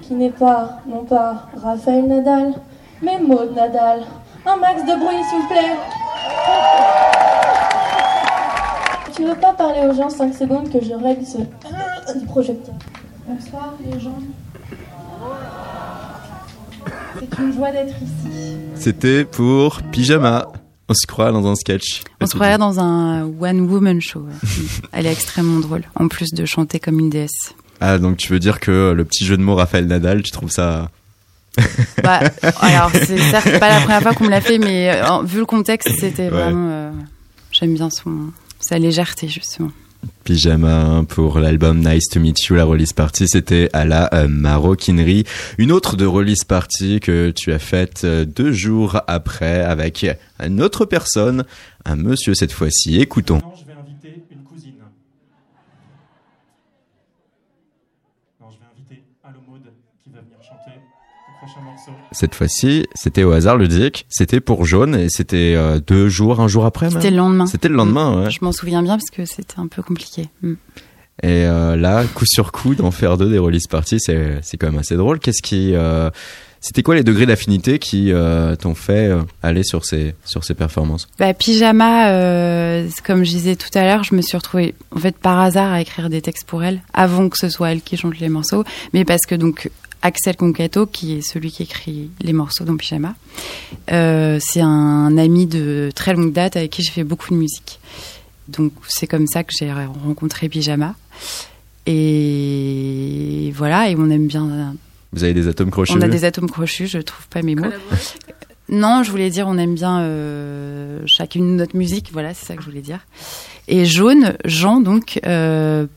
Qui 0.01 0.13
n'est 0.15 0.31
pas, 0.31 0.79
non 0.89 1.03
pas 1.03 1.47
Raphaël 1.61 2.07
Nadal, 2.07 2.53
mais 3.01 3.19
Maud 3.19 3.53
Nadal. 3.55 4.01
Un 4.45 4.57
max 4.57 4.81
de 4.81 4.99
bruit, 4.99 5.23
s'il 5.29 5.39
vous 5.39 5.47
plaît. 5.47 5.77
Tu 9.15 9.23
veux 9.23 9.35
pas 9.35 9.53
parler 9.53 9.87
aux 9.87 9.93
gens 9.93 10.09
5 10.09 10.33
secondes 10.33 10.71
que 10.71 10.83
je 10.83 10.93
règle 10.93 11.25
ce 11.25 11.37
du 12.17 12.25
projecteur? 12.25 12.75
Bonsoir 13.27 13.73
les 13.85 13.99
gens. 13.99 14.17
C'est 17.19 17.39
une 17.39 17.53
joie 17.53 17.71
d'être 17.71 17.95
ici. 18.01 18.57
C'était 18.75 19.25
pour 19.25 19.81
Pyjama. 19.91 20.47
On 20.89 20.93
se 20.93 21.07
croit 21.07 21.31
dans 21.31 21.45
un 21.47 21.55
sketch. 21.55 22.01
On 22.19 22.25
se 22.25 22.33
croirait 22.35 22.57
dans 22.57 22.79
un 22.79 23.23
one 23.23 23.61
woman 23.61 24.01
show. 24.01 24.25
Elle 24.91 25.05
est 25.05 25.11
extrêmement 25.11 25.59
drôle. 25.59 25.83
En 25.95 26.07
plus 26.07 26.29
de 26.33 26.45
chanter 26.45 26.79
comme 26.79 26.99
une 26.99 27.09
déesse. 27.09 27.53
Ah, 27.79 27.97
donc 27.97 28.17
tu 28.17 28.31
veux 28.33 28.39
dire 28.39 28.59
que 28.59 28.91
le 28.91 29.05
petit 29.05 29.25
jeu 29.25 29.37
de 29.37 29.41
mots 29.41 29.55
Raphaël 29.55 29.85
Nadal, 29.87 30.21
tu 30.23 30.31
trouves 30.31 30.51
ça 30.51 30.89
Bah, 32.03 32.19
alors 32.61 32.91
c'est 32.93 33.17
certes 33.17 33.59
pas 33.59 33.69
la 33.69 33.79
première 33.81 34.01
fois 34.01 34.13
qu'on 34.13 34.25
me 34.25 34.29
l'a 34.29 34.41
fait, 34.41 34.57
mais 34.57 34.91
euh, 34.93 35.23
vu 35.23 35.39
le 35.39 35.45
contexte, 35.45 35.89
c'était 35.99 36.23
Ouais. 36.23 36.29
vraiment. 36.29 36.67
euh, 36.69 36.91
J'aime 37.51 37.73
bien 37.73 37.89
son 37.89 38.31
sa 38.59 38.77
légèreté 38.77 39.27
justement. 39.27 39.71
Pyjama 40.23 41.03
pour 41.07 41.39
l'album 41.39 41.79
Nice 41.79 42.07
to 42.09 42.19
Meet 42.19 42.43
You, 42.45 42.55
la 42.55 42.63
release 42.63 42.93
party, 42.93 43.27
c'était 43.27 43.69
à 43.73 43.85
la 43.85 44.13
euh, 44.13 44.27
maroquinerie. 44.27 45.25
Une 45.57 45.71
autre 45.71 45.97
de 45.97 46.05
release 46.05 46.43
party 46.43 46.99
que 46.99 47.31
tu 47.31 47.51
as 47.51 47.59
faite 47.59 48.01
euh, 48.03 48.25
deux 48.25 48.51
jours 48.51 49.01
après 49.07 49.61
avec 49.61 50.05
une 50.39 50.61
autre 50.61 50.85
personne, 50.85 51.43
un 51.85 51.95
monsieur 51.95 52.35
cette 52.35 52.51
fois-ci. 52.51 52.99
Écoutons 52.99 53.41
je 53.59 53.65
vais 53.65 53.73
inviter 53.73 54.23
une 54.31 54.43
cousine. 54.43 54.73
Non, 58.39 58.47
je 58.51 58.57
vais 58.57 58.65
inviter 58.75 59.03
Alomode 59.23 59.73
qui 60.03 60.09
va 60.11 60.21
venir 60.21 60.37
chanter 60.41 60.77
le 60.77 61.45
prochain 61.45 61.61
Cette 62.11 62.35
fois-ci, 62.35 62.85
c'était 62.93 63.23
au 63.23 63.31
hasard 63.31 63.57
ludique. 63.57 64.05
C'était 64.09 64.39
pour 64.39 64.65
Jaune 64.65 64.95
et 64.95 65.09
c'était 65.09 65.53
euh, 65.55 65.79
deux 65.79 66.09
jours, 66.09 66.39
un 66.41 66.47
jour 66.47 66.65
après. 66.65 66.87
même. 66.87 66.95
C'était 66.95 67.11
le 67.11 67.17
lendemain. 67.17 67.45
C'était 67.45 67.69
le 67.69 67.75
lendemain, 67.75 68.23
ouais. 68.23 68.31
Je 68.31 68.39
m'en 68.41 68.51
souviens 68.51 68.83
bien 68.83 68.97
parce 68.97 69.09
que 69.09 69.25
c'était 69.25 69.59
un 69.59 69.67
peu 69.67 69.81
compliqué. 69.81 70.27
Mm. 70.41 70.53
Et 71.23 71.45
euh, 71.45 71.75
là, 71.75 72.03
coup 72.05 72.25
sur 72.25 72.51
coup, 72.51 72.73
d'en 72.75 72.91
faire 72.91 73.17
deux 73.17 73.29
des 73.29 73.37
release 73.37 73.67
parties, 73.67 73.99
c'est 73.99 74.39
c'est 74.41 74.57
quand 74.57 74.67
même 74.67 74.79
assez 74.79 74.95
drôle. 74.95 75.19
Qu'est-ce 75.19 75.43
qui, 75.43 75.75
euh, 75.75 76.09
c'était 76.61 76.81
quoi 76.81 76.95
les 76.95 77.03
degrés 77.03 77.27
d'affinité 77.27 77.77
qui 77.77 78.11
t'ont 78.59 78.73
fait 78.73 79.11
aller 79.43 79.63
sur 79.63 79.85
ces 79.85 80.15
sur 80.25 80.43
ces 80.43 80.55
performances? 80.55 81.07
Bah, 81.19 81.33
pyjama, 81.35 82.83
comme 83.03 83.23
je 83.23 83.29
disais 83.29 83.55
tout 83.55 83.69
à 83.75 83.83
l'heure, 83.83 84.03
je 84.03 84.15
me 84.15 84.21
suis 84.21 84.35
retrouvée 84.35 84.73
en 84.95 84.99
fait 84.99 85.15
par 85.15 85.39
hasard 85.39 85.71
à 85.71 85.81
écrire 85.81 86.09
des 86.09 86.21
textes 86.21 86.47
pour 86.47 86.63
elle, 86.63 86.81
avant 86.93 87.29
que 87.29 87.37
ce 87.37 87.49
soit 87.49 87.71
elle 87.71 87.81
qui 87.81 87.97
chante 87.97 88.17
les 88.19 88.29
morceaux, 88.29 88.63
mais 88.93 89.05
parce 89.05 89.25
que 89.27 89.35
donc 89.35 89.69
Axel 90.01 90.35
Concato, 90.35 90.85
qui 90.85 91.13
est 91.13 91.21
celui 91.21 91.51
qui 91.51 91.63
écrit 91.63 92.09
les 92.21 92.33
morceaux 92.33 92.63
dans 92.63 92.75
Pyjama, 92.75 93.15
euh, 93.91 94.39
c'est 94.41 94.61
un 94.61 95.17
ami 95.17 95.45
de 95.45 95.91
très 95.93 96.13
longue 96.13 96.33
date 96.33 96.57
avec 96.57 96.71
qui 96.71 96.81
j'ai 96.83 96.91
fait 96.91 97.03
beaucoup 97.03 97.31
de 97.31 97.39
musique. 97.39 97.79
Donc 98.47 98.73
c'est 98.87 99.07
comme 99.07 99.27
ça 99.27 99.43
que 99.43 99.53
j'ai 99.57 99.71
rencontré 99.71 100.49
Pyjama. 100.49 100.95
Et 101.85 103.53
voilà, 103.55 103.89
et 103.89 103.95
on 103.95 104.09
aime 104.09 104.27
bien. 104.27 104.75
Vous 105.13 105.23
avez 105.23 105.33
des 105.33 105.47
atomes 105.47 105.71
crochus 105.71 105.93
On 105.93 106.01
a 106.01 106.07
des 106.07 106.25
atomes 106.25 106.49
crochus, 106.49 106.87
je 106.87 106.99
trouve 106.99 107.27
pas 107.27 107.41
mes 107.41 107.55
mots. 107.55 107.71
Non, 108.71 109.03
je 109.03 109.11
voulais 109.11 109.29
dire, 109.29 109.47
on 109.47 109.57
aime 109.57 109.75
bien 109.75 109.99
euh, 109.99 110.99
chacune 111.05 111.57
notre 111.57 111.75
musique, 111.75 112.09
voilà, 112.13 112.33
c'est 112.33 112.45
ça 112.45 112.55
que 112.55 112.61
je 112.61 112.67
voulais 112.67 112.81
dire. 112.81 112.99
Et 113.67 113.83
Jaune, 113.83 114.37
Jean, 114.45 114.79
donc, 114.79 115.19
euh, 115.25 115.87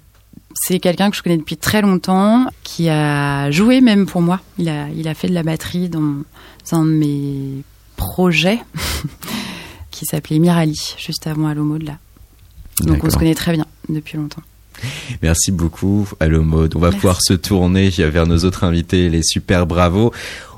c'est 0.55 0.79
quelqu'un 0.79 1.11
que 1.11 1.17
je 1.17 1.23
connais 1.23 1.37
depuis 1.37 1.57
très 1.57 1.83
longtemps, 1.83 2.47
qui 2.63 2.89
a 2.89 3.51
joué 3.51 3.81
même 3.81 4.07
pour 4.07 4.23
moi. 4.23 4.41
Il 4.59 4.69
a, 4.69 4.89
il 4.91 5.09
a 5.09 5.15
fait 5.15 5.29
de 5.29 5.35
la 5.35 5.43
batterie 5.43 5.89
dans 5.89 6.23
un 6.73 6.85
de 6.85 6.91
mes 6.91 7.63
projets, 7.97 8.61
qui 9.91 10.05
s'appelait 10.07 10.39
Mirali, 10.39 10.95
juste 10.99 11.27
avant 11.27 11.49
Allo 11.49 11.65
Mode, 11.65 11.83
là. 11.83 11.99
Donc 12.81 13.05
on 13.05 13.11
se 13.11 13.17
connaît 13.17 13.35
très 13.35 13.53
bien 13.53 13.67
depuis 13.89 14.17
longtemps. 14.17 14.43
Merci 15.23 15.53
beaucoup, 15.53 16.09
Allo 16.21 16.43
Mode. 16.43 16.75
On 16.77 16.81
va 16.81 16.89
Merci. 16.89 17.01
pouvoir 17.01 17.19
se 17.23 17.35
tourner 17.35 17.91
vers 17.91 18.27
nos 18.27 18.39
autres 18.39 18.65
invités, 18.65 19.09
les 19.09 19.23
super 19.23 19.67
bravos. 19.67 20.13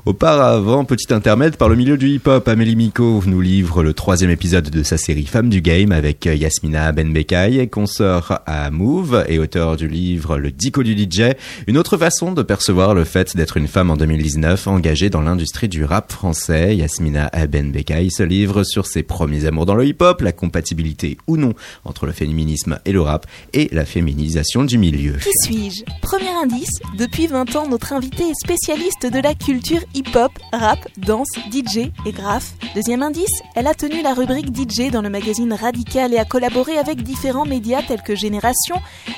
Auparavant, 0.07 0.85
petit 0.85 1.13
intermède 1.13 1.57
par 1.57 1.67
le 1.67 1.75
milieu 1.75 1.97
du 1.97 2.07
hip-hop, 2.07 2.47
Amélie 2.47 2.77
Miko 2.77 3.21
nous 3.25 3.41
livre 3.41 3.83
le 3.83 3.93
troisième 3.93 4.31
épisode 4.31 4.69
de 4.69 4.81
sa 4.81 4.97
série 4.97 5.25
Femmes 5.25 5.49
du 5.49 5.59
Game 5.59 5.91
avec 5.91 6.23
Yasmina 6.23 6.93
Benbekay, 6.93 7.67
consoeur 7.67 8.39
à 8.45 8.71
Move 8.71 9.25
et 9.27 9.37
auteur 9.37 9.75
du 9.75 9.89
livre 9.89 10.37
Le 10.37 10.51
Dico 10.51 10.81
du 10.81 10.95
DJ, 10.97 11.33
une 11.67 11.77
autre 11.77 11.97
façon 11.97 12.31
de 12.31 12.41
percevoir 12.41 12.95
le 12.95 13.03
fait 13.03 13.35
d'être 13.35 13.57
une 13.57 13.67
femme 13.67 13.91
en 13.91 13.97
2019 13.97 14.67
engagée 14.67 15.09
dans 15.09 15.19
l'industrie 15.19 15.67
du 15.67 15.83
rap 15.83 16.09
français. 16.09 16.77
Yasmina 16.77 17.29
Benbekay 17.49 18.09
se 18.09 18.23
livre 18.23 18.63
sur 18.63 18.85
ses 18.85 19.03
premiers 19.03 19.43
amours 19.43 19.65
dans 19.65 19.75
le 19.75 19.85
hip-hop, 19.85 20.21
la 20.21 20.31
compatibilité 20.31 21.17
ou 21.27 21.35
non 21.35 21.53
entre 21.83 22.05
le 22.05 22.13
féminisme 22.13 22.79
et 22.85 22.93
le 22.93 23.01
rap 23.01 23.27
et 23.51 23.67
la 23.73 23.83
féminisation 23.83 24.63
du 24.63 24.77
milieu. 24.77 25.15
Qui 25.17 25.53
suis-je? 25.53 25.83
Premier 26.01 26.31
indice, 26.41 26.79
depuis 26.97 27.27
20 27.27 27.57
ans, 27.57 27.67
notre 27.67 27.91
invité 27.91 28.23
est 28.23 28.39
spécialiste 28.41 29.05
de 29.05 29.19
la 29.19 29.33
culture 29.33 29.81
hip-hop, 29.97 30.31
rap, 30.53 30.87
danse, 30.97 31.31
DJ 31.51 31.89
et 32.05 32.11
graphe. 32.11 32.53
Deuxième 32.75 33.01
indice, 33.01 33.41
elle 33.55 33.65
a 33.65 33.73
tenu 33.73 34.03
la 34.03 34.13
rubrique 34.13 34.55
DJ 34.55 34.91
dans 34.91 35.01
le 35.01 35.09
magazine 35.09 35.53
Radical 35.53 36.13
et 36.13 36.19
a 36.19 36.25
collaboré 36.25 36.77
avec 36.77 37.01
différents 37.01 37.45
médias 37.45 37.81
tels 37.81 38.03
que 38.03 38.15
Génération, 38.15 38.75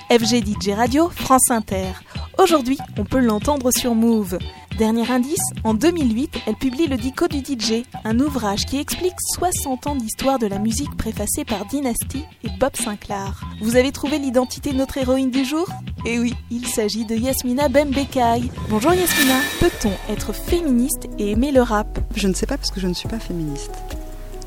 FG 0.10 0.42
DJ 0.46 0.70
Radio, 0.70 1.10
France 1.10 1.52
Inter. 1.52 1.92
Aujourd'hui, 2.38 2.78
on 2.98 3.04
peut 3.04 3.20
l'entendre 3.20 3.72
sur 3.72 3.94
Move. 3.94 4.40
Dernier 4.78 5.12
indice, 5.12 5.44
en 5.64 5.74
2008, 5.74 6.40
elle 6.48 6.56
publie 6.56 6.88
le 6.88 6.96
Dico 6.96 7.28
du 7.28 7.40
DJ, 7.40 7.84
un 8.06 8.20
ouvrage 8.20 8.66
qui 8.66 8.80
explique 8.80 9.16
60 9.36 9.88
ans 9.88 9.96
d'histoire 9.96 10.40
de 10.40 10.48
la 10.48 10.58
musique 10.58 10.96
préfacée 10.96 11.44
par 11.44 11.66
Dynasty 11.66 12.24
et 12.44 12.50
Bob 12.60 12.76
Sinclair. 12.76 13.42
Vous 13.62 13.76
avez 13.76 13.92
trouvé 13.92 14.20
l'identité 14.20 14.72
de 14.72 14.78
notre 14.78 14.98
héroïne 14.98 15.32
du 15.32 15.44
jour? 15.44 15.68
Eh 16.06 16.20
oui, 16.20 16.34
il 16.50 16.66
s'agit 16.66 17.04
de 17.04 17.16
Yasmina 17.16 17.68
Bembekay. 17.68 18.44
Bonjour 18.70 18.94
Yasmina, 18.94 19.40
peut-on 19.60 20.14
être 20.14 20.34
féministe 20.34 21.10
et 21.18 21.32
aimer 21.32 21.52
le 21.52 21.62
rap? 21.62 22.00
Je 22.16 22.28
ne 22.28 22.34
sais 22.34 22.46
pas 22.46 22.58
parce 22.58 22.72
que 22.72 22.80
je 22.80 22.88
ne 22.88 22.94
suis 22.94 23.10
pas 23.10 23.20
féministe. 23.20 23.74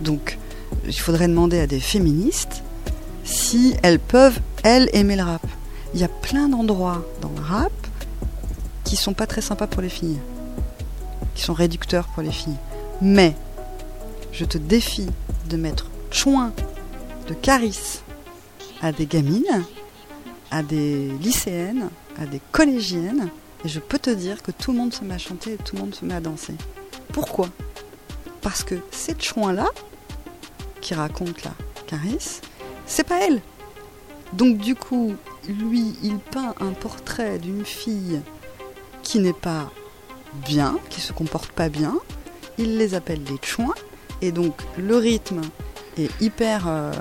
Donc, 0.00 0.38
il 0.86 0.98
faudrait 0.98 1.28
demander 1.28 1.60
à 1.60 1.66
des 1.66 1.80
féministes 1.80 2.62
si 3.24 3.74
elles 3.82 4.00
peuvent, 4.00 4.40
elles, 4.62 4.88
aimer 4.94 5.16
le 5.16 5.24
rap. 5.24 5.46
Il 5.94 6.00
y 6.00 6.04
a 6.04 6.08
plein 6.08 6.48
d'endroits 6.48 7.04
dans 7.20 7.30
le 7.36 7.42
rap 7.42 7.72
qui 8.92 8.96
sont 8.96 9.14
pas 9.14 9.26
très 9.26 9.40
sympas 9.40 9.66
pour 9.66 9.80
les 9.80 9.88
filles, 9.88 10.18
qui 11.34 11.42
sont 11.42 11.54
réducteurs 11.54 12.08
pour 12.08 12.22
les 12.22 12.30
filles. 12.30 12.58
Mais, 13.00 13.34
je 14.32 14.44
te 14.44 14.58
défie 14.58 15.08
de 15.48 15.56
mettre 15.56 15.86
chouin 16.10 16.52
de 17.26 17.32
Caris 17.32 18.02
à 18.82 18.92
des 18.92 19.06
gamines, 19.06 19.64
à 20.50 20.62
des 20.62 21.08
lycéennes, 21.22 21.88
à 22.20 22.26
des 22.26 22.42
collégiennes, 22.52 23.30
et 23.64 23.68
je 23.70 23.80
peux 23.80 23.98
te 23.98 24.10
dire 24.10 24.42
que 24.42 24.50
tout 24.50 24.72
le 24.72 24.76
monde 24.76 24.92
se 24.92 25.04
met 25.04 25.14
à 25.14 25.18
chanter 25.18 25.54
et 25.54 25.56
tout 25.56 25.74
le 25.76 25.80
monde 25.80 25.94
se 25.94 26.04
met 26.04 26.12
à 26.12 26.20
danser. 26.20 26.56
Pourquoi? 27.14 27.48
Parce 28.42 28.62
que 28.62 28.74
cette 28.90 29.24
chouin-là, 29.24 29.70
qui 30.82 30.92
raconte 30.92 31.44
là, 31.44 31.52
Caris, 31.86 32.42
c'est 32.84 33.04
pas 33.08 33.26
elle. 33.26 33.40
Donc 34.34 34.58
du 34.58 34.74
coup, 34.74 35.14
lui, 35.48 35.96
il 36.02 36.18
peint 36.18 36.54
un 36.60 36.72
portrait 36.72 37.38
d'une 37.38 37.64
fille 37.64 38.20
qui 39.02 39.18
n'est 39.18 39.32
pas 39.32 39.70
bien, 40.46 40.78
qui 40.90 41.00
se 41.00 41.12
comporte 41.12 41.50
pas 41.52 41.68
bien. 41.68 41.98
Il 42.58 42.78
les 42.78 42.94
appelle 42.94 43.22
les 43.24 43.38
chouins, 43.42 43.74
et 44.20 44.32
donc 44.32 44.54
le 44.78 44.96
rythme 44.96 45.40
est 45.98 46.10
hyper 46.20 46.64
euh, 46.66 46.92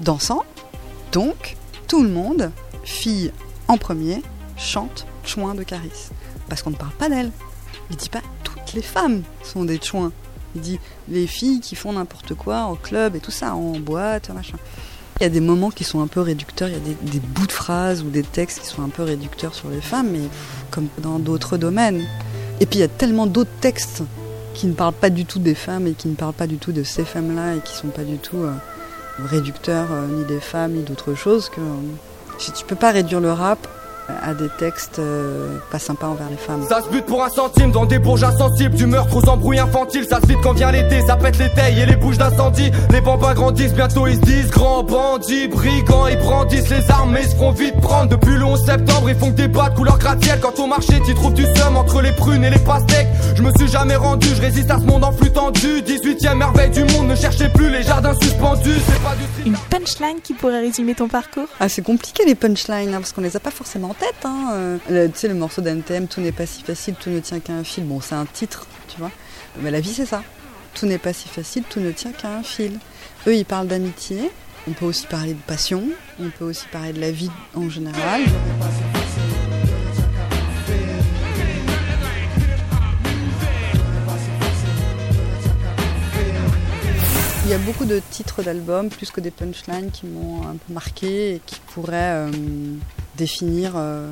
dansant. 0.00 0.44
Donc 1.12 1.56
tout 1.88 2.02
le 2.02 2.08
monde, 2.08 2.50
fille 2.84 3.32
en 3.68 3.78
premier, 3.78 4.22
chante 4.56 5.06
chouin 5.24 5.54
de 5.54 5.62
Caris. 5.62 6.10
Parce 6.48 6.62
qu'on 6.62 6.70
ne 6.70 6.76
parle 6.76 6.92
pas 6.92 7.08
d'elle. 7.08 7.30
Il 7.90 7.96
dit 7.96 8.08
pas 8.08 8.22
toutes 8.44 8.72
les 8.74 8.82
femmes 8.82 9.22
sont 9.42 9.64
des 9.64 9.80
chouins. 9.80 10.12
Il 10.54 10.60
dit 10.60 10.80
les 11.08 11.26
filles 11.26 11.60
qui 11.60 11.74
font 11.74 11.92
n'importe 11.92 12.34
quoi 12.34 12.62
en 12.62 12.74
club 12.74 13.16
et 13.16 13.20
tout 13.20 13.30
ça, 13.30 13.54
en 13.54 13.78
boîte, 13.78 14.30
machin. 14.30 14.56
Il 15.18 15.22
y 15.22 15.26
a 15.26 15.30
des 15.30 15.40
moments 15.40 15.70
qui 15.70 15.84
sont 15.84 16.02
un 16.02 16.08
peu 16.08 16.20
réducteurs, 16.20 16.68
il 16.68 16.74
y 16.74 16.76
a 16.76 17.10
des, 17.10 17.20
bouts 17.20 17.46
de 17.46 17.52
phrases 17.52 18.02
ou 18.02 18.10
des 18.10 18.22
textes 18.22 18.60
qui 18.60 18.66
sont 18.66 18.82
un 18.82 18.90
peu 18.90 19.02
réducteurs 19.02 19.54
sur 19.54 19.70
les 19.70 19.80
femmes, 19.80 20.10
mais 20.12 20.28
comme 20.70 20.88
dans 20.98 21.18
d'autres 21.18 21.56
domaines. 21.56 22.04
Et 22.60 22.66
puis 22.66 22.78
il 22.78 22.82
y 22.82 22.84
a 22.84 22.88
tellement 22.88 23.26
d'autres 23.26 23.50
textes 23.62 24.02
qui 24.52 24.66
ne 24.66 24.74
parlent 24.74 24.92
pas 24.92 25.08
du 25.08 25.24
tout 25.24 25.38
des 25.38 25.54
femmes 25.54 25.86
et 25.86 25.92
qui 25.92 26.08
ne 26.08 26.14
parlent 26.14 26.34
pas 26.34 26.46
du 26.46 26.58
tout 26.58 26.72
de 26.72 26.82
ces 26.82 27.04
femmes-là 27.04 27.56
et 27.56 27.60
qui 27.60 27.74
sont 27.74 27.88
pas 27.88 28.04
du 28.04 28.18
tout 28.18 28.38
euh, 28.38 28.52
réducteurs 29.18 29.88
euh, 29.90 30.06
ni 30.06 30.24
des 30.26 30.40
femmes 30.40 30.72
ni 30.72 30.82
d'autres 30.82 31.14
choses 31.14 31.48
que 31.48 31.60
euh, 31.60 32.52
tu 32.54 32.64
peux 32.66 32.76
pas 32.76 32.90
réduire 32.90 33.20
le 33.20 33.32
rap 33.32 33.66
à 34.22 34.34
des 34.34 34.48
textes 34.58 34.98
euh, 34.98 35.58
pas 35.70 35.78
sympas 35.78 36.06
envers 36.06 36.28
les 36.30 36.36
femmes. 36.36 36.64
Ça 36.68 36.82
se 36.82 36.88
bute 36.88 37.06
pour 37.06 37.24
un 37.24 37.28
centime 37.28 37.70
dans 37.72 37.86
des 37.86 37.98
bourges 37.98 38.24
insensibles 38.24 38.74
Du 38.74 38.86
meurtre 38.86 39.16
aux 39.16 39.28
embrouilles 39.28 39.58
infantiles. 39.58 40.06
Ça 40.08 40.20
se 40.20 40.26
vide 40.26 40.38
quand 40.42 40.52
vient 40.52 40.70
l'été. 40.70 41.00
Ça 41.06 41.16
pète 41.16 41.38
les 41.38 41.50
tailles 41.50 41.80
et 41.80 41.86
les 41.86 41.96
bouches 41.96 42.18
d'incendie. 42.18 42.70
Les 42.90 43.00
bambins 43.00 43.34
grandissent. 43.34 43.74
Bientôt 43.74 44.06
ils 44.06 44.16
se 44.16 44.20
disent 44.20 44.50
Grands 44.50 44.82
bandits, 44.82 45.48
brigands. 45.48 46.06
Ils 46.08 46.18
brandissent 46.18 46.70
les 46.70 46.90
armes 46.90 47.12
mais 47.12 47.22
ils 47.22 47.30
se 47.30 47.36
feront 47.36 47.52
vite 47.52 47.80
prendre. 47.80 48.10
Depuis 48.10 48.36
le 48.36 48.44
11 48.44 48.64
septembre 48.64 49.10
Ils 49.10 49.16
font 49.16 49.30
que 49.30 49.36
des 49.36 49.48
bas 49.48 49.70
de 49.70 49.76
couleur 49.76 49.98
gratte-ciel. 49.98 50.38
Quand 50.40 50.58
au 50.58 50.66
marché 50.66 51.00
t'y 51.04 51.14
trouves 51.14 51.34
du 51.34 51.44
seum 51.56 51.76
Entre 51.76 52.00
les 52.00 52.12
prunes 52.12 52.44
et 52.44 52.50
les 52.50 52.58
pastèques. 52.58 53.08
Je 53.34 53.42
me 53.42 53.50
suis 53.58 53.68
jamais 53.68 53.96
rendu. 53.96 54.28
Je 54.34 54.40
résiste 54.40 54.70
à 54.70 54.78
ce 54.78 54.84
monde 54.84 55.04
en 55.04 55.12
flux 55.12 55.30
tendu. 55.32 55.82
18ème 55.82 56.36
merveille 56.36 56.70
du 56.70 56.84
monde. 56.84 57.08
Ne 57.08 57.16
cherchez 57.16 57.48
plus 57.48 57.70
les 57.70 57.82
jardins 57.82 58.14
suspendus. 58.20 58.70
C'est 58.86 59.02
pas 59.02 59.14
du 59.14 59.48
Une 59.48 59.56
punchline 59.70 60.20
qui 60.22 60.34
pourrait 60.34 60.60
résumer 60.60 60.94
ton 60.94 61.08
parcours? 61.08 61.48
Ah, 61.60 61.68
c'est 61.68 61.82
compliqué 61.82 62.24
les 62.24 62.34
punchlines, 62.34 62.94
hein, 62.94 62.98
parce 62.98 63.12
qu'on 63.12 63.20
les 63.20 63.36
a 63.36 63.40
pas 63.40 63.50
forcément 63.50 63.90
en 63.90 63.95
tête. 63.98 64.24
Hein. 64.24 64.78
tu 64.88 65.10
sais, 65.14 65.28
le 65.28 65.34
morceau 65.34 65.62
d'Anthem, 65.62 66.08
Tout 66.08 66.20
n'est 66.20 66.32
pas 66.32 66.46
si 66.46 66.62
facile, 66.62 66.94
tout 66.94 67.10
ne 67.10 67.20
tient 67.20 67.40
qu'à 67.40 67.52
un 67.52 67.64
fil. 67.64 67.84
Bon, 67.84 68.00
c'est 68.00 68.14
un 68.14 68.26
titre, 68.26 68.66
tu 68.88 68.98
vois. 68.98 69.10
Mais 69.60 69.70
la 69.70 69.80
vie, 69.80 69.94
c'est 69.94 70.06
ça. 70.06 70.22
Tout 70.74 70.86
n'est 70.86 70.98
pas 70.98 71.12
si 71.12 71.28
facile, 71.28 71.64
tout 71.68 71.80
ne 71.80 71.90
tient 71.90 72.12
qu'à 72.12 72.36
un 72.36 72.42
fil. 72.42 72.78
Eux, 73.26 73.34
ils 73.34 73.44
parlent 73.44 73.68
d'amitié. 73.68 74.30
On 74.68 74.72
peut 74.72 74.84
aussi 74.84 75.06
parler 75.06 75.32
de 75.34 75.40
passion. 75.46 75.82
On 76.20 76.28
peut 76.30 76.44
aussi 76.44 76.66
parler 76.72 76.92
de 76.92 77.00
la 77.00 77.10
vie 77.10 77.30
en 77.54 77.68
général. 77.70 78.22
Il 87.46 87.50
y 87.50 87.54
a 87.54 87.58
beaucoup 87.58 87.84
de 87.84 88.02
titres 88.10 88.42
d'albums, 88.42 88.88
plus 88.88 89.12
que 89.12 89.20
des 89.20 89.30
punchlines, 89.30 89.92
qui 89.92 90.06
m'ont 90.06 90.42
un 90.48 90.56
peu 90.56 90.72
marqué 90.72 91.36
et 91.36 91.40
qui 91.46 91.60
pourraient 91.72 92.26
euh, 92.26 92.30
définir 93.16 93.72
euh, 93.76 94.10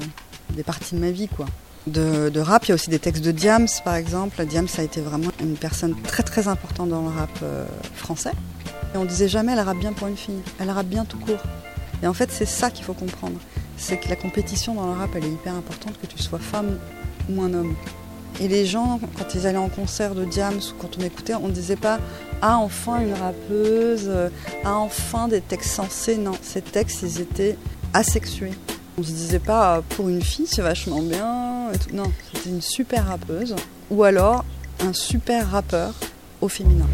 des 0.55 0.63
parties 0.63 0.95
de 0.95 1.01
ma 1.01 1.11
vie, 1.11 1.29
quoi. 1.29 1.47
De, 1.87 2.39
rap, 2.39 2.65
il 2.65 2.71
y 2.71 2.73
a 2.73 2.75
aussi 2.77 2.89
des 2.89 2.99
textes 2.99 3.23
de 3.23 3.31
Diams, 3.31 3.69
par 3.85 3.95
exemple. 3.97 4.45
Diams 4.47 4.69
a 4.79 4.83
été 4.83 5.03
vraiment 5.03 5.31
une 5.41 5.57
personne 5.57 5.95
très 6.03 6.23
très 6.23 6.49
importante 6.49 6.89
dans 6.89 7.03
le 7.03 7.09
rap 7.09 7.31
euh, 7.43 7.67
français. 7.95 8.33
Et 8.95 8.99
on 8.99 9.05
disait 9.05 9.29
jamais 9.29 9.53
elle 9.53 9.61
rappe 9.61 9.79
bien 9.79 9.93
pour 9.93 10.09
une 10.09 10.17
fille, 10.17 10.41
elle 10.59 10.71
rappe 10.71 10.87
bien 10.87 11.05
tout 11.05 11.19
court. 11.19 11.43
Et 12.03 12.07
en 12.07 12.15
fait, 12.15 12.31
c'est 12.31 12.47
ça 12.47 12.71
qu'il 12.71 12.85
faut 12.85 12.95
comprendre. 12.95 13.39
C'est 13.77 13.99
que 13.99 14.09
la 14.09 14.17
compétition 14.17 14.75
dans 14.75 14.87
le 14.87 14.93
rap, 14.99 15.11
elle 15.15 15.25
est 15.25 15.31
hyper 15.31 15.55
importante, 15.55 16.01
que 16.01 16.07
tu 16.07 16.19
sois 16.23 16.39
femme 16.39 16.79
ou 17.29 17.43
un 17.43 17.53
homme. 17.53 17.75
Et 18.41 18.49
les 18.49 18.67
gens, 18.67 18.99
quand 19.19 19.35
ils 19.35 19.47
allaient 19.47 19.59
en 19.59 19.69
concert 19.69 20.15
de 20.15 20.25
Diams 20.25 20.59
ou 20.59 20.81
quand 20.81 20.99
on 20.99 21.03
écoutait, 21.03 21.35
on 21.35 21.49
ne 21.49 21.53
disait 21.53 21.77
pas 21.77 21.99
Ah, 22.41 22.59
enfin 22.59 23.01
une 23.01 23.13
rappeuse, 23.13 24.07
euh, 24.07 24.29
Ah, 24.65 24.77
enfin 24.77 25.29
des 25.29 25.41
textes 25.41 25.71
sensés. 25.71 26.17
Non, 26.17 26.33
ces 26.41 26.63
textes, 26.63 27.03
ils 27.03 27.21
étaient 27.21 27.57
asexués. 27.93 28.53
On 28.97 29.03
se 29.03 29.11
disait 29.11 29.41
pas, 29.41 29.83
pour 29.91 30.09
une 30.09 30.23
fille, 30.23 30.47
c'est 30.47 30.63
vachement 30.63 31.03
bien. 31.03 31.71
et. 31.73 31.95
Non, 31.95 32.11
c'était 32.33 32.51
une 32.51 32.63
super 32.63 33.07
rappeuse. 33.07 33.57
Ou 33.91 34.05
alors, 34.05 34.45
un 34.81 34.93
super 34.93 35.51
rappeur 35.51 35.95
au 36.41 36.49
féminin. 36.49 36.87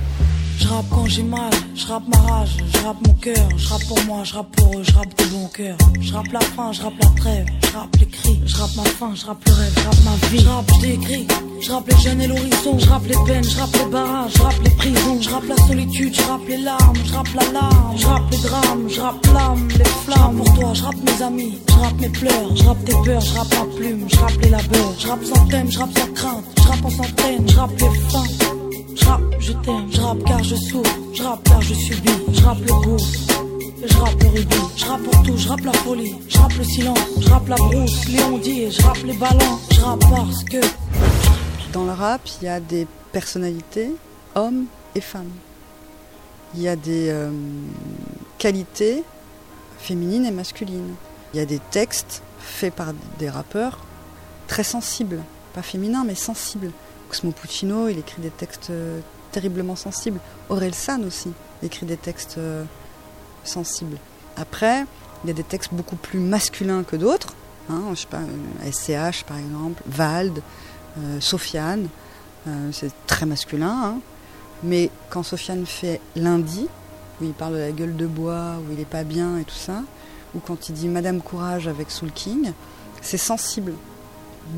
Je 0.61 0.69
rappe 0.69 0.85
quand 0.91 1.07
j'ai 1.07 1.23
mal, 1.23 1.51
je 1.75 1.87
rappe 1.87 2.07
ma 2.09 2.19
rage, 2.19 2.57
je 2.71 2.79
rappe 2.85 3.07
mon 3.07 3.15
cœur, 3.15 3.49
je 3.57 3.69
rappe 3.69 3.85
pour 3.89 4.05
moi, 4.05 4.23
je 4.25 4.35
rappe 4.35 4.57
pour 4.57 4.79
eux, 4.79 4.83
je 4.83 4.93
rappe 4.93 5.19
de 5.19 5.25
bon 5.33 5.49
cœur. 5.49 5.77
Je 6.01 6.13
rappe 6.13 6.33
la 6.33 6.41
fin, 6.41 6.73
je 6.73 6.83
rappe 6.83 7.03
la 7.03 7.09
trêve, 7.17 7.47
je 7.63 7.79
rappe 7.79 7.97
les 7.99 8.07
cris, 8.07 8.41
je 8.45 8.57
rappe 8.59 8.77
ma 8.77 8.85
fin, 8.85 9.15
je 9.15 9.25
rappe 9.25 9.43
le 9.47 9.53
rêve, 9.53 9.73
je 9.75 9.85
rappe 9.85 10.05
ma 10.05 10.29
vie. 10.29 10.39
Je 10.41 10.49
rappe, 10.49 10.71
je 10.75 10.81
décris, 10.87 11.27
je 11.63 11.73
rappe 11.73 11.89
les 11.89 11.97
jeunes 12.03 12.21
et 12.21 12.27
l'horizon, 12.27 12.79
je 12.79 12.89
rappe 12.91 13.07
les 13.07 13.17
peines, 13.27 13.45
je 13.45 13.59
rappe 13.59 13.77
les 13.77 13.91
barrages, 13.91 14.33
je 14.35 14.43
rappe 14.43 14.63
les 14.63 14.71
prisons, 14.71 15.21
je 15.23 15.31
rappe 15.31 15.49
la 15.49 15.57
solitude, 15.67 16.15
je 16.15 16.23
rappe 16.23 16.49
les 16.49 16.59
larmes, 16.59 16.97
je 17.07 17.13
rappe 17.15 17.35
la 17.35 17.53
larme, 17.53 17.97
je 17.97 18.07
rappe 18.07 18.31
les 18.31 18.39
drames, 18.39 18.89
je 18.89 19.01
rappe 19.01 19.27
l'âme, 19.33 19.69
les 19.79 19.85
flammes. 20.05 20.37
Pour 20.37 20.55
toi, 20.59 20.75
je 20.75 20.83
rappe 20.83 21.03
mes 21.03 21.23
amis, 21.23 21.59
je 21.69 21.75
rappe 21.75 22.01
mes 22.01 22.09
pleurs, 22.11 22.57
je 22.57 22.65
rappe 22.65 22.85
tes 22.85 22.93
peurs, 23.03 23.21
je 23.23 23.35
rappe 23.35 23.55
ma 23.55 23.77
plume, 23.77 24.07
je 24.09 24.19
rappe 24.19 24.43
les 24.43 24.51
labeurs, 24.51 24.95
je 24.99 25.09
rappe 25.09 25.25
sans 25.25 25.47
thème, 25.47 25.71
je 25.71 25.79
rappe 25.79 25.99
sans 25.99 26.13
crainte, 26.13 26.45
je 26.59 26.69
rappe 26.69 26.85
en 26.85 26.91
centaines, 26.91 27.49
je 27.49 27.57
rappe 27.57 27.81
les 27.81 27.99
fins. 28.11 28.60
Je 28.95 29.05
rappe, 29.05 29.23
je 29.39 29.53
t'aime, 29.53 29.93
je 29.93 30.01
rappe 30.01 30.25
car 30.25 30.43
je 30.43 30.57
souffre, 30.57 30.99
je 31.13 31.23
rappe 31.23 31.45
car 31.45 31.63
je 31.63 31.75
subis, 31.75 32.11
je 32.33 32.43
rappe 32.43 32.61
le 32.61 32.73
goût, 32.73 32.99
je 33.85 33.97
rappe 33.97 34.23
le 34.23 34.29
rubis, 34.29 34.57
je 34.77 34.85
rappe 34.85 35.03
pour 35.03 35.23
tout, 35.23 35.37
je 35.37 35.49
rappe 35.49 35.65
la 35.65 35.73
folie, 35.73 36.17
je 36.29 36.39
rappe 36.39 36.53
le 36.55 36.65
silence, 36.65 36.99
je 37.21 37.29
rappe 37.29 37.49
la 37.49 37.57
brousse, 37.57 38.09
Léon 38.09 38.39
dit, 38.39 38.71
je 38.71 38.83
rappe 38.83 39.03
les 39.05 39.17
ballons, 39.17 39.59
je 39.71 39.81
rappe 39.81 40.01
parce 40.01 40.45
que. 40.45 40.61
Dans 41.73 41.85
le 41.85 41.93
rap, 41.93 42.21
il 42.41 42.45
y 42.47 42.49
a 42.49 42.61
des 42.61 42.87
personnalités, 43.13 43.91
hommes 44.35 44.67
et 44.95 45.01
femmes. 45.01 45.31
Il 46.55 46.63
y 46.63 46.69
a 46.69 46.77
des 46.77 47.11
euh, 47.11 47.31
qualités 48.39 49.05
féminines 49.79 50.27
et 50.27 50.31
masculines. 50.33 50.95
Il 51.33 51.39
y 51.39 51.43
a 51.43 51.47
des 51.47 51.61
textes 51.71 52.23
faits 52.41 52.75
par 52.75 52.89
des 53.19 53.31
rappeurs 53.31 53.79
très 54.49 54.65
sensibles, 54.65 55.23
pas 55.55 55.63
féminins 55.63 56.05
mais 56.05 56.17
sensibles. 56.17 56.73
Cosmo 57.11 57.33
Puccino, 57.33 57.89
il 57.89 57.99
écrit 57.99 58.23
des 58.23 58.31
textes 58.31 58.71
euh, 58.71 59.01
terriblement 59.33 59.75
sensibles. 59.75 60.21
Aurel 60.49 60.75
San 60.75 61.05
aussi 61.05 61.33
écrit 61.63 61.85
des 61.85 61.97
textes 61.97 62.37
euh, 62.39 62.65
sensibles. 63.43 63.97
Après, 64.37 64.85
il 65.25 65.29
y 65.29 65.31
a 65.31 65.35
des 65.35 65.43
textes 65.43 65.75
beaucoup 65.75 65.97
plus 65.97 66.21
masculins 66.21 66.85
que 66.85 66.95
d'autres. 66.97 67.35
Hein, 67.69 67.93
pas, 68.09 68.19
euh, 68.19 68.71
SCH 68.71 69.25
par 69.25 69.39
exemple, 69.39 69.83
Vald, 69.87 70.41
Sofiane, 71.21 71.89
c'est 72.73 72.91
très 73.07 73.27
masculin. 73.27 73.81
hein. 73.85 74.01
Mais 74.65 74.91
quand 75.09 75.23
Sofiane 75.23 75.65
fait 75.65 76.01
lundi, 76.17 76.67
où 77.21 77.25
il 77.25 77.33
parle 77.33 77.55
de 77.55 77.59
la 77.59 77.71
gueule 77.71 77.95
de 77.95 78.07
bois, 78.07 78.57
où 78.59 78.73
il 78.73 78.81
est 78.81 78.85
pas 78.85 79.05
bien 79.05 79.39
et 79.39 79.45
tout 79.45 79.55
ça, 79.55 79.83
ou 80.35 80.41
quand 80.41 80.69
il 80.69 80.75
dit 80.75 80.89
Madame 80.89 81.21
Courage 81.21 81.69
avec 81.69 81.93
Soul 81.93 82.11
King, 82.11 82.53
c'est 83.03 83.19
sensible. 83.19 83.75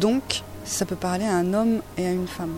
Donc, 0.00 0.42
ça 0.64 0.84
peut 0.84 0.96
parler 0.96 1.24
à 1.24 1.34
un 1.34 1.54
homme 1.54 1.80
et 1.96 2.06
à 2.06 2.10
une 2.10 2.26
femme. 2.26 2.54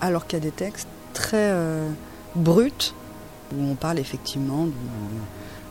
Alors 0.00 0.26
qu'il 0.26 0.38
y 0.38 0.42
a 0.42 0.44
des 0.44 0.50
textes 0.50 0.88
très 1.12 1.50
euh, 1.50 1.88
bruts, 2.34 2.94
où 3.54 3.70
on 3.70 3.74
parle 3.74 3.98
effectivement 3.98 4.66
de 4.66 4.72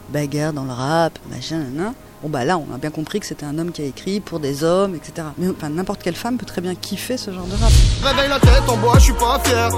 bagarre 0.09 0.53
dans 0.53 0.63
le 0.63 0.71
rap, 0.71 1.17
machin, 1.29 1.59
nan. 1.73 1.93
Bon 2.21 2.29
bah 2.29 2.45
là, 2.45 2.57
on 2.57 2.73
a 2.73 2.77
bien 2.77 2.89
compris 2.89 3.19
que 3.19 3.25
c'était 3.25 3.45
un 3.45 3.57
homme 3.59 3.73
qui 3.73 3.81
a 3.81 3.85
écrit 3.85 4.21
pour 4.21 4.39
des 4.39 4.63
hommes, 4.63 4.95
etc. 4.95 5.27
Mais 5.37 5.49
enfin, 5.49 5.67
n'importe 5.67 6.01
quelle 6.01 6.15
femme 6.15 6.37
peut 6.37 6.45
très 6.45 6.61
bien 6.61 6.73
kiffer 6.73 7.17
ce 7.17 7.31
genre 7.31 7.45
de 7.45 7.55
rap. 7.55 7.71
Réveille 8.01 8.29
la 8.29 8.39
tête 8.39 8.63
en 8.69 8.77
bois, 8.77 8.97
je 8.97 9.03
suis 9.03 9.13
pas 9.13 9.39
fier. 9.43 9.69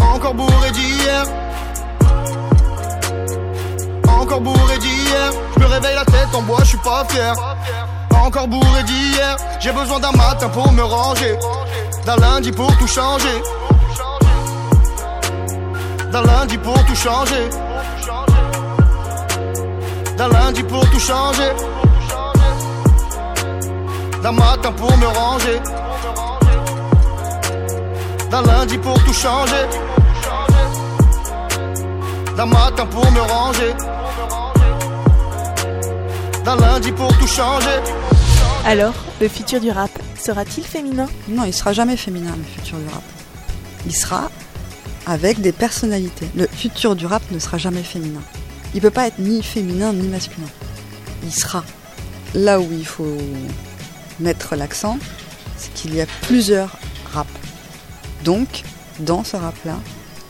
Encore 0.00 0.34
bourré 0.34 0.70
d'hier. 0.70 1.26
Encore 4.08 4.40
bourré 4.40 4.78
d'hier. 4.78 5.32
Je 5.56 5.60
me 5.60 5.66
réveille 5.66 5.96
la 5.96 6.04
tête 6.04 6.32
en 6.32 6.42
bois, 6.42 6.60
je 6.60 6.68
suis 6.68 6.78
pas 6.78 7.04
fier. 7.08 7.34
Encore 8.24 8.48
bourré 8.48 8.82
d'hier. 8.84 9.36
J'ai 9.60 9.70
besoin 9.70 10.00
d'un 10.00 10.12
matin 10.12 10.48
pour 10.48 10.72
me 10.72 10.82
ranger. 10.82 11.36
D'un 12.06 12.16
lundi 12.16 12.50
pour 12.52 12.74
tout 12.78 12.86
changer. 12.86 13.42
D'un 16.10 16.22
lundi 16.22 16.56
pour 16.56 16.82
tout 16.86 16.94
changer. 16.94 17.50
D'un 20.16 20.28
lundi 20.28 20.62
pour 20.62 20.88
tout 20.90 20.98
changer. 20.98 21.52
D'un 24.22 24.32
matin 24.32 24.72
pour 24.72 24.96
me 24.96 25.06
ranger. 25.06 25.60
D'un 28.30 28.42
lundi 28.42 28.78
pour 28.78 29.04
tout 29.04 29.12
changer. 29.12 29.64
D'un 32.38 32.46
matin 32.46 32.86
pour 32.86 33.10
me 33.12 33.20
ranger. 33.20 33.74
D'un 36.42 36.56
lundi 36.56 36.90
pour 36.92 37.12
tout 37.18 37.26
changer. 37.26 38.13
Alors, 38.66 38.94
le 39.20 39.28
futur 39.28 39.60
du 39.60 39.70
rap 39.70 39.90
sera-t-il 40.18 40.64
féminin? 40.64 41.06
Non, 41.28 41.44
il 41.44 41.52
sera 41.52 41.74
jamais 41.74 41.98
féminin, 41.98 42.34
le 42.34 42.44
futur 42.44 42.78
du 42.78 42.86
rap. 42.88 43.02
Il 43.84 43.94
sera 43.94 44.30
avec 45.04 45.42
des 45.42 45.52
personnalités. 45.52 46.26
Le 46.34 46.46
futur 46.46 46.96
du 46.96 47.04
rap 47.04 47.22
ne 47.30 47.38
sera 47.38 47.58
jamais 47.58 47.82
féminin. 47.82 48.22
Il 48.74 48.80
peut 48.80 48.90
pas 48.90 49.06
être 49.06 49.18
ni 49.18 49.42
féminin 49.42 49.92
ni 49.92 50.08
masculin. 50.08 50.48
Il 51.22 51.32
sera 51.32 51.62
là 52.34 52.58
où 52.58 52.66
il 52.72 52.86
faut 52.86 53.18
mettre 54.18 54.56
l'accent, 54.56 54.98
c'est 55.58 55.72
qu'il 55.74 55.94
y 55.94 56.00
a 56.00 56.06
plusieurs 56.22 56.70
raps. 57.12 57.30
Donc, 58.24 58.62
dans 58.98 59.24
ce 59.24 59.36
rap-là, 59.36 59.78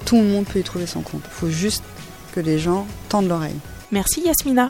tout 0.06 0.16
le 0.16 0.24
monde 0.24 0.44
peut 0.46 0.58
y 0.58 0.64
trouver 0.64 0.86
son 0.86 1.02
compte. 1.02 1.22
Il 1.24 1.30
faut 1.32 1.50
juste 1.50 1.84
que 2.34 2.40
les 2.40 2.58
gens 2.58 2.84
tendent 3.08 3.28
l'oreille. 3.28 3.58
Merci 3.92 4.22
Yasmina. 4.22 4.68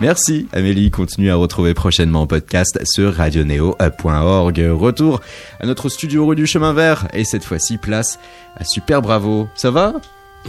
Merci 0.00 0.46
Amélie, 0.52 0.90
continue 0.90 1.30
à 1.30 1.36
retrouver 1.36 1.72
prochainement 1.72 2.22
en 2.22 2.26
podcast 2.26 2.78
sur 2.84 3.14
radioneo.org. 3.14 4.64
Retour 4.72 5.20
à 5.60 5.66
notre 5.66 5.88
studio 5.88 6.26
rue 6.26 6.36
du 6.36 6.46
Chemin 6.46 6.72
Vert 6.72 7.08
et 7.14 7.24
cette 7.24 7.44
fois-ci 7.44 7.78
place 7.78 8.18
à 8.56 8.64
Super 8.64 9.00
Bravo. 9.00 9.48
Ça 9.54 9.70
va? 9.70 9.94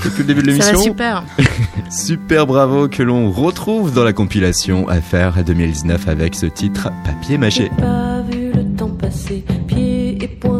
Depuis 0.03 0.19
le 0.19 0.25
début 0.25 0.41
de 0.41 0.47
l'émission? 0.47 0.79
super. 0.79 1.23
Super 1.89 2.45
Bravo 2.45 2.87
que 2.87 3.01
l'on 3.01 3.31
retrouve 3.31 3.93
dans 3.93 4.03
la 4.03 4.13
compilation 4.13 4.87
à 4.87 5.01
faire 5.01 5.43
2019 5.43 6.07
avec 6.07 6.35
ce 6.35 6.45
titre 6.45 6.89
Papier 7.03 7.37
mâché. 7.37 7.71
pas 7.79 8.21
vu 8.29 8.51
le 8.51 8.63
temps 8.75 8.89
passer, 8.89 9.43
pieds 9.67 10.23
et 10.23 10.27
poings 10.27 10.56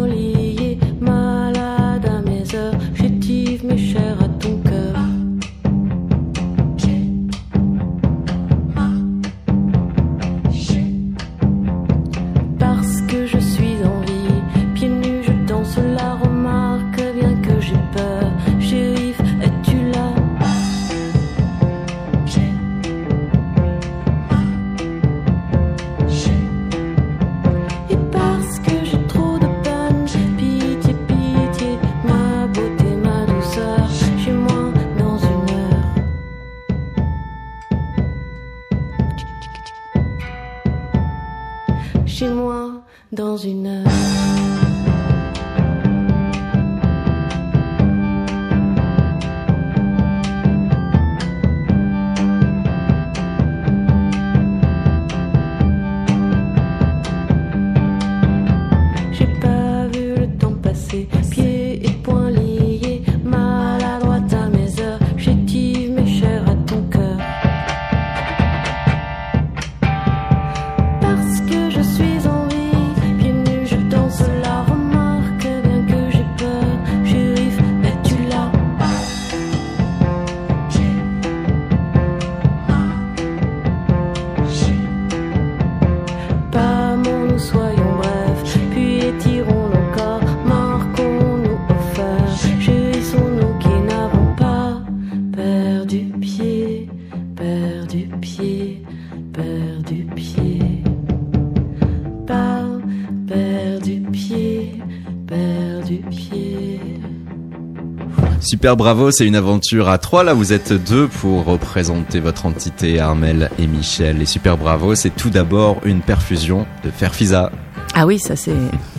Super 108.68 108.76
bravo, 108.76 109.12
c'est 109.12 109.26
une 109.26 109.38
aventure 109.38 109.88
à 109.88 109.98
trois. 109.98 110.26
Là, 110.26 110.34
vous 110.34 110.52
êtes 110.52 110.74
deux 110.74 111.08
pour 111.08 111.46
représenter 111.46 112.20
votre 112.20 112.46
entité, 112.46 113.00
Armel 113.00 113.50
et 113.58 113.66
Michel. 113.66 114.22
Et 114.22 114.26
super 114.26 114.58
bravo, 114.58 114.94
c'est 114.94 115.10
tout 115.16 115.30
d'abord 115.30 115.80
une 115.86 116.02
perfusion 116.02 116.68
de 116.84 116.90
fer 116.92 117.16
Fisa. 117.16 117.50
Ah 117.94 118.06
oui, 118.06 118.20
ça 118.20 118.36
c'est 118.36 118.52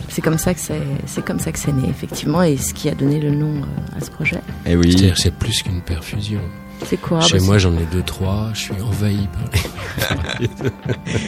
c'est 0.07 0.23
comme 0.23 0.39
ça 0.39 0.55
que 0.55 0.59
c'est 0.59 0.81
c'est 1.05 1.23
comme 1.23 1.37
ça 1.37 1.51
que 1.51 1.59
c'est 1.59 1.71
né 1.71 1.87
effectivement 1.87 2.41
et 2.41 2.57
ce 2.57 2.73
qui 2.73 2.89
a 2.89 2.95
donné 2.95 3.19
le 3.19 3.29
nom 3.29 3.57
euh, 3.61 3.95
à 3.95 4.03
ce 4.03 4.09
projet. 4.09 4.41
Eh 4.65 4.75
oui. 4.75 4.91
C'est-à-dire 4.91 5.19
c'est 5.19 5.35
plus 5.35 5.61
qu'une 5.61 5.81
perfusion. 5.81 6.41
C'est 6.85 6.97
quoi 6.99 7.21
Chez 7.21 7.37
Bah, 7.37 7.43
moi, 7.45 7.57
j'en 7.59 7.73
ai 7.77 7.85
deux, 7.91 8.01
trois. 8.01 8.49
Je 8.55 8.59
suis 8.61 8.73
envahi 8.81 9.27
par 9.27 10.41
les. 10.41 10.49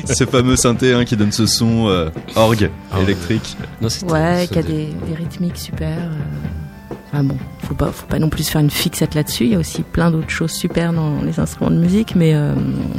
Ce 0.15 0.25
fameux 0.25 0.55
synthé 0.55 0.93
hein, 0.95 1.05
qui 1.05 1.15
donne 1.15 1.31
ce 1.31 1.45
son 1.45 1.89
euh, 1.89 2.09
orgue 2.35 2.71
Ah 2.91 2.97
ouais. 2.97 3.03
électrique. 3.03 3.55
Non, 3.83 3.89
Ouais, 4.09 4.47
qui 4.51 4.57
a 4.57 4.63
des 4.63 4.89
rythmiques 5.15 5.57
super. 5.57 5.89
euh. 5.95 6.70
Ah 7.13 7.23
bon, 7.23 7.35
faut 7.59 7.73
pas, 7.73 7.91
faut 7.91 8.07
pas 8.07 8.19
non 8.19 8.29
plus 8.29 8.47
faire 8.47 8.61
une 8.61 8.69
fixette 8.69 9.15
là-dessus. 9.15 9.43
Il 9.43 9.51
y 9.51 9.55
a 9.55 9.59
aussi 9.59 9.81
plein 9.83 10.11
d'autres 10.11 10.29
choses 10.29 10.51
super 10.51 10.93
dans 10.93 11.21
les 11.21 11.39
instruments 11.41 11.71
de 11.71 11.77
musique, 11.77 12.15
mais 12.15 12.33
euh, 12.33 12.53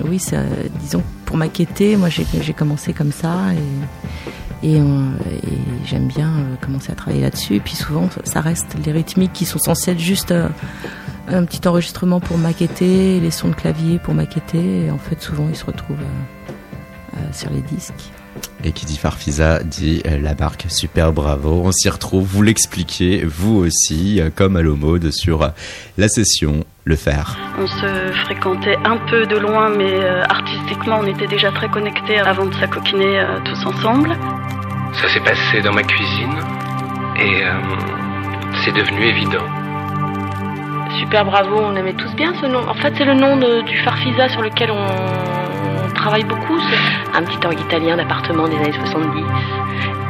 oui, 0.05 0.19
ça, 0.19 0.43
disons 0.81 1.03
pour 1.25 1.39
maqueter, 1.39 1.97
moi 1.97 2.11
j'ai 2.11 2.53
commencé 2.53 2.93
comme 2.93 3.13
ça 3.13 3.39
et, 4.63 4.77
euh, 4.79 5.11
j'aime 5.87 6.09
bien 6.09 6.29
euh, 6.29 6.57
commencer 6.61 6.93
à 6.93 6.95
travailler 6.95 7.23
là-dessus. 7.23 7.57
Et 7.57 7.61
puis 7.61 7.75
souvent, 7.75 8.11
ça 8.25 8.43
reste 8.43 8.77
les 8.85 8.93
rythmiques 8.93 9.33
qui 9.33 9.47
sont 9.47 9.59
censées 9.59 9.93
être 9.93 9.99
juste 9.99 10.33
un 11.29 11.45
petit 11.45 11.67
enregistrement 11.67 12.21
pour 12.21 12.37
maqueter, 12.37 13.19
les 13.19 13.31
sons 13.31 13.49
de 13.49 13.55
clavier 13.55 13.99
pour 13.99 14.13
maqueter. 14.13 14.87
Et 14.87 14.91
en 14.91 14.99
fait, 14.99 15.23
souvent, 15.23 15.47
ils 15.49 15.57
se 15.57 15.65
retrouvent 15.65 15.97
sur 17.33 17.51
les 17.51 17.63
disques. 17.63 18.13
Et 18.65 18.73
qui 18.73 18.87
dit 18.87 18.97
Farfisa 18.97 19.63
dit 19.63 20.03
euh, 20.07 20.19
la 20.21 20.35
marque 20.35 20.67
Super 20.69 21.13
Bravo. 21.13 21.63
On 21.65 21.73
s'y 21.73 21.89
retrouve, 21.91 22.25
vous 22.27 22.43
l'expliquez, 22.43 23.25
vous 23.25 23.57
aussi, 23.57 24.21
euh, 24.21 24.31
comme 24.35 24.57
à 24.57 24.63
l'Homode 24.63 25.11
sur 25.11 25.43
euh, 25.43 25.49
la 25.99 26.09
session 26.09 26.65
Le 26.85 26.97
Fer. 26.97 27.37
On 27.59 27.67
se 27.67 28.13
fréquentait 28.25 28.77
un 28.85 28.97
peu 29.11 29.27
de 29.27 29.37
loin, 29.37 29.69
mais 29.77 29.93
euh, 29.93 30.23
artistiquement, 30.25 30.99
on 31.03 31.07
était 31.07 31.27
déjà 31.27 31.51
très 31.53 31.69
connectés 31.69 32.19
avant 32.19 32.47
de 32.47 32.55
s'acoquiner 32.55 33.19
euh, 33.21 33.39
tous 33.45 33.67
ensemble. 33.67 34.17
Ça 34.95 35.09
s'est 35.09 35.21
passé 35.21 35.61
dans 35.63 35.73
ma 35.73 35.83
cuisine 35.83 36.35
et 37.19 37.43
euh, 37.45 37.53
c'est 38.65 38.73
devenu 38.75 39.03
évident. 39.05 39.45
Super 41.01 41.25
Bravo, 41.25 41.57
on 41.59 41.75
aimait 41.77 41.95
tous 41.95 42.15
bien 42.15 42.33
ce 42.41 42.47
nom. 42.47 42.61
En 42.69 42.75
fait, 42.75 42.93
c'est 42.97 43.05
le 43.05 43.15
nom 43.15 43.37
de- 43.37 43.63
du 43.63 43.77
Farfisa 43.83 44.29
sur 44.29 44.41
lequel 44.43 44.71
on 44.71 44.87
travaille 45.95 46.25
beaucoup. 46.25 46.59
C'est 46.59 47.17
un 47.17 47.23
petit 47.23 47.47
orgue 47.47 47.61
italien 47.61 47.97
d'appartement 47.97 48.49
des 48.49 48.57
années 48.57 48.73
70. 48.73 49.23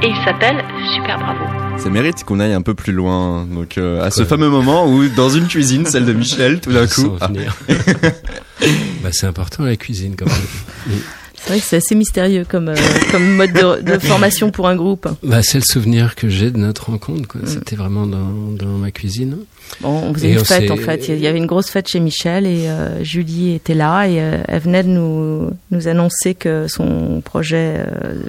Et 0.02 0.08
il 0.08 0.16
s'appelle 0.24 0.64
Super 0.94 1.18
Bravo. 1.18 1.44
Ça 1.78 1.88
mérite 1.88 2.24
qu'on 2.24 2.40
aille 2.40 2.52
un 2.52 2.62
peu 2.62 2.74
plus 2.74 2.92
loin. 2.92 3.44
Donc 3.44 3.78
euh, 3.78 4.02
à 4.02 4.10
ce 4.10 4.24
fameux 4.24 4.50
moment 4.50 4.86
où 4.86 5.06
dans 5.08 5.28
une 5.28 5.46
cuisine, 5.46 5.86
celle 5.86 6.04
de 6.04 6.12
Michel, 6.12 6.60
tout 6.60 6.72
d'un 6.72 6.86
coup. 6.86 7.16
Venir. 7.20 7.56
bah, 7.68 9.10
c'est 9.12 9.26
important 9.26 9.64
la 9.64 9.76
cuisine 9.76 10.16
quand 10.16 10.26
même. 10.26 10.98
C'est 11.44 11.48
vrai 11.50 11.58
que 11.60 11.66
c'est 11.66 11.76
assez 11.78 11.94
mystérieux 11.96 12.46
comme, 12.48 12.68
euh, 12.68 12.74
comme 13.10 13.34
mode 13.34 13.52
de, 13.52 13.82
de 13.82 13.98
formation 14.00 14.50
pour 14.52 14.68
un 14.68 14.76
groupe. 14.76 15.08
Bah, 15.24 15.40
c'est 15.42 15.58
le 15.58 15.64
souvenir 15.64 16.14
que 16.14 16.28
j'ai 16.28 16.50
de 16.52 16.58
notre 16.58 16.90
rencontre. 16.90 17.22
Mm. 17.22 17.26
quoi. 17.26 17.40
C'était 17.46 17.74
vraiment 17.76 18.06
dans, 18.06 18.30
dans 18.56 18.78
ma 18.78 18.90
cuisine. 18.92 19.38
Bon, 19.80 19.88
on 19.90 20.14
faisait 20.14 20.28
Et 20.28 20.32
une 20.34 20.38
on 20.38 20.44
fête 20.44 20.62
s'est- 20.66 20.70
en 20.70 20.76
fait. 20.76 21.08
Il 21.08 21.18
y 21.18 21.26
avait 21.26 21.38
une 21.38 21.46
grosse 21.46 21.68
fête 21.68 21.88
chez 21.88 21.98
Michel 21.98 22.46
et 22.46 22.68
euh, 22.68 23.02
Julie 23.02 23.54
était 23.54 23.74
là 23.74 24.06
et 24.06 24.20
euh, 24.20 24.38
elle 24.46 24.60
venait 24.60 24.84
de 24.84 24.88
nous, 24.90 25.50
nous 25.72 25.88
annoncer 25.88 26.34
que 26.34 26.66
son 26.68 27.20
projet 27.24 27.76
euh, 27.88 28.22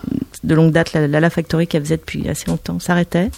de 0.44 0.56
longue 0.56 0.72
date, 0.72 0.94
la 0.94 1.08
Lala 1.08 1.30
Factory 1.30 1.68
qu'elle 1.68 1.84
faisait 1.84 1.98
depuis 1.98 2.28
assez 2.30 2.46
longtemps, 2.48 2.80
s'arrêtait. 2.80 3.30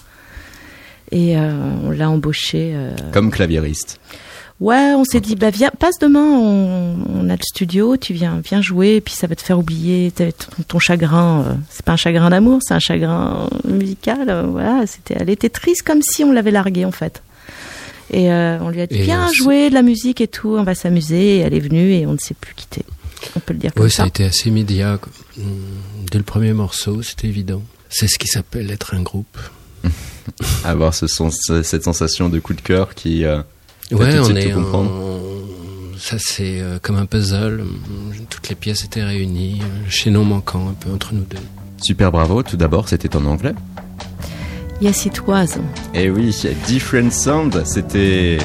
Et 1.11 1.37
euh, 1.37 1.51
on 1.83 1.91
l'a 1.91 2.09
embauché. 2.09 2.71
euh, 2.75 2.91
Comme 3.11 3.29
claviériste. 3.29 3.99
Ouais, 4.61 4.93
on 4.95 5.03
s'est 5.03 5.19
dit, 5.19 5.35
bah 5.35 5.49
viens, 5.49 5.69
passe 5.77 5.99
demain, 5.99 6.23
on, 6.23 6.95
on 7.13 7.29
a 7.29 7.33
le 7.35 7.41
studio, 7.43 7.97
tu 7.97 8.13
viens, 8.13 8.39
viens 8.43 8.61
jouer, 8.61 8.95
et 8.95 9.01
puis 9.01 9.13
ça 9.13 9.27
va 9.27 9.35
te 9.35 9.41
faire 9.41 9.59
oublier 9.59 10.11
ton, 10.11 10.29
ton 10.67 10.79
chagrin. 10.79 11.43
euh, 11.45 11.53
C'est 11.69 11.83
pas 11.83 11.91
un 11.91 11.97
chagrin 11.97 12.29
d'amour, 12.29 12.59
c'est 12.63 12.73
un 12.73 12.79
chagrin 12.79 13.49
musical. 13.67 14.29
euh, 14.29 14.43
Voilà, 14.43 14.87
c'était, 14.87 15.17
elle 15.19 15.29
était 15.29 15.49
triste 15.49 15.81
comme 15.83 16.01
si 16.01 16.23
on 16.23 16.31
l'avait 16.31 16.51
larguée 16.51 16.85
en 16.85 16.91
fait. 16.93 17.21
Et 18.11 18.31
euh, 18.31 18.57
on 18.61 18.69
lui 18.69 18.79
a 18.79 18.87
dit, 18.87 19.01
viens 19.01 19.29
jouer 19.33 19.69
de 19.69 19.73
la 19.73 19.81
musique 19.81 20.21
et 20.21 20.27
tout, 20.29 20.55
on 20.57 20.63
va 20.63 20.73
s'amuser. 20.75 21.37
Et 21.37 21.39
elle 21.39 21.53
est 21.53 21.59
venue 21.59 21.91
et 21.91 22.05
on 22.05 22.13
ne 22.13 22.17
s'est 22.17 22.35
plus 22.39 22.53
quitté. 22.55 22.83
On 23.35 23.39
peut 23.41 23.51
le 23.53 23.59
dire 23.59 23.73
comme 23.73 23.83
Oui, 23.83 23.91
ça 23.91 23.97
ça. 23.97 24.03
a 24.03 24.07
été 24.07 24.23
assez 24.23 24.47
immédiat. 24.49 24.99
quoi. 25.01 25.11
Mm, 25.37 25.43
Dès 26.11 26.17
le 26.19 26.23
premier 26.23 26.53
morceau, 26.53 27.01
c'était 27.01 27.27
évident. 27.27 27.61
C'est 27.89 28.07
ce 28.07 28.17
qui 28.17 28.27
s'appelle 28.27 28.71
être 28.71 28.93
un 28.93 29.01
groupe. 29.01 29.37
Avoir 30.63 30.93
ce 30.93 31.07
ce- 31.07 31.63
cette 31.63 31.83
sensation 31.83 32.29
de 32.29 32.39
coup 32.39 32.53
de 32.53 32.61
cœur 32.61 32.93
qui 32.95 33.25
euh, 33.91 33.97
Ouais, 33.97 34.19
on 34.19 34.35
est 34.35 34.53
Ça, 35.97 36.17
c'est 36.19 36.59
euh, 36.61 36.77
comme 36.81 36.97
un 36.97 37.05
puzzle. 37.05 37.63
Toutes 38.29 38.49
les 38.49 38.55
pièces 38.55 38.83
étaient 38.83 39.03
réunies. 39.03 39.61
Le 39.85 39.89
chaînon 39.89 40.23
manquant 40.25 40.67
un 40.69 40.73
peu 40.73 40.91
entre 40.93 41.13
nous 41.13 41.23
deux. 41.23 41.37
Super 41.81 42.11
bravo, 42.11 42.41
tout 42.43 42.57
d'abord 42.57 42.87
c'était 42.89 43.15
en 43.15 43.25
anglais. 43.25 43.53
Yes, 44.81 45.05
it 45.05 45.25
was. 45.27 45.57
Et 45.93 46.09
oui, 46.09 46.35
Different 46.67 47.11
Sound, 47.11 47.61
c'était 47.65 48.37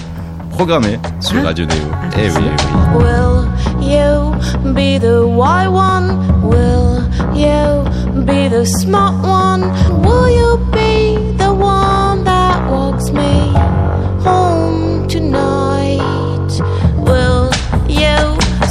programmé 0.51 0.99
sur 1.21 1.37
Ah. 1.41 1.47
Radio 1.47 1.65
Neo. 1.67 1.75
Eh 2.17 2.31
oui, 2.31 2.37
eh 2.37 2.39
oui. 2.39 3.05
Will 3.05 3.49
you 3.83 4.73
be 4.73 5.01
the 5.01 5.25
wise 5.25 5.69
one? 5.69 6.19
Will 6.45 7.03
you 7.35 7.85
be 8.25 8.49
the 8.49 8.65
smart 8.65 9.15
one? 9.25 9.63
Will 10.03 10.29
you 10.31 10.57
be 10.73 11.10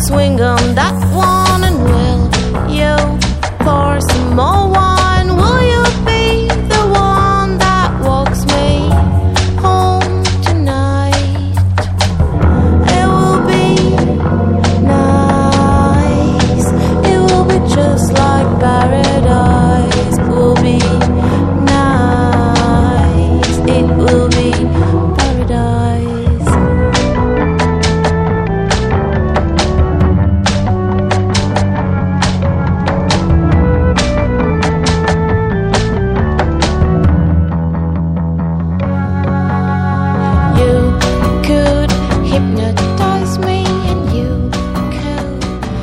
swing 0.10 0.42
on 0.42 0.74
that 0.74 0.96
one? 1.14 1.64
And 1.70 1.80
will 1.86 2.22
you 2.78 2.96
pour 3.64 4.02
some 4.02 4.36
more 4.36 4.68
wine? 4.68 4.89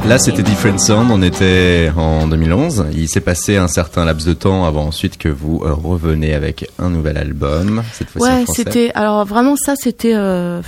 Là, 0.09 0.19
c'était 0.21 0.45
Different 0.45 0.79
Sound. 0.79 1.11
On 1.11 1.21
était 1.21 1.91
en 1.97 2.29
2011. 2.29 2.87
Il 2.95 3.09
s'est 3.09 3.21
passé 3.21 3.57
un 3.57 3.67
certain 3.67 4.05
laps 4.05 4.25
de 4.27 4.35
temps 4.35 4.65
avant 4.65 4.87
ensuite 4.87 5.19
que 5.19 5.29
vous 5.29 5.63
euh, 5.65 5.73
reveniez 5.73 6.33
avec 6.33 6.71
un 6.79 6.91
nouvel 6.91 7.17
album. 7.17 7.83
Cette 7.93 8.11
fois-ci 8.11 8.33
Ouais, 8.33 8.45
c'était 8.55 8.93
alors 8.95 9.25
vraiment 9.25 9.57
ça 9.57 9.75
c'était 9.77 10.15
euh, 10.15 10.63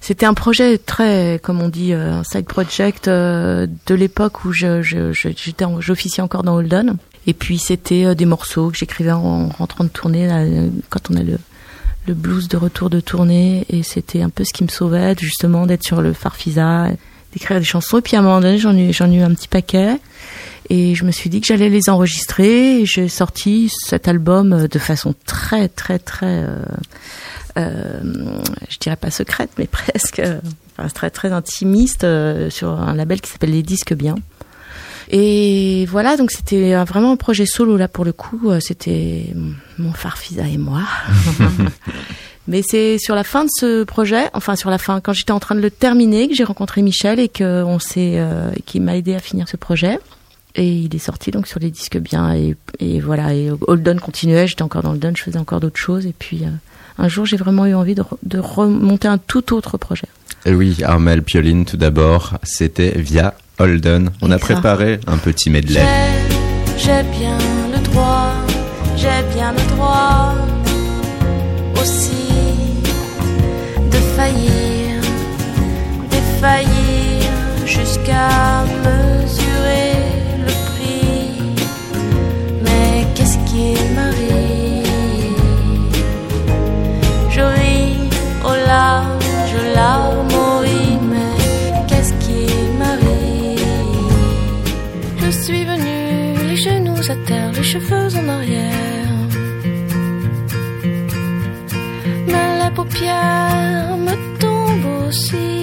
c'était 0.00 0.24
un 0.24 0.32
projet 0.32 0.78
très 0.78 1.38
comme 1.42 1.60
on 1.60 1.68
dit 1.68 1.92
euh, 1.92 2.14
un 2.20 2.24
side 2.24 2.46
project 2.46 3.08
euh, 3.08 3.66
de 3.86 3.94
l'époque 3.94 4.44
où 4.46 4.52
je 4.52 4.80
je- 4.80 5.12
je- 5.12 5.28
j'étais 5.36 5.66
en- 5.66 5.80
j'officiais 5.82 6.22
encore 6.22 6.42
dans 6.42 6.54
Holden 6.56 6.96
et 7.26 7.34
puis 7.34 7.58
c'était 7.58 8.14
des 8.14 8.24
morceaux 8.26 8.70
que 8.70 8.78
j'écrivais 8.78 9.12
en 9.12 9.48
rentrant 9.50 9.84
de 9.84 9.90
tournée 9.90 10.26
là, 10.26 10.44
quand 10.88 11.10
on 11.10 11.16
a 11.16 11.22
le 11.22 11.38
le 12.08 12.14
blues 12.14 12.48
de 12.48 12.56
retour 12.56 12.88
de 12.90 13.00
tournée 13.00 13.64
et 13.68 13.82
c'était 13.82 14.22
un 14.22 14.30
peu 14.30 14.44
ce 14.44 14.52
qui 14.54 14.64
me 14.64 14.68
sauvait 14.68 15.14
justement 15.20 15.66
d'être 15.66 15.84
sur 15.84 16.00
le 16.00 16.14
Farfisa 16.14 16.88
d'écrire 17.32 17.58
des 17.58 17.64
chansons. 17.64 17.98
Et 17.98 18.02
puis 18.02 18.16
à 18.16 18.20
un 18.20 18.22
moment 18.22 18.40
donné 18.40 18.58
j'en 18.58 18.76
ai 18.76 18.92
j'en 18.92 19.10
ai 19.10 19.16
eu 19.16 19.22
un 19.22 19.34
petit 19.34 19.48
paquet. 19.48 19.98
Et 20.70 20.94
je 20.94 21.04
me 21.04 21.10
suis 21.10 21.28
dit 21.28 21.40
que 21.40 21.46
j'allais 21.46 21.68
les 21.68 21.88
enregistrer. 21.88 22.80
Et 22.80 22.86
j'ai 22.86 23.08
sorti 23.08 23.70
cet 23.86 24.08
album 24.08 24.52
euh, 24.52 24.68
de 24.68 24.78
façon 24.78 25.14
très 25.26 25.68
très 25.68 25.98
très 25.98 26.44
euh, 26.44 26.64
euh, 27.58 28.00
je 28.70 28.78
dirais 28.78 28.96
pas 28.96 29.10
secrète 29.10 29.50
mais 29.58 29.66
presque 29.70 30.20
euh, 30.20 30.40
enfin, 30.78 30.88
très 30.88 31.10
très 31.10 31.32
intimiste 31.32 32.06
sur 32.50 32.70
un 32.70 32.94
label 32.94 33.20
qui 33.20 33.30
s'appelle 33.30 33.52
Les 33.52 33.62
Disques 33.62 33.94
Bien. 33.94 34.16
Et 35.10 35.84
voilà 35.90 36.16
donc 36.16 36.30
c'était 36.30 36.74
vraiment 36.84 37.12
un 37.12 37.16
projet 37.16 37.44
solo 37.44 37.76
là 37.76 37.88
pour 37.88 38.04
le 38.04 38.12
coup. 38.12 38.50
C'était 38.60 39.34
mon 39.78 39.92
farfisa 39.92 40.46
et 40.46 40.58
moi 40.58 40.82
mais 42.48 42.62
c'est 42.68 42.98
sur 42.98 43.14
la 43.14 43.24
fin 43.24 43.44
de 43.44 43.50
ce 43.52 43.84
projet 43.84 44.24
enfin 44.34 44.56
sur 44.56 44.70
la 44.70 44.78
fin 44.78 45.00
quand 45.00 45.12
j'étais 45.12 45.32
en 45.32 45.40
train 45.40 45.54
de 45.54 45.60
le 45.60 45.70
terminer 45.70 46.28
que 46.28 46.34
j'ai 46.34 46.44
rencontré 46.44 46.82
Michel 46.82 47.20
et 47.20 47.28
que 47.28 47.62
on 47.64 47.78
s'est 47.78 48.14
euh, 48.16 48.50
qui 48.66 48.80
m'a 48.80 48.96
aidé 48.96 49.14
à 49.14 49.20
finir 49.20 49.48
ce 49.48 49.56
projet 49.56 49.98
et 50.54 50.68
il 50.68 50.94
est 50.94 50.98
sorti 50.98 51.30
donc 51.30 51.46
sur 51.46 51.60
les 51.60 51.70
disques 51.70 51.98
bien 51.98 52.34
et, 52.34 52.56
et 52.80 53.00
voilà 53.00 53.32
et 53.34 53.50
Holden 53.68 54.00
continuait 54.00 54.46
j'étais 54.46 54.62
encore 54.62 54.82
dans 54.82 54.90
Holden 54.90 55.16
je 55.16 55.22
faisais 55.22 55.38
encore 55.38 55.60
d'autres 55.60 55.78
choses 55.78 56.04
et 56.06 56.14
puis 56.18 56.42
euh, 56.44 56.48
un 56.98 57.08
jour 57.08 57.24
j'ai 57.26 57.36
vraiment 57.36 57.64
eu 57.66 57.74
envie 57.74 57.94
de, 57.94 58.02
re- 58.02 58.18
de 58.24 58.38
remonter 58.38 59.08
un 59.08 59.18
tout 59.18 59.54
autre 59.54 59.78
projet. 59.78 60.08
Et 60.44 60.52
oui, 60.52 60.76
Armel 60.82 61.22
Pioline, 61.22 61.64
tout 61.64 61.76
d'abord, 61.76 62.32
c'était 62.42 62.98
via 62.98 63.32
Holden. 63.60 64.10
On 64.20 64.30
a 64.32 64.38
préparé 64.38 64.98
un 65.06 65.16
petit 65.16 65.48
medley. 65.50 65.80
J'ai, 66.76 66.84
j'ai 66.84 67.02
bien 67.16 67.38
le 67.72 67.78
droit, 67.84 68.32
j'ai 68.96 69.22
bien 69.36 69.52
le 69.52 69.74
droit 69.76 70.34
aussi 71.80 72.10
jusqu'à 77.66 78.64
mesurer 78.84 79.94
le 80.46 80.52
prix. 80.68 81.30
Mais 82.64 83.06
qu'est-ce 83.14 83.38
qui 83.48 83.74
m'arrive? 83.94 84.86
Je 87.30 87.40
ris 87.40 88.08
aux 88.44 88.66
larmes, 88.66 89.18
je 89.52 89.74
larme 89.74 90.34
au 90.34 90.58
riz, 90.58 90.98
mais 91.12 91.84
qu'est-ce 91.88 92.12
qui 92.24 92.46
m'arrive? 92.78 93.60
Je 95.18 95.30
suis 95.30 95.64
venue, 95.64 96.48
les 96.48 96.56
genoux 96.56 97.04
à 97.08 97.16
terre, 97.28 97.52
les 97.52 97.62
cheveux 97.62 98.08
en 98.20 98.28
arrière. 98.28 99.28
Mais 102.26 102.48
les 102.60 102.70
paupières 102.74 103.96
me 104.06 104.14
tombent 104.40 105.08
aussi. 105.08 105.61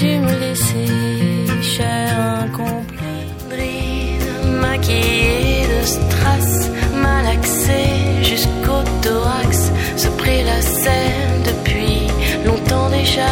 Vas-tu 0.00 0.20
me 0.20 0.38
laisser, 0.38 1.60
cher 1.60 2.08
incompris, 2.44 3.26
bride, 3.50 4.60
maquillée 4.60 5.66
de 5.66 5.84
strass, 5.84 6.70
malaxée 6.94 8.22
jusqu'au 8.22 8.84
thorax, 9.02 9.72
se 9.96 10.08
prélassait 10.10 11.14
depuis 11.44 12.06
longtemps 12.46 12.88
déjà. 12.90 13.26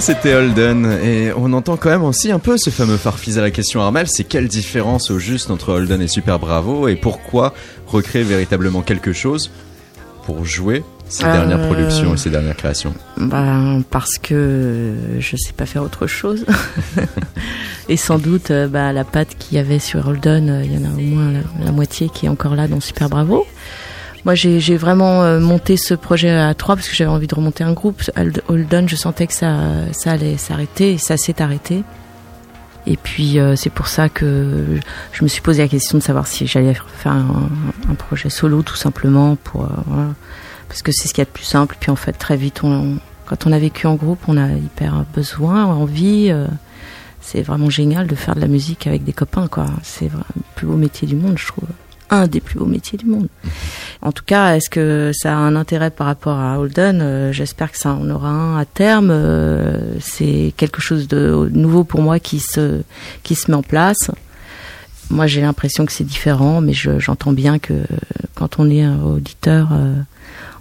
C'était 0.00 0.32
Holden, 0.34 0.86
et 1.04 1.32
on 1.36 1.52
entend 1.52 1.76
quand 1.76 1.90
même 1.90 2.04
aussi 2.04 2.30
un 2.30 2.38
peu 2.38 2.56
ce 2.56 2.70
fameux 2.70 2.96
farfise 2.96 3.36
à 3.36 3.42
la 3.42 3.50
question 3.50 3.80
Armel, 3.82 4.06
c'est 4.08 4.24
quelle 4.24 4.46
différence 4.48 5.10
au 5.10 5.18
juste 5.18 5.50
entre 5.50 5.72
Holden 5.72 6.00
et 6.00 6.08
Super 6.08 6.38
Bravo, 6.38 6.86
et 6.88 6.94
pourquoi 6.96 7.52
recréer 7.86 8.22
véritablement 8.22 8.80
quelque 8.82 9.12
chose 9.12 9.50
pour 10.24 10.44
jouer 10.44 10.82
ces 11.08 11.24
Euh, 11.24 11.32
dernières 11.32 11.66
productions 11.66 12.14
et 12.14 12.16
ces 12.16 12.30
dernières 12.30 12.56
créations? 12.56 12.94
Ben, 13.16 13.82
parce 13.90 14.18
que 14.18 14.94
je 15.18 15.36
sais 15.36 15.52
pas 15.52 15.66
faire 15.66 15.82
autre 15.82 16.06
chose. 16.06 16.46
Et 17.88 17.96
sans 17.96 18.18
doute, 18.18 18.50
euh, 18.50 18.68
bah, 18.68 18.92
la 18.92 19.04
patte 19.04 19.36
qu'il 19.38 19.56
y 19.56 19.60
avait 19.60 19.78
sur 19.78 20.06
Holden, 20.06 20.50
euh, 20.50 20.62
il 20.64 20.74
y 20.74 20.76
en 20.76 20.88
a 20.88 20.92
au 20.94 21.00
moins 21.00 21.32
la, 21.32 21.64
la 21.64 21.72
moitié 21.72 22.10
qui 22.12 22.26
est 22.26 22.28
encore 22.28 22.54
là 22.54 22.68
dans 22.68 22.80
Super 22.80 23.08
Bravo. 23.08 23.46
Moi, 24.24 24.34
j'ai 24.34 24.76
vraiment 24.76 25.22
euh, 25.22 25.40
monté 25.40 25.76
ce 25.76 25.94
projet 25.94 26.30
à 26.30 26.52
trois 26.54 26.76
parce 26.76 26.88
que 26.88 26.94
j'avais 26.94 27.10
envie 27.10 27.26
de 27.26 27.34
remonter 27.34 27.64
un 27.64 27.72
groupe. 27.72 28.02
Hold- 28.16 28.42
Holden, 28.48 28.88
je 28.88 28.96
sentais 28.96 29.26
que 29.26 29.32
ça, 29.32 29.56
ça 29.92 30.12
allait 30.12 30.36
s'arrêter 30.36 30.92
et 30.92 30.98
ça 30.98 31.16
s'est 31.16 31.40
arrêté. 31.40 31.82
Et 32.86 32.96
puis, 32.96 33.38
euh, 33.38 33.54
c'est 33.56 33.70
pour 33.70 33.86
ça 33.88 34.08
que 34.08 34.64
je 35.12 35.22
me 35.22 35.28
suis 35.28 35.40
posé 35.40 35.62
la 35.62 35.68
question 35.68 35.98
de 35.98 36.02
savoir 36.02 36.26
si 36.26 36.46
j'allais 36.46 36.74
faire 36.74 37.12
un, 37.12 37.94
projet 37.94 38.30
solo, 38.30 38.62
tout 38.62 38.76
simplement, 38.76 39.36
pour, 39.36 39.64
euh, 39.64 39.68
parce 40.68 40.82
que 40.82 40.90
c'est 40.92 41.08
ce 41.08 41.14
qu'il 41.14 41.22
y 41.22 41.26
a 41.26 41.26
de 41.26 41.30
plus 41.30 41.44
simple. 41.44 41.76
Puis 41.78 41.90
en 41.90 41.96
fait, 41.96 42.12
très 42.12 42.36
vite, 42.36 42.60
quand 43.26 43.46
on 43.46 43.52
a 43.52 43.58
vécu 43.58 43.86
en 43.86 43.94
groupe, 43.94 44.20
on 44.26 44.36
a 44.36 44.48
hyper 44.52 45.04
besoin, 45.14 45.64
envie. 45.66 46.32
c'est 47.20 47.42
vraiment 47.42 47.70
génial 47.70 48.06
de 48.06 48.14
faire 48.14 48.34
de 48.34 48.40
la 48.40 48.48
musique 48.48 48.86
avec 48.86 49.04
des 49.04 49.12
copains, 49.12 49.48
quoi. 49.48 49.66
C'est 49.82 50.06
le 50.06 50.42
plus 50.54 50.66
beau 50.66 50.76
métier 50.76 51.06
du 51.06 51.14
monde, 51.16 51.38
je 51.38 51.46
trouve. 51.46 51.68
Un 52.10 52.26
des 52.26 52.40
plus 52.40 52.58
beaux 52.58 52.64
métiers 52.66 52.96
du 52.98 53.04
monde. 53.06 53.28
En 54.00 54.12
tout 54.12 54.22
cas, 54.24 54.56
est-ce 54.56 54.70
que 54.70 55.10
ça 55.14 55.32
a 55.34 55.36
un 55.36 55.56
intérêt 55.56 55.90
par 55.90 56.06
rapport 56.06 56.38
à 56.38 56.58
Holden? 56.58 57.00
Euh, 57.02 57.32
J'espère 57.32 57.70
que 57.70 57.78
ça 57.78 57.92
en 57.92 58.08
aura 58.08 58.28
un 58.30 58.58
à 58.58 58.64
terme. 58.64 59.10
Euh, 59.10 59.78
c'est 60.00 60.54
quelque 60.56 60.80
chose 60.80 61.06
de 61.08 61.50
nouveau 61.52 61.84
pour 61.84 62.00
moi 62.00 62.18
qui 62.18 62.40
se, 62.40 62.80
qui 63.22 63.34
se 63.34 63.50
met 63.50 63.56
en 63.56 63.62
place. 63.62 64.10
Moi, 65.10 65.26
j'ai 65.26 65.40
l'impression 65.42 65.84
que 65.86 65.92
c'est 65.92 66.04
différent, 66.04 66.60
mais 66.60 66.72
je- 66.72 66.98
j'entends 66.98 67.32
bien 67.32 67.58
que 67.58 67.74
quand 68.34 68.58
on 68.58 68.70
est 68.70 68.86
auditeur, 68.86 69.68
euh, 69.72 69.94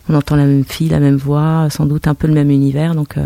on 0.09 0.15
entend 0.15 0.35
la 0.35 0.45
même 0.45 0.65
fille, 0.65 0.89
la 0.89 0.99
même 0.99 1.17
voix, 1.17 1.67
sans 1.69 1.85
doute 1.85 2.07
un 2.07 2.15
peu 2.15 2.27
le 2.27 2.33
même 2.33 2.49
univers. 2.51 2.93
Donc, 2.95 3.17
euh, 3.17 3.25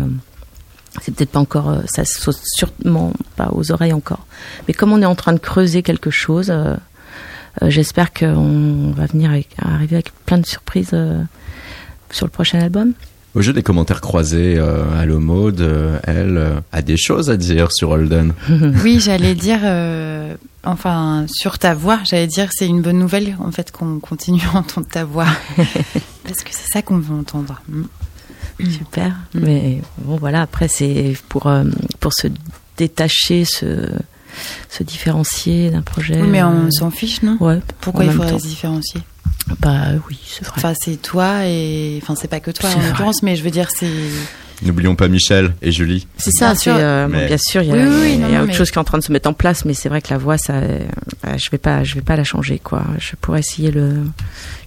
c'est 1.00 1.14
peut-être 1.14 1.30
pas 1.30 1.40
encore, 1.40 1.70
euh, 1.70 1.78
ça 1.86 2.04
saute 2.04 2.38
sûrement 2.56 3.12
pas 3.36 3.50
aux 3.52 3.72
oreilles 3.72 3.92
encore. 3.92 4.26
Mais 4.68 4.74
comme 4.74 4.92
on 4.92 5.00
est 5.00 5.06
en 5.06 5.14
train 5.14 5.32
de 5.32 5.38
creuser 5.38 5.82
quelque 5.82 6.10
chose, 6.10 6.50
euh, 6.50 6.74
euh, 6.74 6.76
j'espère 7.66 8.12
qu'on 8.12 8.92
va 8.96 9.06
venir 9.06 9.30
avec- 9.30 9.50
arriver 9.60 9.96
avec 9.96 10.12
plein 10.26 10.38
de 10.38 10.46
surprises 10.46 10.90
euh, 10.92 11.22
sur 12.10 12.26
le 12.26 12.30
prochain 12.30 12.60
album. 12.60 12.92
Au 13.34 13.40
jeu 13.40 13.52
des 13.54 13.62
commentaires 13.62 14.02
croisés, 14.02 14.56
euh, 14.58 14.84
Allo 14.98 15.18
Maud, 15.18 15.60
euh, 15.62 15.98
elle, 16.04 16.36
euh, 16.36 16.60
a 16.70 16.82
des 16.82 16.98
choses 16.98 17.30
à 17.30 17.36
dire 17.38 17.72
sur 17.72 17.90
Holden. 17.90 18.34
Oui, 18.84 19.00
j'allais 19.00 19.34
dire, 19.34 19.60
euh, 19.62 20.34
enfin, 20.64 21.24
sur 21.28 21.58
ta 21.58 21.72
voix, 21.74 21.98
j'allais 22.04 22.26
dire, 22.26 22.48
c'est 22.52 22.66
une 22.66 22.82
bonne 22.82 22.98
nouvelle, 22.98 23.34
en 23.38 23.50
fait, 23.50 23.70
qu'on 23.72 24.00
continue 24.00 24.42
à 24.52 24.58
entendre 24.58 24.86
ta 24.86 25.04
voix. 25.04 25.26
Parce 25.56 26.42
que 26.44 26.50
c'est 26.50 26.68
ça 26.72 26.82
qu'on 26.82 26.98
veut 26.98 27.14
entendre. 27.14 27.62
Mm. 27.70 27.84
Super. 28.70 29.16
Mais 29.34 29.80
bon, 29.98 30.16
voilà, 30.16 30.42
après, 30.42 30.68
c'est 30.68 31.16
pour, 31.30 31.46
euh, 31.46 31.64
pour 32.00 32.12
se 32.12 32.28
détacher, 32.76 33.44
se, 33.46 33.88
se 34.68 34.82
différencier 34.82 35.70
d'un 35.70 35.82
projet. 35.82 36.20
Oui, 36.20 36.28
mais 36.28 36.42
on 36.42 36.66
euh, 36.66 36.70
s'en 36.70 36.90
fiche, 36.90 37.22
non? 37.22 37.36
Ouais. 37.40 37.60
Pourquoi 37.80 38.04
il 38.04 38.10
faudrait 38.12 38.38
se 38.38 38.46
différencier? 38.46 39.00
Bah 39.60 39.86
oui, 40.08 40.18
c'est 40.26 40.44
vrai. 40.44 40.54
Enfin, 40.56 40.72
c'est 40.80 41.00
toi 41.02 41.46
et. 41.46 41.98
Enfin, 42.02 42.14
c'est 42.14 42.28
pas 42.28 42.40
que 42.40 42.50
toi 42.50 42.70
en 42.70 42.78
vrai. 42.78 42.88
l'occurrence, 42.88 43.22
mais 43.22 43.36
je 43.36 43.42
veux 43.42 43.50
dire, 43.50 43.68
c'est. 43.76 43.90
N'oublions 44.64 44.94
pas 44.94 45.08
Michel 45.08 45.54
et 45.60 45.72
Julie. 45.72 46.06
C'est 46.18 46.30
ça, 46.30 46.54
Bien 46.54 46.76
euh, 46.78 47.08
bon, 47.08 47.26
bien 47.26 47.36
sûr, 47.36 47.62
il 47.62 47.68
y 47.70 47.72
a, 47.72 47.74
Oui, 47.74 47.82
oui, 48.00 48.10
y 48.12 48.14
a 48.22 48.28
non, 48.28 48.36
autre 48.38 48.46
mais- 48.46 48.52
chose 48.52 48.70
qui 48.70 48.76
est 48.76 48.80
en 48.80 48.84
train 48.84 48.98
de 48.98 49.02
se 49.02 49.10
mettre 49.10 49.28
en 49.28 49.32
place, 49.32 49.64
mais 49.64 49.74
c'est 49.74 49.88
vrai 49.88 50.00
que 50.00 50.10
la 50.10 50.18
voix, 50.18 50.38
ça, 50.38 50.52
euh, 50.52 50.78
je 51.36 51.50
vais 51.50 51.58
pas, 51.58 51.82
je 51.82 51.96
vais 51.96 52.00
pas 52.00 52.14
la 52.14 52.22
changer, 52.22 52.60
quoi. 52.62 52.84
Je 53.00 53.16
pourrais 53.20 53.40
essayer 53.40 53.72
le, 53.72 53.96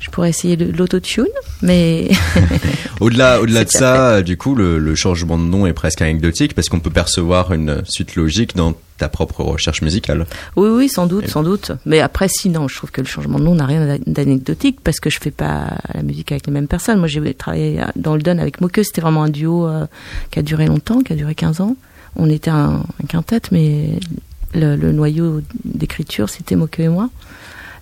je 0.01 0.09
pourrais 0.09 0.27
essayer 0.31 0.57
le- 0.57 0.71
l'autotune, 0.71 1.27
mais 1.61 2.09
Au-delà, 2.99 3.39
au-delà 3.39 3.63
de 3.63 3.69
ça, 3.69 4.21
du 4.21 4.35
coup, 4.35 4.53
le, 4.55 4.79
le 4.79 4.95
changement 4.95 5.37
de 5.37 5.43
nom 5.43 5.65
est 5.65 5.71
presque 5.73 6.01
anecdotique 6.01 6.55
parce 6.55 6.67
qu'on 6.67 6.81
peut 6.81 6.89
percevoir 6.89 7.53
une 7.53 7.81
suite 7.87 8.15
logique 8.17 8.53
dans 8.55 8.73
ta 8.97 9.09
propre 9.09 9.41
recherche 9.43 9.81
musicale. 9.81 10.25
oui, 10.55 10.69
oui, 10.69 10.89
sans 10.89 11.05
doute, 11.05 11.27
sans 11.27 11.43
doute. 11.43 11.71
Mais 11.85 11.99
après, 11.99 12.27
sinon, 12.29 12.67
je 12.67 12.75
trouve 12.77 12.91
que 12.91 13.01
le 13.01 13.07
changement 13.07 13.39
de 13.39 13.43
nom 13.43 13.55
n'a 13.55 13.65
rien 13.65 13.97
d'anecdotique 14.07 14.79
parce 14.81 14.99
que 14.99 15.09
je 15.09 15.19
fais 15.19 15.31
pas 15.31 15.77
la 15.93 16.01
musique 16.01 16.31
avec 16.31 16.47
les 16.47 16.53
mêmes 16.53 16.67
personnes. 16.67 16.99
Moi, 16.99 17.07
j'ai 17.07 17.33
travaillé 17.33 17.81
dans 17.95 18.15
le 18.15 18.21
Don 18.21 18.37
avec 18.37 18.61
Moqueux, 18.61 18.83
c'était 18.83 19.01
vraiment 19.01 19.23
un 19.23 19.29
duo 19.29 19.67
euh, 19.67 19.85
qui 20.31 20.39
a 20.39 20.41
duré 20.41 20.65
longtemps, 20.67 21.01
qui 21.01 21.13
a 21.13 21.15
duré 21.15 21.35
15 21.35 21.61
ans. 21.61 21.75
On 22.15 22.29
était 22.29 22.51
un, 22.51 22.83
un 23.03 23.07
quintet, 23.07 23.41
mais 23.51 23.99
le, 24.53 24.75
le 24.77 24.91
noyau 24.93 25.41
d'écriture, 25.65 26.29
c'était 26.29 26.55
Moqueux 26.55 26.83
et 26.83 26.89
moi. 26.89 27.09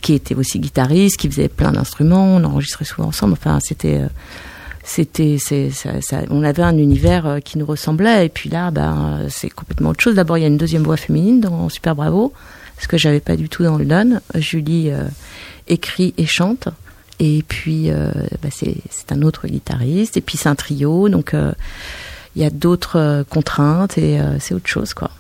qui 0.02 0.14
était 0.14 0.36
aussi 0.36 0.60
guitariste, 0.60 1.18
qui 1.18 1.30
faisait 1.30 1.50
plein 1.50 1.72
d'instruments, 1.72 2.36
on 2.36 2.44
enregistrait 2.44 2.86
souvent 2.86 3.10
ensemble. 3.10 3.34
Enfin, 3.34 3.60
c'était, 3.62 4.00
euh, 4.02 4.08
c'était, 4.84 5.38
c'est, 5.40 5.70
ça, 5.72 6.02
ça- 6.02 6.22
on 6.30 6.44
avait 6.44 6.64
un 6.64 6.78
univers 6.78 7.26
euh, 7.26 7.40
qui 7.40 7.58
nous 7.58 7.66
ressemblait. 7.66 8.26
Et 8.26 8.30
puis 8.30 8.50
là, 8.50 8.70
ben, 8.72 9.20
euh, 9.22 9.28
c'est 9.30 9.50
complètement 9.50 9.90
autre 9.92 10.02
chose. 10.04 10.16
D'abord, 10.16 10.38
il 10.38 10.42
y 10.42 10.44
a 10.44 10.48
une 10.48 10.58
deuxième 10.58 10.84
voix 10.84 10.98
féminine 10.98 11.40
dans 11.42 11.70
Super 11.70 11.96
Bravo, 11.96 12.34
ce 12.80 12.88
que 12.88 12.98
j'avais 12.98 13.20
pas 13.22 13.36
du 13.36 13.50
tout 13.50 13.64
dans 13.64 13.78
le 13.78 13.86
Don. 13.86 14.20
Julie 14.36 14.92
euh, 14.92 15.04
écrit 15.68 16.14
et 16.18 16.26
chante. 16.26 16.68
Et 17.20 17.44
puis, 17.48 17.92
euh, 17.92 18.12
bah, 18.42 18.50
c'est, 18.52 18.76
c'est 18.90 19.12
un 19.12 19.22
autre 19.22 19.48
guitariste. 19.48 20.18
Et 20.18 20.22
puis, 20.22 20.38
c'est 20.38 20.50
un 20.50 20.56
trio. 20.56 21.08
Donc, 21.10 21.34
euh, 21.34 21.54
il 22.36 22.42
y 22.42 22.46
a 22.46 22.50
d'autres 22.50 23.24
contraintes 23.30 23.98
et 24.00 24.20
c'est 24.40 24.56
autre 24.56 24.68
chose, 24.68 24.96
quoi. 24.96 25.12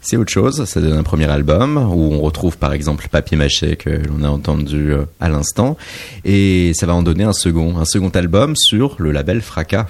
C'est 0.00 0.16
autre 0.16 0.30
chose, 0.30 0.64
ça 0.64 0.80
donne 0.80 0.96
un 0.96 1.02
premier 1.02 1.28
album 1.28 1.76
où 1.76 2.14
on 2.14 2.20
retrouve 2.20 2.56
par 2.56 2.72
exemple 2.72 3.08
Papier 3.10 3.36
Mâché 3.36 3.76
que 3.76 3.90
l'on 3.90 4.22
a 4.22 4.28
entendu 4.28 4.92
euh, 4.92 5.04
à 5.18 5.28
l'instant 5.28 5.76
et 6.24 6.72
ça 6.74 6.86
va 6.86 6.94
en 6.94 7.02
donner 7.02 7.24
un 7.24 7.32
second, 7.32 7.78
un 7.78 7.84
second 7.84 8.10
album 8.10 8.54
sur 8.56 8.94
le 8.98 9.10
label 9.10 9.42
Fracas. 9.42 9.88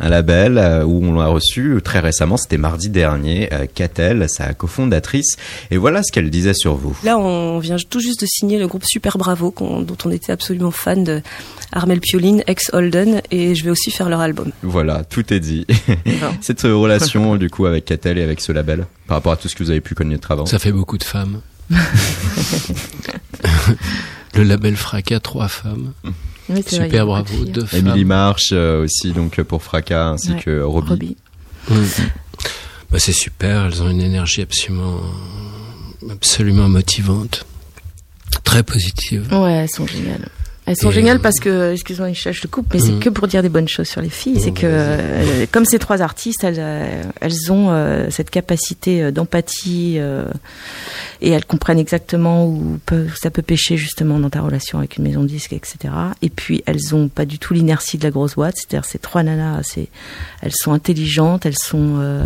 Un 0.00 0.08
label 0.08 0.56
euh, 0.56 0.82
où 0.84 1.04
on 1.04 1.12
l'a 1.18 1.26
reçu 1.26 1.74
euh, 1.74 1.80
très 1.80 2.00
récemment, 2.00 2.38
c'était 2.38 2.56
mardi 2.56 2.88
dernier, 2.88 3.52
euh, 3.52 3.66
Catel, 3.72 4.26
sa 4.30 4.54
cofondatrice, 4.54 5.36
et 5.70 5.76
voilà 5.76 6.02
ce 6.02 6.10
qu'elle 6.10 6.30
disait 6.30 6.54
sur 6.54 6.74
vous. 6.74 6.98
Là, 7.04 7.18
on 7.18 7.58
vient 7.58 7.76
tout 7.76 8.00
juste 8.00 8.22
de 8.22 8.26
signer 8.26 8.58
le 8.58 8.66
groupe 8.66 8.84
Super 8.86 9.18
Bravo, 9.18 9.54
dont 9.58 9.96
on 10.04 10.10
était 10.10 10.32
absolument 10.32 10.70
fan 10.70 11.04
de 11.04 11.20
Armel 11.72 12.00
Pioline, 12.00 12.42
ex-Holden, 12.46 13.20
et 13.30 13.54
je 13.54 13.62
vais 13.62 13.70
aussi 13.70 13.90
faire 13.90 14.08
leur 14.08 14.20
album. 14.20 14.52
Voilà, 14.62 15.04
tout 15.04 15.34
est 15.34 15.40
dit. 15.40 15.66
Cette 16.40 16.62
relation 16.62 17.36
du 17.36 17.50
coup 17.50 17.66
avec 17.66 17.84
Catel 17.84 18.16
et 18.16 18.22
avec 18.22 18.40
ce 18.40 18.52
label, 18.52 18.86
par 19.06 19.18
rapport 19.18 19.32
à 19.32 19.36
tout 19.36 19.48
ce 19.48 19.54
que 19.54 19.62
vous 19.62 19.70
avez 19.70 19.82
pu 19.82 19.94
connaître 19.94 20.30
avant. 20.30 20.46
Ça 20.46 20.58
fait 20.58 20.72
beaucoup 20.72 20.96
de 20.96 21.04
femmes. 21.04 21.42
Le 24.34 24.44
label 24.44 24.76
Fracas, 24.76 25.20
trois 25.20 25.48
femmes. 25.48 25.92
Oui, 26.50 26.60
vrai, 26.62 26.84
Super 26.84 27.06
bravo, 27.06 27.44
deux 27.44 27.64
femmes. 27.64 27.86
Émilie 27.88 28.04
March 28.04 28.50
euh, 28.52 28.84
aussi 28.84 29.12
donc 29.12 29.40
pour 29.42 29.62
Fracas 29.62 30.10
ainsi 30.12 30.32
Ouais, 30.32 30.40
que 30.40 30.60
Robbie. 30.62 30.88
Robbie. 30.90 31.16
Mm. 31.70 31.84
Bah, 32.90 32.98
c'est 32.98 33.12
super, 33.12 33.66
elles 33.66 33.82
ont 33.82 33.88
une 33.88 34.00
énergie 34.00 34.42
absolument, 34.42 35.00
absolument 36.10 36.68
motivante, 36.68 37.46
très 38.42 38.62
positive. 38.64 39.28
Ouais, 39.32 39.52
elles 39.52 39.70
sont 39.70 39.86
géniales. 39.86 40.28
Elles 40.70 40.76
sont 40.76 40.90
Et, 40.90 40.94
géniales 40.94 41.16
euh, 41.18 41.20
parce 41.20 41.40
que, 41.40 41.72
excuse-moi, 41.72 42.12
je 42.12 42.40
te 42.40 42.46
coupe, 42.46 42.66
mais 42.72 42.78
c'est 42.80 42.92
Mhm. 42.92 43.00
que 43.00 43.08
pour 43.10 43.26
dire 43.26 43.42
des 43.42 43.48
bonnes 43.48 43.68
choses 43.68 43.88
sur 43.88 44.00
les 44.00 44.08
filles. 44.08 44.40
c'est 44.40 44.52
que, 44.52 44.60
euh, 44.64 45.46
comme 45.50 45.64
ces 45.64 45.78
trois 45.78 46.00
artistes, 46.00 46.44
elles, 46.44 46.56
euh, 46.58 47.02
elles 47.20 47.50
ont 47.52 47.70
euh, 47.70 48.06
cette 48.10 48.30
capacité 48.30 49.10
d'empathie 49.12 49.96
euh, 49.98 50.24
et 51.20 51.30
elles 51.30 51.44
comprennent 51.44 51.78
exactement 51.78 52.46
où 52.46 52.78
peut- 52.86 53.08
ça 53.20 53.30
peut 53.30 53.42
pêcher 53.42 53.76
justement 53.76 54.18
dans 54.20 54.30
ta 54.30 54.40
relation 54.40 54.78
avec 54.78 54.96
une 54.96 55.04
maison 55.04 55.22
de 55.22 55.28
disque, 55.28 55.52
etc. 55.52 55.92
Et 56.22 56.30
puis, 56.30 56.62
elles 56.66 56.94
ont 56.94 57.08
pas 57.08 57.24
du 57.24 57.38
tout 57.38 57.52
l'inertie 57.52 57.98
de 57.98 58.04
la 58.04 58.10
grosse 58.10 58.36
boîte. 58.36 58.54
C'est-à-dire, 58.56 58.84
ces 58.84 58.98
trois 58.98 59.22
nanas, 59.22 59.76
elles 60.42 60.52
sont 60.54 60.72
intelligentes, 60.72 61.46
elles 61.46 61.58
sont, 61.58 61.96
euh, 61.98 62.22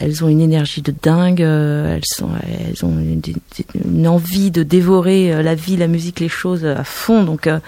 elles 0.00 0.24
ont 0.24 0.28
une 0.28 0.40
énergie 0.40 0.80
de 0.82 0.92
dingue, 1.02 1.42
euh, 1.42 1.96
elles 1.96 2.84
ont 2.84 2.98
une, 2.98 4.08
envie 4.08 4.50
de 4.50 4.62
dévorer 4.62 5.32
euh, 5.32 5.42
la 5.42 5.54
vie, 5.54 5.76
la 5.76 5.88
musique, 5.88 6.20
les 6.20 6.28
choses 6.28 6.64
à 6.64 6.84
fond. 6.84 7.22
Donc 7.22 7.46
euh, 7.46 7.60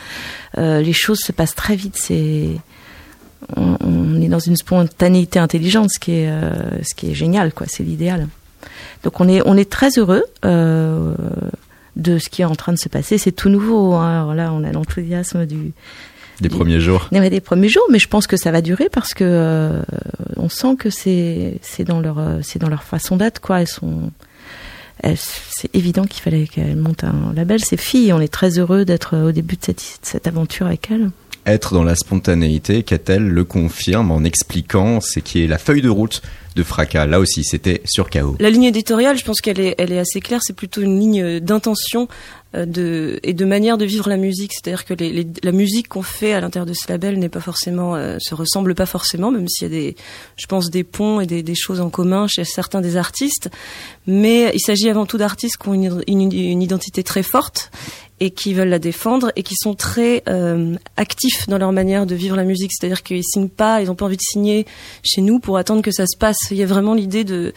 euh, 0.59 0.81
les 0.81 0.95
choses 0.95 1.21
se 1.21 1.31
passent 1.31 1.55
très 1.55 1.77
vite. 1.77 1.97
C'est 1.97 2.49
on, 3.57 4.21
est 4.21 4.29
dans 4.29 4.39
une 4.39 4.57
spontanéité 4.57 5.39
intelligente, 5.39 5.91
ce 5.91 5.99
qui 5.99 6.13
est 6.13 6.31
euh, 6.31 6.81
génial, 7.13 7.53
quoi. 7.53 7.67
C'est 7.69 7.83
l'idéal. 7.83 8.29
Donc 9.05 9.21
on 9.21 9.29
est 9.29 9.71
très 9.71 9.91
heureux. 9.99 10.25
euh, 10.45 11.15
de 11.95 12.19
ce 12.19 12.31
qui 12.31 12.41
est 12.43 12.47
en 12.47 12.55
train 12.55 12.73
de 12.73 12.79
se 12.79 12.89
passer, 12.89 13.19
c'est 13.19 13.33
tout 13.33 13.51
nouveau. 13.51 13.95
hein. 13.95 14.23
Alors 14.23 14.35
là, 14.35 14.53
on 14.55 14.65
a 14.65 14.73
l'enthousiasme 14.73 15.45
du, 15.45 15.73
Des 16.43 16.49
premiers 16.49 16.81
jours. 16.81 17.09
des 17.13 17.41
premiers 17.41 17.69
jours, 17.69 17.87
mais 17.91 18.01
je 18.01 18.09
pense 18.09 18.27
que 18.27 18.37
ça 18.37 18.51
va 18.51 18.63
durer 18.63 18.89
parce 18.91 19.15
que 19.15 19.23
euh, 19.25 19.83
on 20.37 20.49
sent 20.49 20.75
que 20.77 20.91
c'est 20.91 21.59
c'est 21.63 21.85
dans 21.85 22.01
leur 22.01 22.19
euh, 22.19 22.41
c'est 22.43 22.59
dans 22.59 22.69
leur 22.69 22.83
façon 22.83 23.17
d'être 23.17 23.41
quoi. 23.41 23.61
Elles 23.61 23.69
sont 23.69 24.11
c'est 25.15 25.75
évident 25.75 26.05
qu'il 26.05 26.23
fallait 26.23 26.47
qu'elles 26.47 26.77
montent 26.77 27.05
un 27.05 27.33
label. 27.35 27.61
Ces 27.65 27.77
filles, 27.77 28.13
on 28.13 28.21
est 28.21 28.33
très 28.33 28.59
heureux 28.59 28.85
d'être 28.85 29.17
au 29.17 29.33
début 29.33 29.57
de 29.57 29.65
cette, 29.65 29.81
cette 30.03 30.27
aventure 30.27 30.67
avec 30.67 30.91
elles. 30.91 31.11
Être 31.45 31.75
dans 31.75 31.83
la 31.83 31.97
spontanéité, 31.97 32.85
Catel 32.85 33.27
le 33.27 33.45
confirme 33.45 34.13
en 34.13 34.23
expliquant 34.23 35.01
ce 35.01 35.19
qui 35.19 35.43
est 35.43 35.49
la 35.49 35.59
feuille 35.59 35.83
de 35.83 35.89
route 35.89 36.23
de 36.55 36.63
Fracas. 36.63 37.07
Là 37.07 37.19
aussi, 37.19 37.43
c'était 37.43 37.83
sur 37.85 38.11
KO. 38.11 38.37
La 38.39 38.49
ligne 38.49 38.65
éditoriale, 38.65 39.19
je 39.19 39.25
pense 39.25 39.41
qu'elle 39.41 39.59
est, 39.59 39.75
elle 39.79 39.91
est 39.91 39.99
assez 39.99 40.21
claire. 40.21 40.41
C'est 40.43 40.55
plutôt 40.55 40.83
une 40.83 41.01
ligne 41.01 41.41
d'intention 41.41 42.03
euh, 42.03 42.07
de, 42.55 43.19
et 43.23 43.33
de 43.33 43.45
manière 43.45 43.79
de 43.79 43.85
vivre 43.85 44.09
la 44.09 44.17
musique. 44.17 44.53
C'est-à-dire 44.53 44.85
que 44.85 44.95
les, 44.95 45.11
les- 45.13 45.27
la 45.43 45.53
musique 45.53 45.89
qu'on 45.89 46.03
fait 46.03 46.33
à 46.35 46.41
l'intérieur 46.41 46.67
de 46.67 46.75
ce 46.75 46.91
label 46.91 47.19
n'est 47.19 47.29
pas 47.29 47.41
forcément, 47.41 47.95
euh, 47.97 48.19
se 48.21 48.35
ressemble 48.35 48.75
pas 48.75 48.87
forcément, 48.87 49.31
même 49.31 49.49
s'il 49.49 49.65
y 49.69 49.71
a 49.71 49.75
des, 49.75 49.97
je 50.37 50.47
pense, 50.47 50.71
des 50.71 50.85
ponts 50.85 51.21
et 51.21 51.27
des, 51.27 51.43
des 51.43 51.55
choses 51.55 51.81
en 51.81 51.91
commun 51.91 52.27
chez 52.29 52.45
certains 52.45 52.81
des 52.81 52.97
artistes. 52.97 53.51
Mais 54.07 54.51
il 54.55 54.61
s'agit 54.61 54.89
avant 54.91 55.07
tout 55.07 55.19
d'artistes 55.19 55.57
qui 55.57 55.69
ont 55.69 55.75
une, 55.75 56.03
une- 56.07 56.33
une 56.33 56.63
identité 56.63 57.03
très 57.03 57.23
forte 57.23 57.71
et 58.21 58.31
qui 58.31 58.55
veulent 58.55 58.69
la 58.69 58.79
défendre 58.79 59.33
et 59.35 59.43
qui 59.43 59.55
sont 59.57 59.75
très 59.75 60.23
euh, 60.29 60.77
actifs 60.97 61.49
dans 61.49 61.59
leur 61.59 61.73
manière 61.73 62.07
de 62.07 62.15
vivre 62.15 62.37
la 62.37 62.45
musique. 62.45 62.71
C'est-à-dire 62.73 63.03
qu'ils 63.03 63.25
signent 63.25 63.49
pas, 63.49 63.83
ils 63.83 63.91
ont 63.91 63.97
pas 63.97 64.05
envie 64.05 64.17
de 64.17 64.23
signer 64.23 64.65
chez 65.03 65.23
nous 65.23 65.41
pour 65.41 65.57
attendre 65.57 65.83
que 65.83 65.91
ça 65.91 66.07
se 66.07 66.17
passe. 66.17 66.37
Il 66.51 66.57
y 66.57 66.63
a 66.63 66.67
vraiment 66.67 66.95
l'idée 66.95 67.25
de 67.25 67.53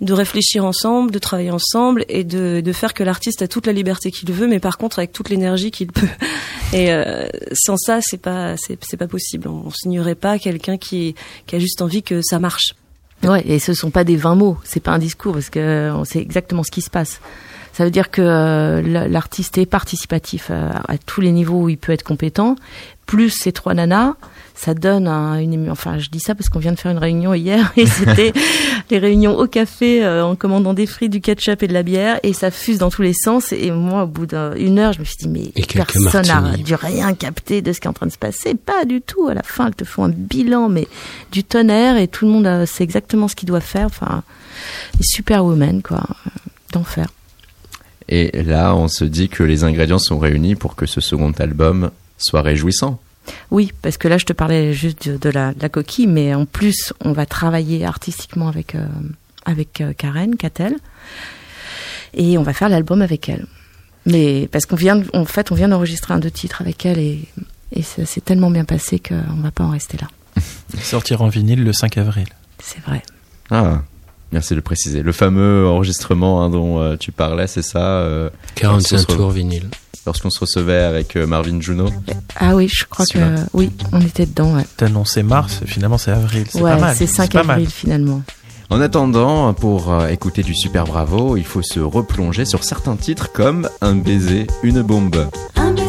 de 0.00 0.12
réfléchir 0.12 0.64
ensemble, 0.64 1.10
de 1.10 1.18
travailler 1.18 1.50
ensemble 1.50 2.04
et 2.08 2.24
de, 2.24 2.60
de 2.60 2.72
faire 2.72 2.94
que 2.94 3.02
l'artiste 3.02 3.42
a 3.42 3.48
toute 3.48 3.66
la 3.66 3.72
liberté 3.72 4.10
qu'il 4.10 4.30
veut, 4.32 4.46
mais 4.46 4.60
par 4.60 4.78
contre 4.78 4.98
avec 4.98 5.12
toute 5.12 5.30
l'énergie 5.30 5.70
qu'il 5.70 5.92
peut. 5.92 6.08
Et 6.72 6.92
euh, 6.92 7.28
sans 7.52 7.76
ça, 7.76 8.00
c'est 8.02 8.20
pas 8.20 8.56
c'est 8.56 8.96
pas 8.96 9.06
possible. 9.06 9.46
On, 9.46 9.66
on 9.66 9.70
signerait 9.70 10.16
pas 10.16 10.38
quelqu'un 10.38 10.78
qui 10.78 11.14
qui 11.46 11.54
a 11.54 11.58
juste 11.60 11.80
envie 11.80 12.02
que 12.02 12.20
ça 12.22 12.40
marche. 12.40 12.74
Ouais, 13.22 13.42
et 13.46 13.58
ce 13.58 13.72
sont 13.72 13.90
pas 13.90 14.04
des 14.04 14.16
20 14.16 14.34
mots, 14.34 14.58
c'est 14.64 14.80
pas 14.80 14.90
un 14.90 14.98
discours 14.98 15.32
parce 15.32 15.48
que 15.48 15.90
on 15.94 16.04
sait 16.04 16.18
exactement 16.18 16.62
ce 16.62 16.70
qui 16.70 16.82
se 16.82 16.90
passe. 16.90 17.20
Ça 17.76 17.84
veut 17.84 17.90
dire 17.90 18.10
que 18.10 18.22
euh, 18.22 18.80
la- 18.80 19.06
l'artiste 19.06 19.58
est 19.58 19.66
participatif 19.66 20.50
à, 20.50 20.80
à 20.88 20.96
tous 20.96 21.20
les 21.20 21.30
niveaux 21.30 21.64
où 21.64 21.68
il 21.68 21.76
peut 21.76 21.92
être 21.92 22.04
compétent. 22.04 22.56
Plus 23.04 23.28
ces 23.28 23.52
trois 23.52 23.74
nanas, 23.74 24.14
ça 24.54 24.72
donne 24.72 25.06
un, 25.06 25.38
une. 25.38 25.70
Enfin, 25.70 25.98
je 25.98 26.08
dis 26.08 26.18
ça 26.18 26.34
parce 26.34 26.48
qu'on 26.48 26.58
vient 26.58 26.72
de 26.72 26.78
faire 26.78 26.90
une 26.90 26.98
réunion 26.98 27.34
hier 27.34 27.72
et 27.76 27.84
c'était 27.86 28.32
les 28.90 28.98
réunions 28.98 29.36
au 29.36 29.46
café 29.46 30.02
euh, 30.02 30.24
en 30.24 30.36
commandant 30.36 30.72
des 30.72 30.86
frites, 30.86 31.12
du 31.12 31.20
ketchup 31.20 31.62
et 31.62 31.68
de 31.68 31.74
la 31.74 31.82
bière 31.82 32.18
et 32.22 32.32
ça 32.32 32.50
fuse 32.50 32.78
dans 32.78 32.88
tous 32.88 33.02
les 33.02 33.12
sens. 33.12 33.52
Et 33.52 33.70
moi, 33.70 34.04
au 34.04 34.06
bout 34.06 34.24
d'une 34.26 34.78
heure, 34.78 34.94
je 34.94 35.00
me 35.00 35.04
suis 35.04 35.16
dit 35.20 35.28
mais 35.28 35.52
Et 35.54 35.62
personne 35.66 36.26
n'a 36.50 36.56
dû 36.56 36.74
rien 36.74 37.12
capter 37.12 37.60
de 37.60 37.74
ce 37.74 37.80
qui 37.80 37.86
est 37.88 37.90
en 37.90 37.92
train 37.92 38.06
de 38.06 38.12
se 38.12 38.16
passer. 38.18 38.54
Pas 38.54 38.86
du 38.86 39.02
tout. 39.02 39.28
À 39.28 39.34
la 39.34 39.42
fin, 39.42 39.66
elles 39.66 39.74
te 39.74 39.84
font 39.84 40.04
un 40.04 40.08
bilan, 40.08 40.70
mais 40.70 40.88
du 41.30 41.44
tonnerre 41.44 41.98
et 41.98 42.08
tout 42.08 42.24
le 42.24 42.30
monde 42.32 42.46
euh, 42.46 42.64
sait 42.64 42.84
exactement 42.84 43.28
ce 43.28 43.36
qu'il 43.36 43.48
doit 43.48 43.60
faire. 43.60 43.86
Enfin, 43.86 44.22
les 44.98 45.04
superwomen, 45.04 45.82
quoi, 45.82 45.98
euh, 45.98 46.30
d'enfer. 46.72 47.06
Et 48.08 48.42
là, 48.42 48.74
on 48.74 48.88
se 48.88 49.04
dit 49.04 49.28
que 49.28 49.42
les 49.42 49.64
ingrédients 49.64 49.98
sont 49.98 50.18
réunis 50.18 50.54
pour 50.54 50.76
que 50.76 50.86
ce 50.86 51.00
second 51.00 51.32
album 51.32 51.90
soit 52.18 52.42
réjouissant. 52.42 53.00
Oui, 53.50 53.72
parce 53.82 53.96
que 53.96 54.06
là, 54.06 54.18
je 54.18 54.24
te 54.24 54.32
parlais 54.32 54.72
juste 54.72 55.08
de, 55.08 55.16
de 55.16 55.28
la, 55.28 55.52
de 55.52 55.60
la 55.60 55.68
coquille, 55.68 56.06
mais 56.06 56.34
en 56.34 56.46
plus, 56.46 56.92
on 57.04 57.12
va 57.12 57.26
travailler 57.26 57.84
artistiquement 57.84 58.48
avec 58.48 58.76
euh, 58.76 58.86
avec 59.44 59.80
euh, 59.80 59.92
Karen 59.92 60.36
Catel, 60.36 60.76
et 62.14 62.38
on 62.38 62.42
va 62.42 62.52
faire 62.52 62.68
l'album 62.68 63.02
avec 63.02 63.28
elle. 63.28 63.46
Mais 64.06 64.48
parce 64.52 64.66
qu'on 64.66 64.76
vient, 64.76 65.02
en 65.12 65.24
fait, 65.24 65.50
on 65.50 65.56
vient 65.56 65.68
d'enregistrer 65.68 66.14
un 66.14 66.20
deux 66.20 66.30
titres 66.30 66.60
avec 66.60 66.86
elle, 66.86 66.98
et 66.98 67.28
et 67.72 67.82
ça 67.82 68.06
s'est 68.06 68.20
tellement 68.20 68.50
bien 68.50 68.64
passé 68.64 68.98
qu'on 69.00 69.40
va 69.42 69.50
pas 69.50 69.64
en 69.64 69.70
rester 69.70 69.98
là. 69.98 70.08
Sortir 70.80 71.22
en 71.22 71.28
vinyle 71.28 71.64
le 71.64 71.72
5 71.72 71.98
avril. 71.98 72.28
C'est 72.62 72.80
vrai. 72.80 73.02
Ah, 73.50 73.82
merci 74.32 74.50
de 74.50 74.56
le 74.56 74.62
préciser. 74.62 75.02
Le 75.02 75.12
fameux 75.12 75.66
enregistrement 75.68 76.42
hein, 76.42 76.50
dont 76.50 76.80
euh, 76.80 76.96
tu 76.96 77.12
parlais, 77.12 77.46
c'est 77.46 77.62
ça 77.62 77.78
euh, 78.00 78.30
45 78.56 78.92
lorsqu'on 78.96 79.12
se 79.12 79.16
re- 79.16 79.16
tours 79.18 79.30
vinyle. 79.30 79.68
Lorsqu'on 80.06 80.30
se 80.30 80.38
recevait 80.38 80.82
avec 80.84 81.16
euh, 81.16 81.26
Marvin 81.26 81.60
Juno. 81.60 81.88
Ah 82.36 82.54
oui, 82.54 82.68
je 82.72 82.84
crois 82.84 83.04
que 83.06 83.18
oui, 83.54 83.72
on 83.92 84.00
était 84.00 84.26
dedans. 84.26 84.54
Ouais, 84.54 84.64
T'as 84.76 84.86
annoncé 84.86 85.22
mars, 85.24 85.60
finalement 85.66 85.98
c'est 85.98 86.12
avril. 86.12 86.44
C'est 86.48 86.60
ouais 86.62 86.70
pas 86.72 86.78
mal. 86.78 86.96
c'est 86.96 87.06
5 87.08 87.32
pas 87.32 87.42
mal. 87.42 87.56
avril 87.56 87.70
finalement. 87.70 88.22
En 88.70 88.80
attendant, 88.80 89.52
pour 89.54 89.92
euh, 89.92 90.08
écouter 90.08 90.42
du 90.42 90.52
Super 90.54 90.84
Bravo, 90.84 91.36
il 91.36 91.44
faut 91.44 91.62
se 91.62 91.78
replonger 91.80 92.44
sur 92.44 92.64
certains 92.64 92.96
titres 92.96 93.30
comme 93.32 93.68
Un 93.80 93.94
baiser, 93.94 94.46
une 94.64 94.82
bombe. 94.82 95.28
Un 95.56 95.72
baiser, 95.72 95.85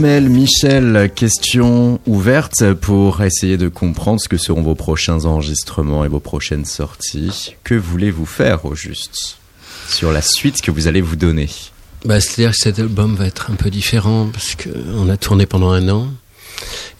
Armel, 0.00 0.30
Michel, 0.30 1.10
question 1.14 2.00
ouverte 2.06 2.72
pour 2.72 3.20
essayer 3.22 3.58
de 3.58 3.68
comprendre 3.68 4.18
ce 4.18 4.30
que 4.30 4.38
seront 4.38 4.62
vos 4.62 4.74
prochains 4.74 5.26
enregistrements 5.26 6.06
et 6.06 6.08
vos 6.08 6.20
prochaines 6.20 6.64
sorties. 6.64 7.54
Que 7.64 7.74
voulez-vous 7.74 8.24
faire 8.24 8.64
au 8.64 8.74
juste 8.74 9.36
sur 9.90 10.10
la 10.10 10.22
suite 10.22 10.62
que 10.62 10.70
vous 10.70 10.86
allez 10.86 11.02
vous 11.02 11.16
donner? 11.16 11.50
Bah, 12.06 12.18
C'est-à-dire 12.18 12.52
que 12.52 12.56
cet 12.56 12.78
album 12.78 13.14
va 13.14 13.26
être 13.26 13.50
un 13.50 13.56
peu 13.56 13.68
différent 13.68 14.30
parce 14.32 14.54
qu'on 14.54 15.10
a 15.10 15.18
tourné 15.18 15.44
pendant 15.44 15.70
un 15.70 15.86
an. 15.90 16.08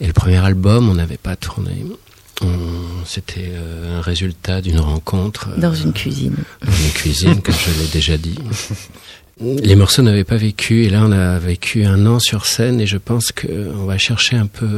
Et 0.03 0.07
le 0.07 0.13
premier 0.13 0.37
album, 0.45 0.91
on 0.91 0.95
n'avait 0.95 1.17
pas 1.17 1.37
tourné. 1.37 1.83
C'était 3.07 3.49
euh, 3.53 3.99
un 3.99 4.03
résultat 4.03 4.61
d'une 4.61 4.79
rencontre. 4.81 5.49
euh, 5.57 5.59
Dans 5.59 5.75
une 5.75 5.95
cuisine. 5.95 6.37
Dans 6.63 6.71
une 6.71 6.91
cuisine, 6.93 7.41
comme 7.41 7.55
je 7.67 7.81
l'ai 7.81 7.89
déjà 7.89 8.19
dit. 8.19 8.37
Les 9.41 9.75
morceaux 9.75 10.03
n'avaient 10.03 10.25
pas 10.25 10.37
vécu, 10.37 10.85
et 10.85 10.91
là 10.91 11.03
on 11.05 11.13
a 11.13 11.39
vécu 11.39 11.85
un 11.85 12.05
an 12.07 12.19
sur 12.19 12.45
scène, 12.47 12.81
et 12.81 12.87
je 12.87 12.99
pense 12.99 13.33
qu'on 13.33 13.87
va 13.87 13.97
chercher 13.97 14.37
un 14.37 14.47
peu, 14.47 14.69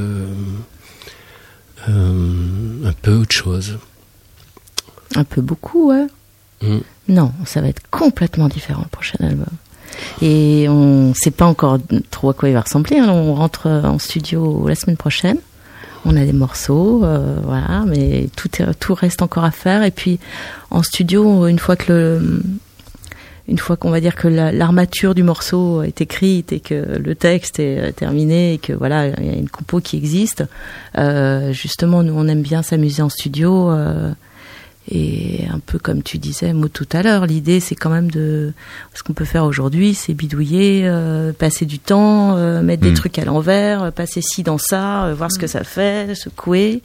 euh, 1.89 2.85
un 2.85 2.93
peu 3.03 3.13
autre 3.15 3.35
chose. 3.35 3.79
Un 5.17 5.25
peu 5.25 5.41
beaucoup, 5.41 5.89
ouais. 5.91 6.07
Mm. 6.63 6.79
Non, 7.09 7.33
ça 7.45 7.61
va 7.61 7.69
être 7.69 7.83
complètement 7.91 8.49
différent 8.49 8.83
le 8.85 8.89
prochain 8.89 9.19
album. 9.21 9.47
Et 10.23 10.67
on 10.69 11.09
ne 11.09 11.15
sait 11.15 11.33
pas 11.33 11.45
encore 11.47 11.79
trop 12.11 12.31
à 12.31 12.35
quoi 12.35 12.49
il 12.49 12.53
va 12.55 12.61
ressembler. 12.63 12.99
hein. 12.99 13.09
On 13.11 13.35
rentre 13.35 13.69
en 13.69 13.99
studio 13.99 14.67
la 14.69 14.75
semaine 14.75 14.97
prochaine. 14.97 15.39
On 16.05 16.17
a 16.17 16.25
des 16.25 16.33
morceaux, 16.33 17.05
euh, 17.05 17.37
voilà, 17.45 17.85
mais 17.87 18.29
tout, 18.37 18.49
est- 18.63 18.75
tout 18.79 18.95
reste 18.95 19.23
encore 19.23 19.45
à 19.45 19.51
faire. 19.51 19.83
Et 19.83 19.91
puis 19.91 20.19
en 20.71 20.83
studio, 20.83 21.47
une 21.47 21.59
fois 21.59 21.77
que 21.77 21.93
le, 21.93 22.43
une 23.49 23.59
fois 23.59 23.76
qu'on 23.76 23.90
va 23.90 24.01
dire 24.01 24.14
que 24.14 24.28
la- 24.28 24.53
l'armature 24.53 25.14
du 25.14 25.22
morceau 25.22 25.82
est 25.82 26.01
écrite 26.01 26.53
et 26.53 26.61
que 26.61 26.99
le 26.99 27.14
texte 27.14 27.59
est 27.59 27.78
euh, 27.78 27.90
terminé 27.93 28.55
et 28.55 28.59
que 28.59 28.72
voilà, 28.72 29.09
il 29.09 29.26
y 29.26 29.30
a 29.30 29.34
une 29.34 29.49
compo 29.51 29.80
qui 29.80 29.97
existe. 29.97 30.45
euh, 30.99 31.53
justement, 31.53 32.03
nous 32.03 32.14
on 32.16 32.28
aime 32.28 32.43
bien 32.43 32.62
s'amuser 32.62 33.03
en 33.03 33.09
studio. 33.09 33.70
euh, 33.70 34.12
et 34.90 35.45
un 35.49 35.61
peu 35.61 35.78
comme 35.78 36.03
tu 36.03 36.18
disais, 36.18 36.53
tout 36.72 36.88
à 36.93 37.05
l'heure, 37.05 37.24
l'idée 37.26 37.61
c'est 37.61 37.76
quand 37.76 37.88
même 37.88 38.11
de... 38.11 38.53
Ce 38.95 39.05
qu'on 39.05 39.12
peut 39.12 39.24
faire 39.24 39.45
aujourd'hui, 39.45 39.95
c'est 39.95 40.12
bidouiller, 40.12 40.82
euh, 40.86 41.32
passer 41.32 41.66
du 41.66 41.78
temps, 41.78 42.36
euh, 42.36 42.62
mettre 42.62 42.82
des 42.82 42.90
Mm. 42.90 42.95
trucs 42.95 43.18
à 43.20 43.24
l'envers, 43.24 43.93
passer 43.93 44.20
ci 44.22 44.43
dans 44.43 44.59
ça, 44.59 45.05
euh, 45.05 45.14
voir 45.14 45.30
ce 45.30 45.38
que 45.38 45.47
ça 45.47 45.62
fait, 45.62 46.16
secouer. 46.16 46.82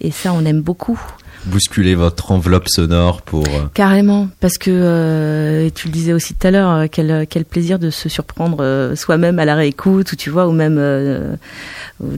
Et 0.00 0.10
ça, 0.10 0.32
on 0.32 0.44
aime 0.44 0.62
beaucoup. 0.62 1.00
Bousculer 1.46 1.94
votre 1.94 2.32
enveloppe 2.32 2.68
sonore 2.68 3.22
pour... 3.22 3.44
euh, 3.46 3.66
Carrément, 3.72 4.28
parce 4.40 4.58
que 4.58 4.70
euh, 4.70 5.70
tu 5.74 5.86
le 5.88 5.92
disais 5.92 6.12
aussi 6.12 6.34
tout 6.34 6.46
à 6.46 6.50
l'heure, 6.50 6.70
euh, 6.70 6.86
quel, 6.90 7.26
quel 7.28 7.44
plaisir 7.44 7.78
de 7.78 7.90
se 7.90 8.08
surprendre 8.08 8.92
soi-même 8.94 9.38
à 9.38 9.44
la 9.44 9.54
réécoute, 9.54 10.12
ou 10.12 10.16
tu 10.16 10.30
vois, 10.30 10.46
ou 10.48 10.52
même 10.52 10.76
euh, 10.78 11.36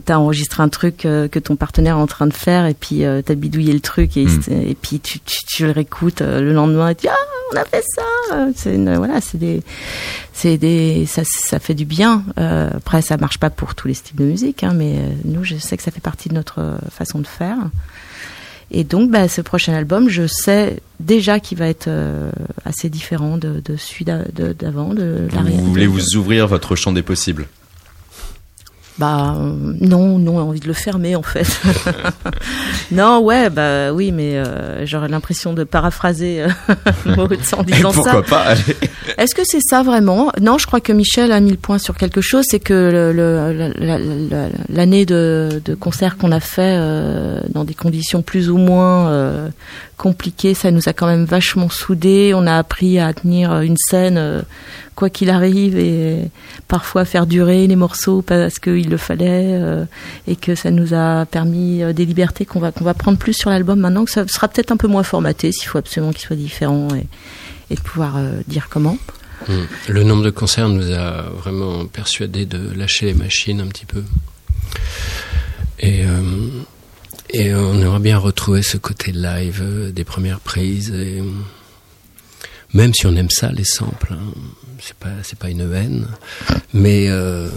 t'as 0.05 0.17
enregistré 0.17 0.63
un 0.63 0.69
truc 0.69 0.97
que 0.97 1.39
ton 1.39 1.55
partenaire 1.55 1.95
est 1.97 2.01
en 2.01 2.07
train 2.07 2.27
de 2.27 2.33
faire, 2.33 2.65
et 2.65 2.73
puis 2.73 3.05
euh, 3.05 3.21
t'as 3.23 3.35
bidouillé 3.35 3.73
le 3.73 3.79
truc, 3.79 4.17
et, 4.17 4.25
Mm. 4.25 4.41
et 4.49 4.75
puis 4.79 4.99
tu, 4.99 5.19
tu, 5.19 5.37
tu 5.47 5.65
le 5.65 5.71
réécoutes 5.71 6.21
le 6.21 6.51
lendemain, 6.53 6.89
et 6.89 6.95
tu 6.95 7.01
dis 7.03 7.09
ah 7.09 7.15
on 7.53 7.57
a 7.57 7.65
fait 7.65 7.83
ça, 7.95 8.47
c'est 8.55 8.77
voilà, 8.95 9.19
c'est 9.19 9.37
des, 9.37 9.61
c'est 10.31 10.57
des, 10.57 11.05
ça, 11.05 11.21
ça 11.25 11.59
fait 11.59 11.73
du 11.73 11.83
bien. 11.85 12.23
Après, 12.37 13.01
ça 13.01 13.17
marche 13.17 13.39
pas 13.39 13.49
pour 13.49 13.75
tous 13.75 13.87
les 13.89 13.93
styles 13.93 14.15
de 14.15 14.23
musique, 14.23 14.63
hein, 14.63 14.71
mais 14.73 14.99
nous, 15.25 15.43
je 15.43 15.57
sais 15.57 15.75
que 15.75 15.83
ça 15.83 15.91
fait 15.91 15.99
partie 16.01 16.29
de 16.29 16.33
notre 16.33 16.77
façon 16.89 17.19
de 17.19 17.27
faire. 17.27 17.57
Et 18.73 18.83
donc, 18.85 19.11
bah, 19.11 19.27
ce 19.27 19.41
prochain 19.41 19.73
album, 19.73 20.07
je 20.07 20.27
sais 20.27 20.77
déjà 21.01 21.39
qu'il 21.41 21.57
va 21.57 21.67
être 21.67 21.87
euh, 21.89 22.31
assez 22.63 22.89
différent 22.89 23.37
de, 23.37 23.61
de 23.63 23.75
celui 23.75 24.05
d'a- 24.05 24.23
de- 24.33 24.53
d'avant, 24.53 24.93
de, 24.93 25.27
l'arrière. 25.33 25.59
Vous 25.59 25.65
voulez 25.67 25.87
vous 25.87 26.15
ouvrir 26.15 26.47
votre 26.47 26.75
champ 26.77 26.93
des 26.93 27.01
possibles? 27.01 27.47
Bah 28.97 29.35
euh, 29.39 29.73
non, 29.79 30.19
non, 30.19 30.37
envie 30.39 30.59
de 30.59 30.67
le 30.67 30.73
fermer 30.73 31.15
en 31.15 31.23
fait. 31.23 31.47
non, 32.91 33.19
ouais, 33.21 33.49
bah 33.49 33.93
oui, 33.93 34.11
mais 34.11 34.35
euh, 34.37 34.85
j'aurais 34.85 35.07
l'impression 35.07 35.53
de 35.53 35.63
paraphraser 35.63 36.43
euh, 36.43 36.49
Maud 37.15 37.37
en 37.57 37.63
disant 37.63 37.91
ça. 37.91 38.01
Pourquoi 38.01 38.23
pas 38.23 38.39
allez. 38.41 38.61
Est-ce 39.17 39.33
que 39.33 39.41
c'est 39.45 39.61
ça 39.61 39.81
vraiment? 39.83 40.31
Non, 40.41 40.57
je 40.57 40.67
crois 40.67 40.81
que 40.81 40.91
Michel 40.91 41.31
a 41.31 41.39
mis 41.39 41.51
le 41.51 41.57
point 41.57 41.77
sur 41.77 41.95
quelque 41.95 42.21
chose, 42.21 42.45
c'est 42.49 42.59
que 42.59 42.73
le- 42.73 43.13
le- 43.13 43.53
la- 43.53 43.97
la- 43.97 43.99
la- 43.99 44.49
l'année 44.69 45.05
de, 45.05 45.61
de 45.63 45.73
concert 45.73 46.17
qu'on 46.17 46.31
a 46.31 46.39
fait 46.39 46.75
euh, 46.77 47.39
dans 47.53 47.63
des 47.63 47.73
conditions 47.73 48.21
plus 48.21 48.49
ou 48.49 48.57
moins 48.57 49.09
euh, 49.09 49.47
compliquées, 50.01 50.55
ça 50.55 50.71
nous 50.71 50.89
a 50.89 50.93
quand 50.93 51.05
même 51.05 51.25
vachement 51.25 51.69
soudés. 51.69 52.33
On 52.33 52.47
a 52.47 52.57
appris 52.57 52.97
à 52.97 53.13
tenir 53.13 53.61
une 53.61 53.77
scène 53.77 54.17
euh, 54.17 54.41
quoi 54.95 55.11
qu'il 55.11 55.29
arrive 55.29 55.77
et 55.77 56.17
parfois 56.67 57.05
faire 57.05 57.27
durer 57.27 57.67
les 57.67 57.75
morceaux 57.75 58.23
parce 58.23 58.57
qu'il 58.57 58.89
le 58.89 58.97
fallait 58.97 59.59
euh, 59.61 59.85
et 60.27 60.35
que 60.35 60.55
ça 60.55 60.71
nous 60.71 60.95
a 60.95 61.27
permis 61.27 61.83
euh, 61.83 61.93
des 61.93 62.05
libertés 62.05 62.45
qu'on 62.45 62.59
va 62.59 62.71
qu'on 62.71 62.83
va 62.83 62.95
prendre 62.95 63.19
plus 63.19 63.33
sur 63.33 63.51
l'album 63.51 63.79
maintenant 63.79 64.03
que 64.05 64.11
ça 64.11 64.27
sera 64.27 64.47
peut-être 64.47 64.71
un 64.71 64.77
peu 64.77 64.87
moins 64.87 65.03
formaté 65.03 65.51
s'il 65.51 65.67
faut 65.67 65.77
absolument 65.77 66.11
qu'il 66.11 66.25
soit 66.25 66.35
différent 66.35 66.87
et, 66.95 67.75
de 67.75 67.81
pouvoir 67.81 68.17
euh, 68.17 68.41
dire 68.47 68.67
comment. 68.69 68.97
Mm. 69.47 69.53
Le 69.87 70.03
nombre 70.03 70.23
de 70.23 70.31
concerts 70.31 70.69
nous 70.69 70.91
a 70.91 71.29
vraiment 71.43 71.85
persuadés 71.85 72.45
de 72.45 72.73
lâcher 72.75 73.05
les 73.05 73.13
machines 73.13 73.61
un 73.61 73.67
petit 73.67 73.85
peu. 73.85 74.03
Et, 75.79 76.05
euh, 76.05 76.47
et 77.33 77.53
on 77.53 77.79
aimerait 77.81 77.99
bien 77.99 78.17
retrouver 78.17 78.61
ce 78.61 78.77
côté 78.77 79.11
live 79.11 79.59
euh, 79.61 79.91
des 79.91 80.03
premières 80.03 80.39
prises. 80.39 80.91
Euh, 80.93 81.21
même 82.73 82.93
si 82.93 83.05
on 83.05 83.15
aime 83.15 83.29
ça, 83.29 83.51
les 83.51 83.65
samples, 83.65 84.13
hein, 84.13 84.33
c'est 84.79 84.95
pas 84.95 85.09
c'est 85.23 85.37
pas 85.37 85.49
une 85.49 85.73
haine, 85.73 86.07
mais 86.73 87.09
euh, 87.09 87.49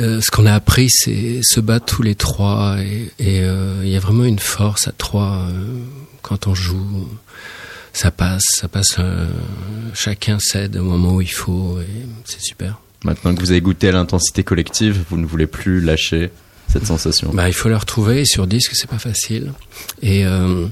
euh, 0.00 0.20
ce 0.20 0.30
qu'on 0.30 0.44
a 0.46 0.52
appris, 0.52 0.88
c'est 0.90 1.40
se 1.42 1.60
battre 1.60 1.86
tous 1.86 2.02
les 2.02 2.14
trois 2.14 2.76
et 2.80 3.40
euh, 3.40 3.80
il 3.82 3.88
y 3.88 3.96
a 3.96 4.00
vraiment 4.00 4.24
une 4.24 4.38
force 4.38 4.86
à 4.88 4.92
trois 4.92 5.46
euh, 5.48 5.78
quand 6.22 6.46
on 6.46 6.54
joue. 6.54 7.08
Ça 7.92 8.10
passe, 8.10 8.42
ça 8.56 8.66
passe. 8.66 8.96
euh, 8.98 9.28
chacun 9.94 10.38
cède 10.40 10.76
au 10.76 10.82
moment 10.82 11.14
où 11.14 11.20
il 11.20 11.30
faut 11.30 11.78
et 11.80 12.06
c'est 12.24 12.40
super. 12.42 12.80
Maintenant 13.04 13.34
que 13.34 13.40
vous 13.40 13.52
avez 13.52 13.60
goûté 13.60 13.88
à 13.88 13.92
l'intensité 13.92 14.42
collective, 14.42 15.04
vous 15.08 15.16
ne 15.16 15.26
voulez 15.26 15.46
plus 15.46 15.80
lâcher 15.80 16.30
cette 16.74 16.86
sensation. 16.86 17.30
Bah, 17.32 17.48
il 17.48 17.54
faut 17.54 17.68
le 17.68 17.76
retrouver 17.76 18.20
et 18.20 18.24
sur 18.24 18.46
disque, 18.46 18.72
c'est 18.74 18.90
pas 18.90 18.98
facile. 18.98 19.52
Et, 20.02 20.26
euh, 20.26 20.66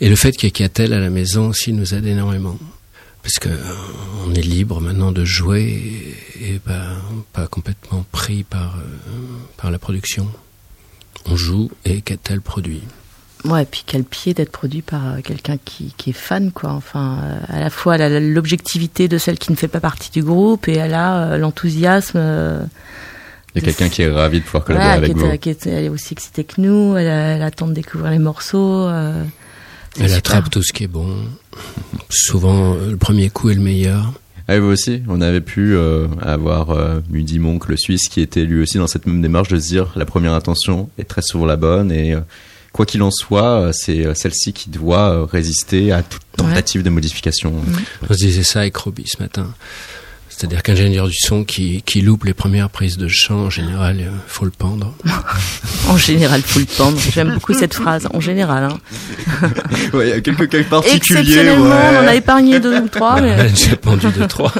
et 0.00 0.08
le 0.08 0.16
fait 0.16 0.32
qu'il 0.32 0.44
y 0.44 0.48
ait 0.48 0.52
Catel 0.52 0.92
à 0.92 1.00
la 1.00 1.10
maison 1.10 1.48
aussi 1.48 1.72
nous 1.72 1.94
aide 1.94 2.06
énormément. 2.06 2.58
Parce 3.22 3.38
que 3.38 3.48
euh, 3.48 3.74
on 4.26 4.34
est 4.34 4.42
libre 4.42 4.80
maintenant 4.80 5.12
de 5.12 5.24
jouer 5.24 6.14
et, 6.38 6.52
et 6.52 6.60
bah, 6.64 6.96
pas 7.32 7.46
complètement 7.46 8.04
pris 8.12 8.44
par, 8.44 8.76
euh, 8.76 8.82
par 9.56 9.70
la 9.70 9.78
production. 9.78 10.28
On 11.24 11.36
joue 11.36 11.70
et 11.84 12.02
Catel 12.02 12.42
produit. 12.42 12.82
Ouais, 13.44 13.62
et 13.62 13.66
puis 13.66 13.84
quel 13.86 14.04
pied 14.04 14.34
d'être 14.34 14.52
produit 14.52 14.82
par 14.82 15.22
quelqu'un 15.24 15.56
qui, 15.64 15.94
qui 15.96 16.10
est 16.10 16.14
fan, 16.14 16.52
quoi. 16.52 16.72
Enfin, 16.72 17.18
euh, 17.22 17.38
à 17.48 17.60
la 17.60 17.70
fois 17.70 17.94
elle 17.94 18.02
a 18.02 18.20
l'objectivité 18.20 19.08
de 19.08 19.16
celle 19.16 19.38
qui 19.38 19.50
ne 19.52 19.56
fait 19.56 19.68
pas 19.68 19.80
partie 19.80 20.10
du 20.10 20.22
groupe 20.22 20.68
et 20.68 20.76
elle 20.76 20.92
a 20.92 21.22
euh, 21.22 21.38
l'enthousiasme. 21.38 22.68
Il 23.54 23.60
y 23.60 23.64
a 23.64 23.66
quelqu'un 23.66 23.88
qui 23.88 24.02
est 24.02 24.10
ravi 24.10 24.40
de 24.40 24.44
pouvoir 24.44 24.64
collaborer 24.64 24.88
voilà, 24.88 24.96
avec 24.98 25.40
qui, 25.40 25.52
vous. 25.52 25.70
elle 25.70 25.84
est 25.84 25.88
aussi 25.88 26.12
excitée 26.14 26.44
que 26.44 26.60
nous. 26.60 26.96
Elle, 26.96 27.42
attend 27.42 27.66
de 27.66 27.72
découvrir 27.72 28.10
les 28.12 28.18
morceaux. 28.18 28.86
euh, 28.86 29.24
Elle 29.96 30.02
super. 30.04 30.16
attrape 30.18 30.50
tout 30.50 30.62
ce 30.62 30.72
qui 30.72 30.84
est 30.84 30.88
bon. 30.88 31.16
Souvent, 32.08 32.74
euh, 32.74 32.90
le 32.92 32.96
premier 32.96 33.28
coup 33.30 33.50
est 33.50 33.54
le 33.54 33.60
meilleur. 33.60 34.12
Ah, 34.46 34.56
et 34.56 34.60
vous 34.60 34.68
aussi, 34.68 35.02
on 35.08 35.20
avait 35.20 35.40
pu 35.40 35.74
euh, 35.74 36.08
avoir 36.22 36.70
euh, 36.70 37.00
Mudi 37.10 37.38
Monk, 37.38 37.68
le 37.68 37.76
Suisse, 37.76 38.08
qui 38.08 38.20
était 38.20 38.44
lui 38.44 38.62
aussi 38.62 38.78
dans 38.78 38.86
cette 38.88 39.06
même 39.06 39.22
démarche 39.22 39.48
de 39.48 39.58
se 39.60 39.68
dire 39.68 39.92
la 39.96 40.06
première 40.06 40.32
intention 40.32 40.88
est 40.98 41.04
très 41.04 41.22
souvent 41.22 41.46
la 41.46 41.56
bonne 41.56 41.92
et 41.92 42.14
euh, 42.14 42.20
quoi 42.72 42.86
qu'il 42.86 43.02
en 43.02 43.10
soit, 43.10 43.70
c'est 43.72 44.06
euh, 44.06 44.14
celle-ci 44.14 44.52
qui 44.52 44.70
doit 44.70 45.10
euh, 45.10 45.24
résister 45.24 45.92
à 45.92 46.02
toute 46.02 46.22
tentative 46.36 46.82
de 46.82 46.90
modification. 46.90 47.54
On 48.08 48.12
se 48.12 48.18
disait 48.18 48.42
ça 48.42 48.60
avec 48.60 48.76
Roby 48.76 49.04
ce 49.06 49.22
matin. 49.22 49.52
C'est-à-dire 50.40 50.62
qu'un 50.62 50.72
ingénieur 50.72 51.06
du 51.06 51.18
son 51.18 51.44
qui, 51.44 51.82
qui 51.82 52.00
loupe 52.00 52.24
les 52.24 52.32
premières 52.32 52.70
prises 52.70 52.96
de 52.96 53.08
chant, 53.08 53.40
en 53.40 53.50
général, 53.50 53.96
il 54.00 54.08
faut 54.26 54.46
le 54.46 54.50
pendre. 54.50 54.94
En 55.90 55.98
général, 55.98 56.40
faut 56.40 56.60
le 56.60 56.64
pendre. 56.64 56.98
J'aime 57.12 57.34
beaucoup 57.34 57.52
cette 57.52 57.74
phrase. 57.74 58.08
En 58.14 58.20
général. 58.20 58.64
Hein. 58.64 58.78
Ouais, 59.92 60.06
il 60.06 60.10
y 60.10 60.12
a 60.12 60.20
quelques 60.22 60.48
cas 60.48 60.62
particuliers. 60.62 60.96
Exceptionnellement, 60.96 61.64
ouais. 61.66 61.96
on 61.98 62.04
en 62.04 62.06
a 62.06 62.14
épargné 62.14 62.58
deux 62.58 62.80
ou 62.80 62.88
trois. 62.88 63.20
mais- 63.20 63.48
J'ai 63.54 63.76
pendu 63.76 64.06
deux, 64.16 64.26
trois. 64.28 64.50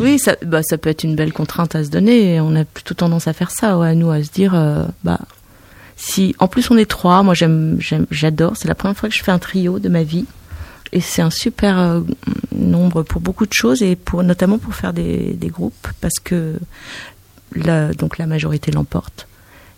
Oui, 0.00 0.18
ça, 0.18 0.36
bah, 0.46 0.62
ça 0.62 0.78
peut 0.78 0.88
être 0.88 1.04
une 1.04 1.14
belle 1.14 1.34
contrainte 1.34 1.74
à 1.74 1.84
se 1.84 1.90
donner. 1.90 2.36
Et 2.36 2.40
on 2.40 2.56
a 2.56 2.64
plutôt 2.64 2.94
tendance 2.94 3.28
à 3.28 3.34
faire 3.34 3.50
ça, 3.50 3.76
ouais, 3.76 3.94
nous, 3.94 4.10
à 4.10 4.22
se 4.22 4.30
dire, 4.30 4.54
euh, 4.54 4.84
bah, 5.02 5.18
si, 5.96 6.34
en 6.38 6.48
plus 6.48 6.70
on 6.70 6.78
est 6.78 6.88
trois, 6.88 7.22
moi 7.22 7.34
j'aime, 7.34 7.76
j'aime, 7.80 8.06
j'adore. 8.10 8.54
C'est 8.56 8.68
la 8.68 8.74
première 8.74 8.96
fois 8.96 9.10
que 9.10 9.14
je 9.14 9.22
fais 9.22 9.32
un 9.32 9.38
trio 9.38 9.78
de 9.78 9.88
ma 9.90 10.04
vie, 10.04 10.24
et 10.94 11.00
c'est 11.00 11.22
un 11.22 11.30
super 11.30 11.78
euh, 11.78 12.00
nombre 12.54 13.02
pour 13.02 13.20
beaucoup 13.20 13.46
de 13.46 13.52
choses 13.52 13.82
et 13.82 13.96
pour 13.96 14.22
notamment 14.22 14.58
pour 14.58 14.74
faire 14.74 14.92
des, 14.92 15.34
des 15.34 15.48
groupes 15.48 15.88
parce 16.00 16.20
que 16.22 16.54
la, 17.54 17.92
donc 17.92 18.16
la 18.16 18.26
majorité 18.26 18.70
l'emporte. 18.70 19.26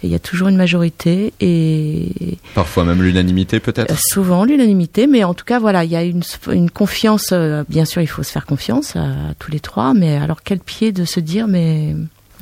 Et 0.03 0.09
il 0.09 0.13
y 0.13 0.15
a 0.15 0.19
toujours 0.19 0.49
une 0.49 0.59
majorité 0.59 1.33
et 1.41 2.37
Parfois 2.55 2.85
même 2.85 3.03
l'unanimité 3.03 3.61
peut-être? 3.61 3.99
souvent 3.99 4.45
l'unanimité, 4.45 5.07
mais 5.07 5.25
en 5.25 5.33
tout 5.33 5.47
cas 5.47 5.59
voilà, 5.59 5.85
il 5.85 5.91
y 5.91 5.97
a 5.97 6.03
une, 6.03 6.23
une 6.53 6.71
confiance. 6.71 7.31
euh, 7.33 7.65
bien 7.67 7.87
sûr, 7.87 8.03
il 8.03 8.07
faut 8.07 8.23
se 8.23 8.31
faire 8.31 8.45
confiance 8.45 8.95
à, 8.95 9.09
tous 9.39 9.51
les 9.51 9.61
trois, 9.61 9.95
mais 9.95 10.19
alors 10.19 10.43
quel 10.45 10.59
pied 10.59 10.93
de 10.93 11.07
se 11.07 11.19
dire 11.19 11.49
mais 11.49 11.97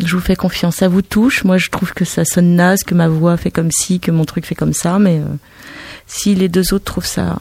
je 0.05 0.17
vous 0.17 0.21
fais 0.23 0.35
confiance, 0.35 0.77
ça 0.77 0.89
vous 0.89 1.03
touche. 1.03 1.45
Moi, 1.45 1.57
je 1.57 1.71
trouve 1.71 1.93
que 1.93 2.05
ça 2.05 2.25
sonne 2.25 2.57
naze, 2.57 2.83
que 2.83 2.97
ma 2.97 3.07
voix 3.07 3.37
fait 3.37 3.53
comme 3.53 3.71
ci, 3.71 4.01
que 4.01 4.11
mon 4.11 4.25
truc 4.25 4.45
fait 4.45 4.57
comme 4.57 4.73
ça, 4.73 4.99
mais 4.99 5.21
euh, 5.21 5.25
si 6.09 6.35
les 6.35 6.49
deux 6.49 6.75
autres 6.75 6.85
trouvent 6.85 7.07
ça 7.07 7.39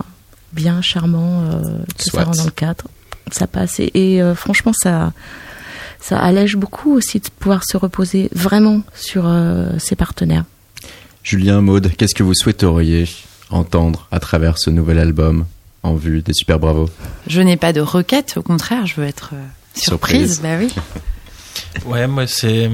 bien, 0.53 0.81
charmant, 0.81 1.41
euh, 1.43 1.61
Soit. 1.97 2.19
ça 2.19 2.25
rentre 2.25 2.37
dans 2.37 2.45
le 2.45 2.51
cadre, 2.51 2.85
ça 3.31 3.47
passe. 3.47 3.79
Et, 3.79 3.91
et, 3.93 4.21
euh, 4.21 4.35
franchement, 4.35 4.73
ça 4.73 5.11
ça 6.03 6.19
allège 6.19 6.57
beaucoup 6.57 6.93
aussi 6.93 7.19
de 7.19 7.29
pouvoir 7.39 7.63
se 7.63 7.77
reposer 7.77 8.29
vraiment 8.33 8.81
sur 8.93 9.23
euh, 9.25 9.69
ses 9.79 9.95
partenaires. 9.95 10.43
Julien, 11.23 11.61
Maude, 11.61 11.91
qu'est-ce 11.97 12.13
que 12.13 12.23
vous 12.23 12.33
souhaiteriez 12.33 13.07
entendre 13.49 14.07
à 14.11 14.19
travers 14.19 14.57
ce 14.57 14.69
nouvel 14.69 14.99
album 14.99 15.45
en 15.81 15.95
vue 15.95 16.21
des 16.21 16.33
Super 16.33 16.59
Bravo 16.59 16.89
Je 17.27 17.39
n'ai 17.39 17.55
pas 17.55 17.71
de 17.71 17.79
requête, 17.79 18.33
au 18.35 18.41
contraire, 18.41 18.85
je 18.85 18.95
veux 18.99 19.07
être 19.07 19.29
euh, 19.33 19.45
surprise. 19.75 20.35
Surprise. 20.35 20.41
Bah 20.41 20.57
oui. 20.59 21.89
Ouais, 21.89 22.07
moi 22.07 22.27
c'est 22.27 22.69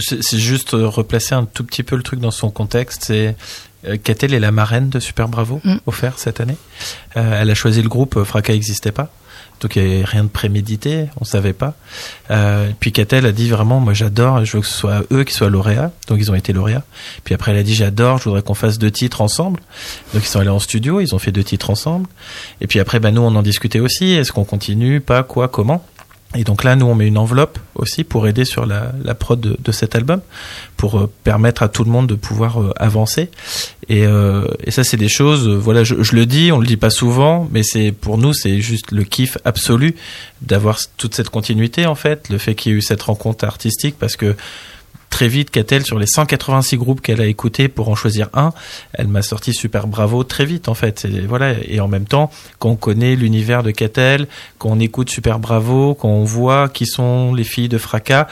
c'est 0.00 0.38
juste 0.38 0.70
replacer 0.72 1.34
un 1.34 1.44
tout 1.44 1.64
petit 1.64 1.82
peu 1.82 1.96
le 1.96 2.02
truc 2.02 2.18
dans 2.18 2.30
son 2.30 2.50
contexte. 2.50 3.04
C'est 3.06 3.36
Catel 4.04 4.34
est 4.34 4.40
la 4.40 4.52
marraine 4.52 4.88
de 4.90 5.00
Super 5.00 5.28
Bravo 5.28 5.60
Mm. 5.64 5.76
offert 5.86 6.18
cette 6.18 6.40
année. 6.40 6.56
Euh, 7.16 7.40
elle 7.42 7.50
a 7.50 7.54
choisi 7.54 7.82
le 7.82 7.88
groupe 7.88 8.16
euh, 8.16 8.24
Fracas 8.24 8.52
n'existait 8.52 8.92
pas. 8.92 9.10
Donc 9.60 9.76
il 9.76 9.84
n'y 9.84 9.94
avait 9.94 10.04
rien 10.04 10.24
de 10.24 10.28
prémédité, 10.28 11.06
on 11.20 11.24
savait 11.24 11.52
pas. 11.52 11.74
Euh, 12.32 12.68
puis 12.80 12.90
Catel 12.90 13.26
a 13.26 13.32
dit 13.32 13.48
vraiment, 13.48 13.78
moi 13.78 13.94
j'adore, 13.94 14.44
je 14.44 14.56
veux 14.56 14.60
que 14.60 14.66
ce 14.66 14.72
soit 14.76 15.02
eux 15.12 15.22
qui 15.22 15.32
soient 15.32 15.50
lauréats. 15.50 15.92
Donc 16.08 16.18
ils 16.20 16.30
ont 16.32 16.34
été 16.34 16.52
lauréats. 16.52 16.82
Puis 17.22 17.32
après 17.34 17.52
elle 17.52 17.58
a 17.58 17.62
dit 17.62 17.74
j'adore, 17.74 18.18
je 18.18 18.24
voudrais 18.24 18.42
qu'on 18.42 18.54
fasse 18.54 18.78
deux 18.78 18.90
titres 18.90 19.20
ensemble. 19.20 19.60
Donc 20.14 20.24
ils 20.24 20.28
sont 20.28 20.40
allés 20.40 20.48
en 20.48 20.58
studio, 20.58 21.00
ils 21.00 21.14
ont 21.14 21.20
fait 21.20 21.30
deux 21.30 21.44
titres 21.44 21.70
ensemble. 21.70 22.08
Et 22.60 22.66
puis 22.66 22.80
après, 22.80 22.98
bah, 22.98 23.12
nous 23.12 23.20
on 23.22 23.34
en 23.36 23.42
discutait 23.42 23.78
aussi. 23.78 24.10
Est-ce 24.12 24.32
qu'on 24.32 24.44
continue, 24.44 25.00
pas, 25.00 25.22
quoi, 25.22 25.46
comment? 25.46 25.84
Et 26.34 26.44
donc 26.44 26.64
là, 26.64 26.76
nous, 26.76 26.86
on 26.86 26.94
met 26.94 27.06
une 27.06 27.18
enveloppe 27.18 27.58
aussi 27.74 28.04
pour 28.04 28.26
aider 28.26 28.44
sur 28.44 28.64
la, 28.64 28.92
prod 29.14 29.40
de, 29.40 29.72
cet 29.72 29.94
album, 29.94 30.20
pour 30.76 30.98
euh, 30.98 31.10
permettre 31.24 31.62
à 31.62 31.68
tout 31.68 31.84
le 31.84 31.90
monde 31.90 32.06
de 32.06 32.14
pouvoir 32.14 32.60
euh, 32.60 32.72
avancer. 32.76 33.30
Et, 33.88 34.06
euh, 34.06 34.46
et 34.64 34.70
ça, 34.70 34.82
c'est 34.82 34.96
des 34.96 35.10
choses. 35.10 35.46
euh, 35.46 35.54
voilà, 35.56 35.84
je, 35.84 36.02
je 36.02 36.16
le 36.16 36.24
dis, 36.24 36.50
on 36.50 36.58
le 36.58 36.66
dit 36.66 36.78
pas 36.78 36.90
souvent, 36.90 37.48
mais 37.52 37.62
c'est 37.62 37.92
pour 37.92 38.16
nous, 38.16 38.32
c'est 38.32 38.60
juste 38.60 38.92
le 38.92 39.04
kiff 39.04 39.36
absolu 39.44 39.94
d'avoir 40.40 40.78
toute 40.96 41.14
cette 41.14 41.28
continuité 41.28 41.86
en 41.86 41.94
fait, 41.94 42.28
le 42.30 42.38
fait 42.38 42.54
qu'il 42.54 42.72
y 42.72 42.74
ait 42.74 42.78
eu 42.78 42.82
cette 42.82 43.02
rencontre 43.02 43.44
artistique, 43.44 43.96
parce 43.98 44.16
que 44.16 44.34
très 45.12 45.28
vite, 45.28 45.50
Catel, 45.50 45.84
sur 45.84 45.98
les 45.98 46.06
186 46.06 46.76
groupes 46.78 47.02
qu'elle 47.02 47.20
a 47.20 47.26
écoutés 47.26 47.68
pour 47.68 47.90
en 47.90 47.94
choisir 47.94 48.30
un, 48.32 48.52
elle 48.94 49.08
m'a 49.08 49.22
sorti 49.22 49.52
super 49.52 49.86
bravo 49.86 50.24
très 50.24 50.46
vite 50.46 50.68
en 50.68 50.74
fait. 50.74 51.04
Et 51.04 51.20
voilà. 51.20 51.54
Et 51.68 51.80
en 51.80 51.86
même 51.86 52.06
temps, 52.06 52.30
quand 52.58 52.70
on 52.70 52.76
connaît 52.76 53.14
l'univers 53.14 53.62
de 53.62 53.70
Catel, 53.70 54.26
quand 54.58 54.70
on 54.70 54.80
écoute 54.80 55.10
super 55.10 55.38
bravo, 55.38 55.94
quand 55.94 56.08
on 56.08 56.24
voit 56.24 56.68
qui 56.70 56.86
sont 56.86 57.34
les 57.34 57.44
filles 57.44 57.68
de 57.68 57.78
Fracas, 57.78 58.26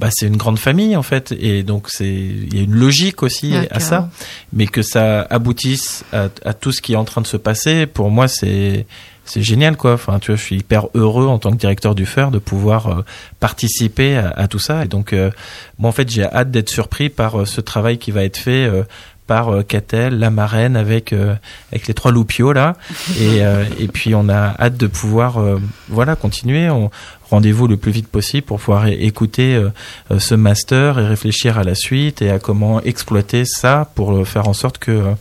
bah 0.00 0.08
c'est 0.12 0.26
une 0.26 0.36
grande 0.36 0.58
famille 0.58 0.96
en 0.96 1.04
fait. 1.04 1.32
Et 1.38 1.62
donc 1.62 1.86
c'est 1.88 2.12
il 2.12 2.54
y 2.54 2.58
a 2.58 2.62
une 2.64 2.74
logique 2.74 3.22
aussi 3.22 3.54
à 3.70 3.78
ça, 3.78 4.10
mais 4.52 4.66
que 4.66 4.82
ça 4.82 5.22
aboutisse 5.22 6.04
à, 6.12 6.28
à 6.44 6.52
tout 6.52 6.72
ce 6.72 6.82
qui 6.82 6.94
est 6.94 6.96
en 6.96 7.04
train 7.04 7.20
de 7.20 7.28
se 7.28 7.36
passer. 7.36 7.86
Pour 7.86 8.10
moi, 8.10 8.26
c'est 8.26 8.86
c'est 9.24 9.42
génial 9.42 9.76
quoi. 9.76 9.94
Enfin, 9.94 10.18
tu 10.18 10.30
vois, 10.30 10.36
je 10.36 10.42
suis 10.42 10.56
hyper 10.56 10.86
heureux 10.94 11.26
en 11.26 11.38
tant 11.38 11.50
que 11.50 11.56
directeur 11.56 11.94
du 11.94 12.06
FER 12.06 12.30
de 12.30 12.38
pouvoir 12.38 12.86
euh, 12.88 13.04
participer 13.40 14.16
à, 14.16 14.30
à 14.30 14.48
tout 14.48 14.58
ça. 14.58 14.84
Et 14.84 14.88
donc, 14.88 15.12
euh, 15.12 15.30
moi 15.78 15.88
en 15.90 15.92
fait, 15.92 16.08
j'ai 16.10 16.24
hâte 16.24 16.50
d'être 16.50 16.68
surpris 16.70 17.08
par 17.08 17.40
euh, 17.40 17.44
ce 17.46 17.60
travail 17.60 17.98
qui 17.98 18.10
va 18.10 18.24
être 18.24 18.36
fait. 18.38 18.64
euh, 18.66 18.82
par 19.26 19.64
Catel, 19.66 20.18
la 20.18 20.28
marraine 20.28 20.76
avec 20.76 21.14
euh, 21.14 21.34
avec 21.72 21.86
les 21.86 21.94
trois 21.94 22.12
loupiaux 22.12 22.52
là 22.52 22.74
et 23.18 23.42
euh, 23.42 23.64
et 23.78 23.88
puis 23.88 24.14
on 24.14 24.28
a 24.28 24.54
hâte 24.60 24.76
de 24.76 24.86
pouvoir 24.86 25.38
euh, 25.38 25.58
voilà 25.88 26.14
continuer 26.14 26.68
on 26.68 26.90
rendez-vous 27.30 27.66
le 27.66 27.78
plus 27.78 27.90
vite 27.90 28.08
possible 28.08 28.46
pour 28.46 28.58
pouvoir 28.60 28.86
écouter 28.86 29.54
euh, 29.54 29.70
ce 30.18 30.34
master 30.34 30.98
et 30.98 31.06
réfléchir 31.06 31.56
à 31.56 31.64
la 31.64 31.74
suite 31.74 32.20
et 32.20 32.28
à 32.30 32.38
comment 32.38 32.82
exploiter 32.82 33.44
ça 33.46 33.90
pour 33.94 34.28
faire 34.28 34.46
en 34.46 34.52
sorte 34.52 34.76
que 34.76 34.90
euh, 34.90 35.12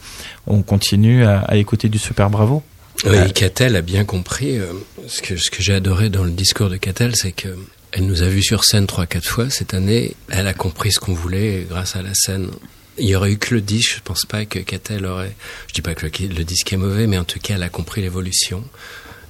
on 0.48 0.64
continue 0.64 1.24
à, 1.24 1.40
à 1.40 1.56
écouter 1.56 1.88
du 1.88 1.98
super 1.98 2.30
bravo 2.30 2.62
Oui, 3.06 3.34
Catel 3.34 3.76
a 3.76 3.82
bien 3.82 4.06
compris. 4.06 4.58
euh, 4.58 4.72
ce 5.08 5.22
que, 5.22 5.36
ce 5.38 5.50
que 5.50 5.62
j'ai 5.62 5.74
adoré 5.74 6.10
dans 6.10 6.24
le 6.24 6.32
discours 6.32 6.70
de 6.70 6.78
Catel, 6.78 7.16
c'est 7.16 7.32
que 7.32 7.50
elle 7.92 8.06
nous 8.08 8.24
a 8.24 8.28
vus 8.28 8.42
sur 8.44 8.64
scène 8.64 8.88
trois, 8.88 9.06
quatre 9.06 9.28
fois 9.28 9.50
cette 9.50 9.74
année. 9.74 10.16
Elle 10.30 10.48
a 10.48 10.54
compris 10.54 10.92
ce 10.92 11.00
qu'on 11.00 11.14
voulait 11.14 11.62
et 11.62 11.68
grâce 11.70 11.96
à 11.96 12.02
la 12.02 12.14
scène. 12.14 12.50
Il 12.98 13.08
y 13.08 13.16
aurait 13.16 13.32
eu 13.34 13.38
que 13.38 13.54
le 13.56 13.62
disque. 13.62 13.96
Je 13.98 14.02
pense 14.04 14.26
pas 14.26 14.46
que 14.46 14.60
Catel 14.60 15.06
aurait. 15.06 15.36
Je 15.68 15.74
dis 15.74 15.82
pas 15.82 15.94
que 15.96 16.06
le, 16.06 16.12
le 16.28 16.44
disque 16.44 16.72
est 16.74 16.78
mauvais, 16.78 17.08
mais 17.08 17.18
en 17.18 17.24
tout 17.24 17.40
cas, 17.40 17.56
elle 17.56 17.64
a 17.64 17.70
compris 17.70 18.02
l'évolution. 18.02 18.64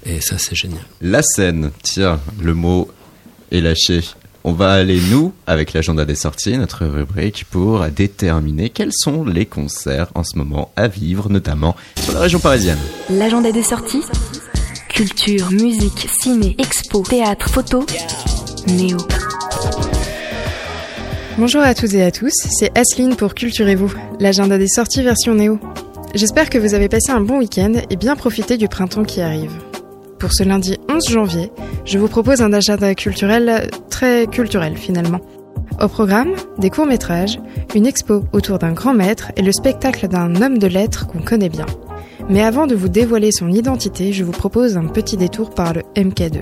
Et 0.06 0.22
ça, 0.22 0.38
c'est 0.38 0.56
génial. 0.56 0.84
La 1.02 1.22
scène, 1.24 1.72
tiens, 1.82 2.20
le 2.42 2.54
mot 2.54 2.92
est 3.52 3.62
lâché. 3.62 4.02
On 4.46 4.52
va 4.52 4.74
aller, 4.74 5.00
nous, 5.10 5.32
avec 5.48 5.72
l'agenda 5.72 6.04
des 6.04 6.16
sorties, 6.16 6.58
notre 6.58 6.86
rubrique, 6.86 7.46
pour 7.50 7.86
déterminer 7.88 8.70
quels 8.70 8.92
sont 8.92 9.24
les 9.24 9.46
concerts 9.46 10.10
en 10.16 10.26
ce 10.26 10.38
moment 10.38 10.70
à 10.76 10.90
vivre, 10.90 11.30
notamment 11.30 11.78
sur 11.96 12.12
la 12.14 12.20
région 12.20 12.40
parisienne. 12.40 12.78
L'agenda 13.10 13.54
des 13.54 13.64
sorties 13.64 14.02
Culture, 14.90 15.50
musique, 15.50 16.10
ciné, 16.22 16.58
expo, 16.60 17.04
théâtre, 17.04 17.50
photo. 17.50 17.86
Néo. 18.68 18.98
Bonjour 21.38 21.62
à 21.62 21.74
toutes 21.74 21.94
et 21.94 22.04
à 22.04 22.12
tous, 22.12 22.34
c'est 22.60 22.78
Asseline 22.78 23.16
pour 23.16 23.36
Culturez-vous, 23.36 23.94
l'agenda 24.20 24.58
des 24.58 24.68
sorties 24.68 25.04
version 25.04 25.36
Néo. 25.36 25.58
J'espère 26.16 26.50
que 26.50 26.58
vous 26.58 26.74
avez 26.74 26.90
passé 26.90 27.12
un 27.12 27.22
bon 27.22 27.40
week-end 27.40 27.74
et 27.90 27.96
bien 27.96 28.18
profité 28.18 28.58
du 28.58 28.68
printemps 28.68 29.06
qui 29.06 29.22
arrive. 29.22 29.54
Pour 30.24 30.32
ce 30.32 30.44
lundi 30.44 30.78
11 30.88 31.10
janvier, 31.10 31.52
je 31.84 32.00
vous 32.00 32.08
propose 32.08 32.42
un 32.42 32.54
agenda 32.54 32.96
culturel 32.96 33.70
très 33.90 34.26
culturel 34.26 34.78
finalement. 34.78 35.20
Au 35.82 35.90
programme, 35.90 36.32
des 36.58 36.70
courts-métrages, 36.70 37.42
une 37.76 37.86
expo 37.86 38.24
autour 38.32 38.58
d'un 38.58 38.72
grand 38.72 38.94
maître 38.94 39.34
et 39.36 39.42
le 39.42 39.52
spectacle 39.52 40.08
d'un 40.08 40.42
homme 40.42 40.60
de 40.60 40.68
lettres 40.68 41.08
qu'on 41.08 41.20
connaît 41.20 41.50
bien. 41.50 41.66
Mais 42.30 42.42
avant 42.42 42.68
de 42.68 42.74
vous 42.74 42.88
dévoiler 42.88 43.34
son 43.34 43.50
identité, 43.50 44.14
je 44.14 44.24
vous 44.24 44.32
propose 44.32 44.78
un 44.78 44.86
petit 44.86 45.18
détour 45.18 45.50
par 45.50 45.74
le 45.74 45.82
MK2. 45.98 46.40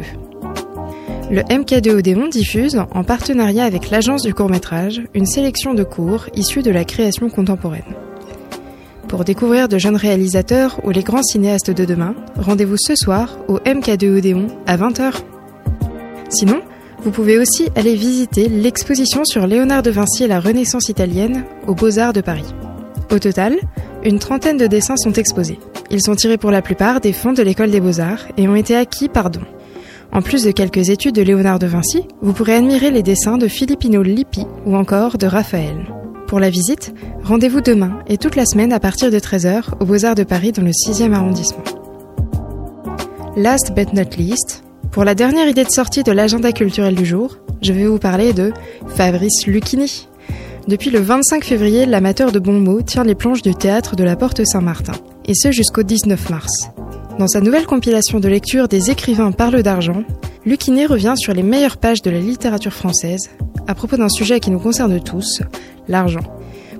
Le 1.31 1.41
MK2 1.41 1.89
Odéon 1.89 2.27
diffuse, 2.27 2.79
en 2.91 3.03
partenariat 3.03 3.65
avec 3.65 3.89
l'agence 3.89 4.21
du 4.21 4.35
court-métrage, 4.35 5.01
une 5.15 5.25
sélection 5.25 5.73
de 5.73 5.83
cours 5.83 6.27
issus 6.35 6.61
de 6.61 6.69
la 6.69 6.85
création 6.85 7.31
contemporaine. 7.31 7.95
Pour 9.11 9.25
découvrir 9.25 9.67
de 9.67 9.77
jeunes 9.77 9.97
réalisateurs 9.97 10.79
ou 10.85 10.89
les 10.89 11.03
grands 11.03 11.21
cinéastes 11.21 11.69
de 11.69 11.83
demain, 11.83 12.15
rendez-vous 12.37 12.77
ce 12.77 12.95
soir 12.95 13.37
au 13.49 13.57
MK2 13.57 14.19
Odéon 14.19 14.47
à 14.67 14.77
20h. 14.77 15.15
Sinon, 16.29 16.61
vous 17.03 17.11
pouvez 17.11 17.37
aussi 17.37 17.67
aller 17.75 17.95
visiter 17.95 18.47
l'exposition 18.47 19.25
sur 19.25 19.47
Léonard 19.47 19.83
de 19.83 19.91
Vinci 19.91 20.23
et 20.23 20.27
la 20.27 20.39
Renaissance 20.39 20.87
italienne 20.87 21.43
aux 21.67 21.75
Beaux-Arts 21.75 22.13
de 22.13 22.21
Paris. 22.21 22.55
Au 23.11 23.19
total, 23.19 23.57
une 24.05 24.17
trentaine 24.17 24.55
de 24.55 24.67
dessins 24.67 24.95
sont 24.95 25.11
exposés. 25.11 25.59
Ils 25.89 26.01
sont 26.01 26.15
tirés 26.15 26.37
pour 26.37 26.51
la 26.51 26.61
plupart 26.61 27.01
des 27.01 27.11
fonds 27.11 27.33
de 27.33 27.43
l'école 27.43 27.69
des 27.69 27.81
Beaux-Arts 27.81 28.27
et 28.37 28.47
ont 28.47 28.55
été 28.55 28.77
acquis 28.77 29.09
par 29.09 29.29
don. 29.29 29.41
En 30.13 30.21
plus 30.21 30.45
de 30.45 30.51
quelques 30.51 30.89
études 30.89 31.15
de 31.15 31.21
Léonard 31.21 31.59
de 31.59 31.67
Vinci, 31.67 32.07
vous 32.21 32.31
pourrez 32.31 32.55
admirer 32.55 32.91
les 32.91 33.03
dessins 33.03 33.37
de 33.37 33.49
Filippino 33.49 34.03
Lippi 34.03 34.45
ou 34.65 34.77
encore 34.77 35.17
de 35.17 35.27
Raphaël. 35.27 36.00
Pour 36.31 36.39
la 36.39 36.49
visite, 36.49 36.93
rendez-vous 37.25 37.59
demain 37.59 37.99
et 38.07 38.17
toute 38.17 38.37
la 38.37 38.45
semaine 38.45 38.71
à 38.71 38.79
partir 38.79 39.11
de 39.11 39.19
13h 39.19 39.63
aux 39.81 39.85
Beaux-Arts 39.85 40.15
de 40.15 40.23
Paris 40.23 40.53
dans 40.53 40.61
le 40.61 40.71
6e 40.71 41.11
arrondissement. 41.11 41.65
Last 43.35 43.73
but 43.75 43.91
not 43.91 44.15
least, 44.17 44.63
pour 44.91 45.03
la 45.03 45.13
dernière 45.13 45.49
idée 45.49 45.65
de 45.65 45.69
sortie 45.69 46.03
de 46.03 46.11
l'agenda 46.13 46.53
culturel 46.53 46.95
du 46.95 47.05
jour, 47.05 47.35
je 47.61 47.73
vais 47.73 47.85
vous 47.85 47.99
parler 47.99 48.31
de 48.31 48.53
Fabrice 48.95 49.45
Lucchini. 49.45 50.07
Depuis 50.69 50.89
le 50.89 50.99
25 50.99 51.43
février, 51.43 51.85
l'amateur 51.85 52.31
de 52.31 52.39
bons 52.39 52.61
mots 52.61 52.81
tient 52.81 53.03
les 53.03 53.13
planches 53.13 53.41
du 53.41 53.53
théâtre 53.53 53.97
de 53.97 54.05
la 54.05 54.15
Porte 54.15 54.45
Saint-Martin, 54.45 54.93
et 55.25 55.33
ce 55.35 55.51
jusqu'au 55.51 55.83
19 55.83 56.29
mars. 56.29 56.69
Dans 57.21 57.27
sa 57.27 57.39
nouvelle 57.39 57.67
compilation 57.67 58.19
de 58.19 58.27
lecture 58.27 58.67
des 58.67 58.89
écrivains 58.89 59.31
parlent 59.31 59.61
d'argent, 59.61 60.03
Lucchini 60.43 60.87
revient 60.87 61.13
sur 61.15 61.35
les 61.35 61.43
meilleures 61.43 61.77
pages 61.77 62.01
de 62.01 62.09
la 62.09 62.19
littérature 62.19 62.73
française 62.73 63.29
à 63.67 63.75
propos 63.75 63.95
d'un 63.95 64.09
sujet 64.09 64.39
qui 64.39 64.49
nous 64.49 64.57
concerne 64.57 64.99
tous, 64.99 65.43
l'argent. 65.87 66.23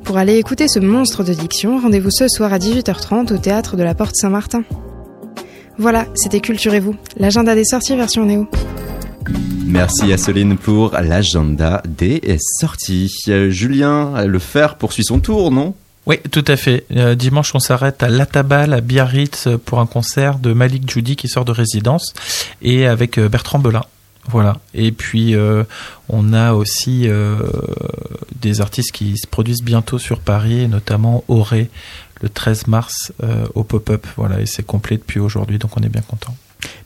Pour 0.04 0.18
aller 0.18 0.38
écouter 0.38 0.68
ce 0.68 0.80
monstre 0.80 1.24
de 1.24 1.36
diction, 1.36 1.80
rendez-vous 1.80 2.10
ce 2.10 2.28
soir 2.28 2.54
à 2.54 2.58
18h30 2.58 3.32
au 3.32 3.38
théâtre 3.38 3.78
de 3.78 3.84
la 3.84 3.94
Porte 3.94 4.16
Saint-Martin. 4.16 4.64
Voilà, 5.78 6.08
c'était 6.16 6.40
Culturez-vous, 6.40 6.96
l'agenda 7.18 7.54
des 7.54 7.64
sorties 7.64 7.96
version 7.96 8.26
Néo. 8.26 8.48
Merci 9.68 10.12
à 10.12 10.18
Céline 10.18 10.58
pour 10.58 10.94
l'agenda 10.94 11.84
des 11.88 12.20
sorties. 12.40 13.14
Julien, 13.50 14.26
le 14.26 14.40
fer 14.40 14.80
poursuit 14.80 15.04
son 15.04 15.20
tour, 15.20 15.52
non? 15.52 15.76
Oui, 16.08 16.18
tout 16.32 16.46
à 16.48 16.56
fait. 16.56 16.86
Euh, 16.96 17.16
dimanche, 17.16 17.54
on 17.54 17.60
s'arrête 17.60 18.02
à 18.02 18.10
Latabal, 18.10 18.74
à 18.74 18.82
Biarritz, 18.82 19.48
pour 19.66 19.80
un 19.80 19.86
concert 19.86 20.40
de 20.40 20.52
Malik 20.54 20.90
Judy 20.90 21.16
qui 21.16 21.28
sort 21.28 21.46
de 21.46 21.52
résidence, 21.52 22.14
et 22.62 22.88
avec 22.88 23.20
euh, 23.20 23.30
Bertrand 23.30 23.60
Belin. 23.60 23.84
Voilà. 24.28 24.58
Et 24.74 24.92
puis 24.92 25.36
euh, 25.36 25.64
on 26.10 26.34
a 26.34 26.54
aussi 26.54 27.08
euh, 27.08 27.38
des 28.40 28.62
artistes 28.62 28.92
qui 28.92 29.18
se 29.18 29.28
produisent 29.28 29.64
bientôt 29.64 30.00
sur 30.00 30.20
Paris, 30.20 30.68
notamment 30.68 31.24
Auré 31.28 31.70
le 32.22 32.30
13 32.30 32.68
mars 32.68 33.14
euh, 33.24 33.46
au 33.56 33.64
pop-up. 33.64 34.06
Voilà, 34.16 34.42
et 34.42 34.46
c'est 34.46 34.64
complet 34.64 34.98
depuis 34.98 35.20
aujourd'hui, 35.20 35.58
donc 35.58 35.76
on 35.78 35.82
est 35.82 35.90
bien 35.90 36.02
content. 36.02 36.36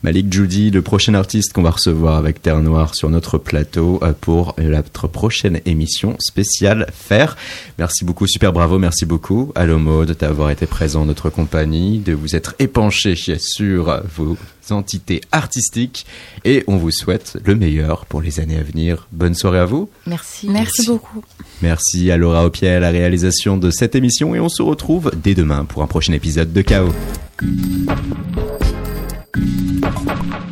Malik 0.02 0.32
Judy, 0.32 0.70
le 0.70 0.82
prochain 0.82 1.14
artiste 1.14 1.52
qu'on 1.52 1.62
va 1.62 1.70
recevoir 1.70 2.16
avec 2.16 2.42
Terre 2.42 2.60
Noire 2.60 2.94
sur 2.94 3.10
notre 3.10 3.38
plateau 3.38 3.98
euh, 4.02 4.12
pour 4.20 4.54
notre 4.58 5.08
prochaine 5.08 5.60
émission 5.66 6.16
spéciale 6.18 6.86
Faire. 6.92 7.36
Merci 7.78 8.04
beaucoup, 8.04 8.26
super 8.26 8.52
bravo, 8.52 8.78
merci 8.78 9.06
beaucoup 9.06 9.52
à 9.54 9.66
Lomo 9.66 10.04
de 10.04 10.12
t'avoir 10.12 10.50
été 10.50 10.66
présent 10.66 11.02
en 11.02 11.06
notre 11.06 11.30
compagnie, 11.30 11.98
de 11.98 12.12
vous 12.12 12.36
être 12.36 12.54
épanché 12.58 13.16
sur 13.38 14.02
vos 14.14 14.36
entités 14.70 15.20
artistiques 15.32 16.06
et 16.44 16.64
on 16.66 16.76
vous 16.76 16.90
souhaite 16.90 17.38
le 17.44 17.54
meilleur 17.54 18.06
pour 18.06 18.22
les 18.22 18.40
années 18.40 18.58
à 18.58 18.62
venir. 18.62 19.06
Bonne 19.12 19.34
soirée 19.34 19.58
à 19.58 19.64
vous. 19.64 19.88
Merci. 20.06 20.48
Merci 20.48 20.86
beaucoup. 20.86 21.22
Merci 21.62 22.10
à 22.10 22.16
Laura 22.16 22.44
Opier 22.44 22.70
à 22.70 22.80
la 22.80 22.90
réalisation 22.90 23.56
de 23.56 23.70
cette 23.70 23.94
émission 23.94 24.34
et 24.34 24.40
on 24.40 24.48
se 24.48 24.62
retrouve 24.62 25.10
dès 25.22 25.34
demain 25.34 25.64
pour 25.64 25.82
un 25.82 25.86
prochain 25.86 26.12
épisode 26.12 26.52
de 26.52 26.62
Chaos. 26.62 26.92
Thank 29.36 30.40
you. 30.40 30.45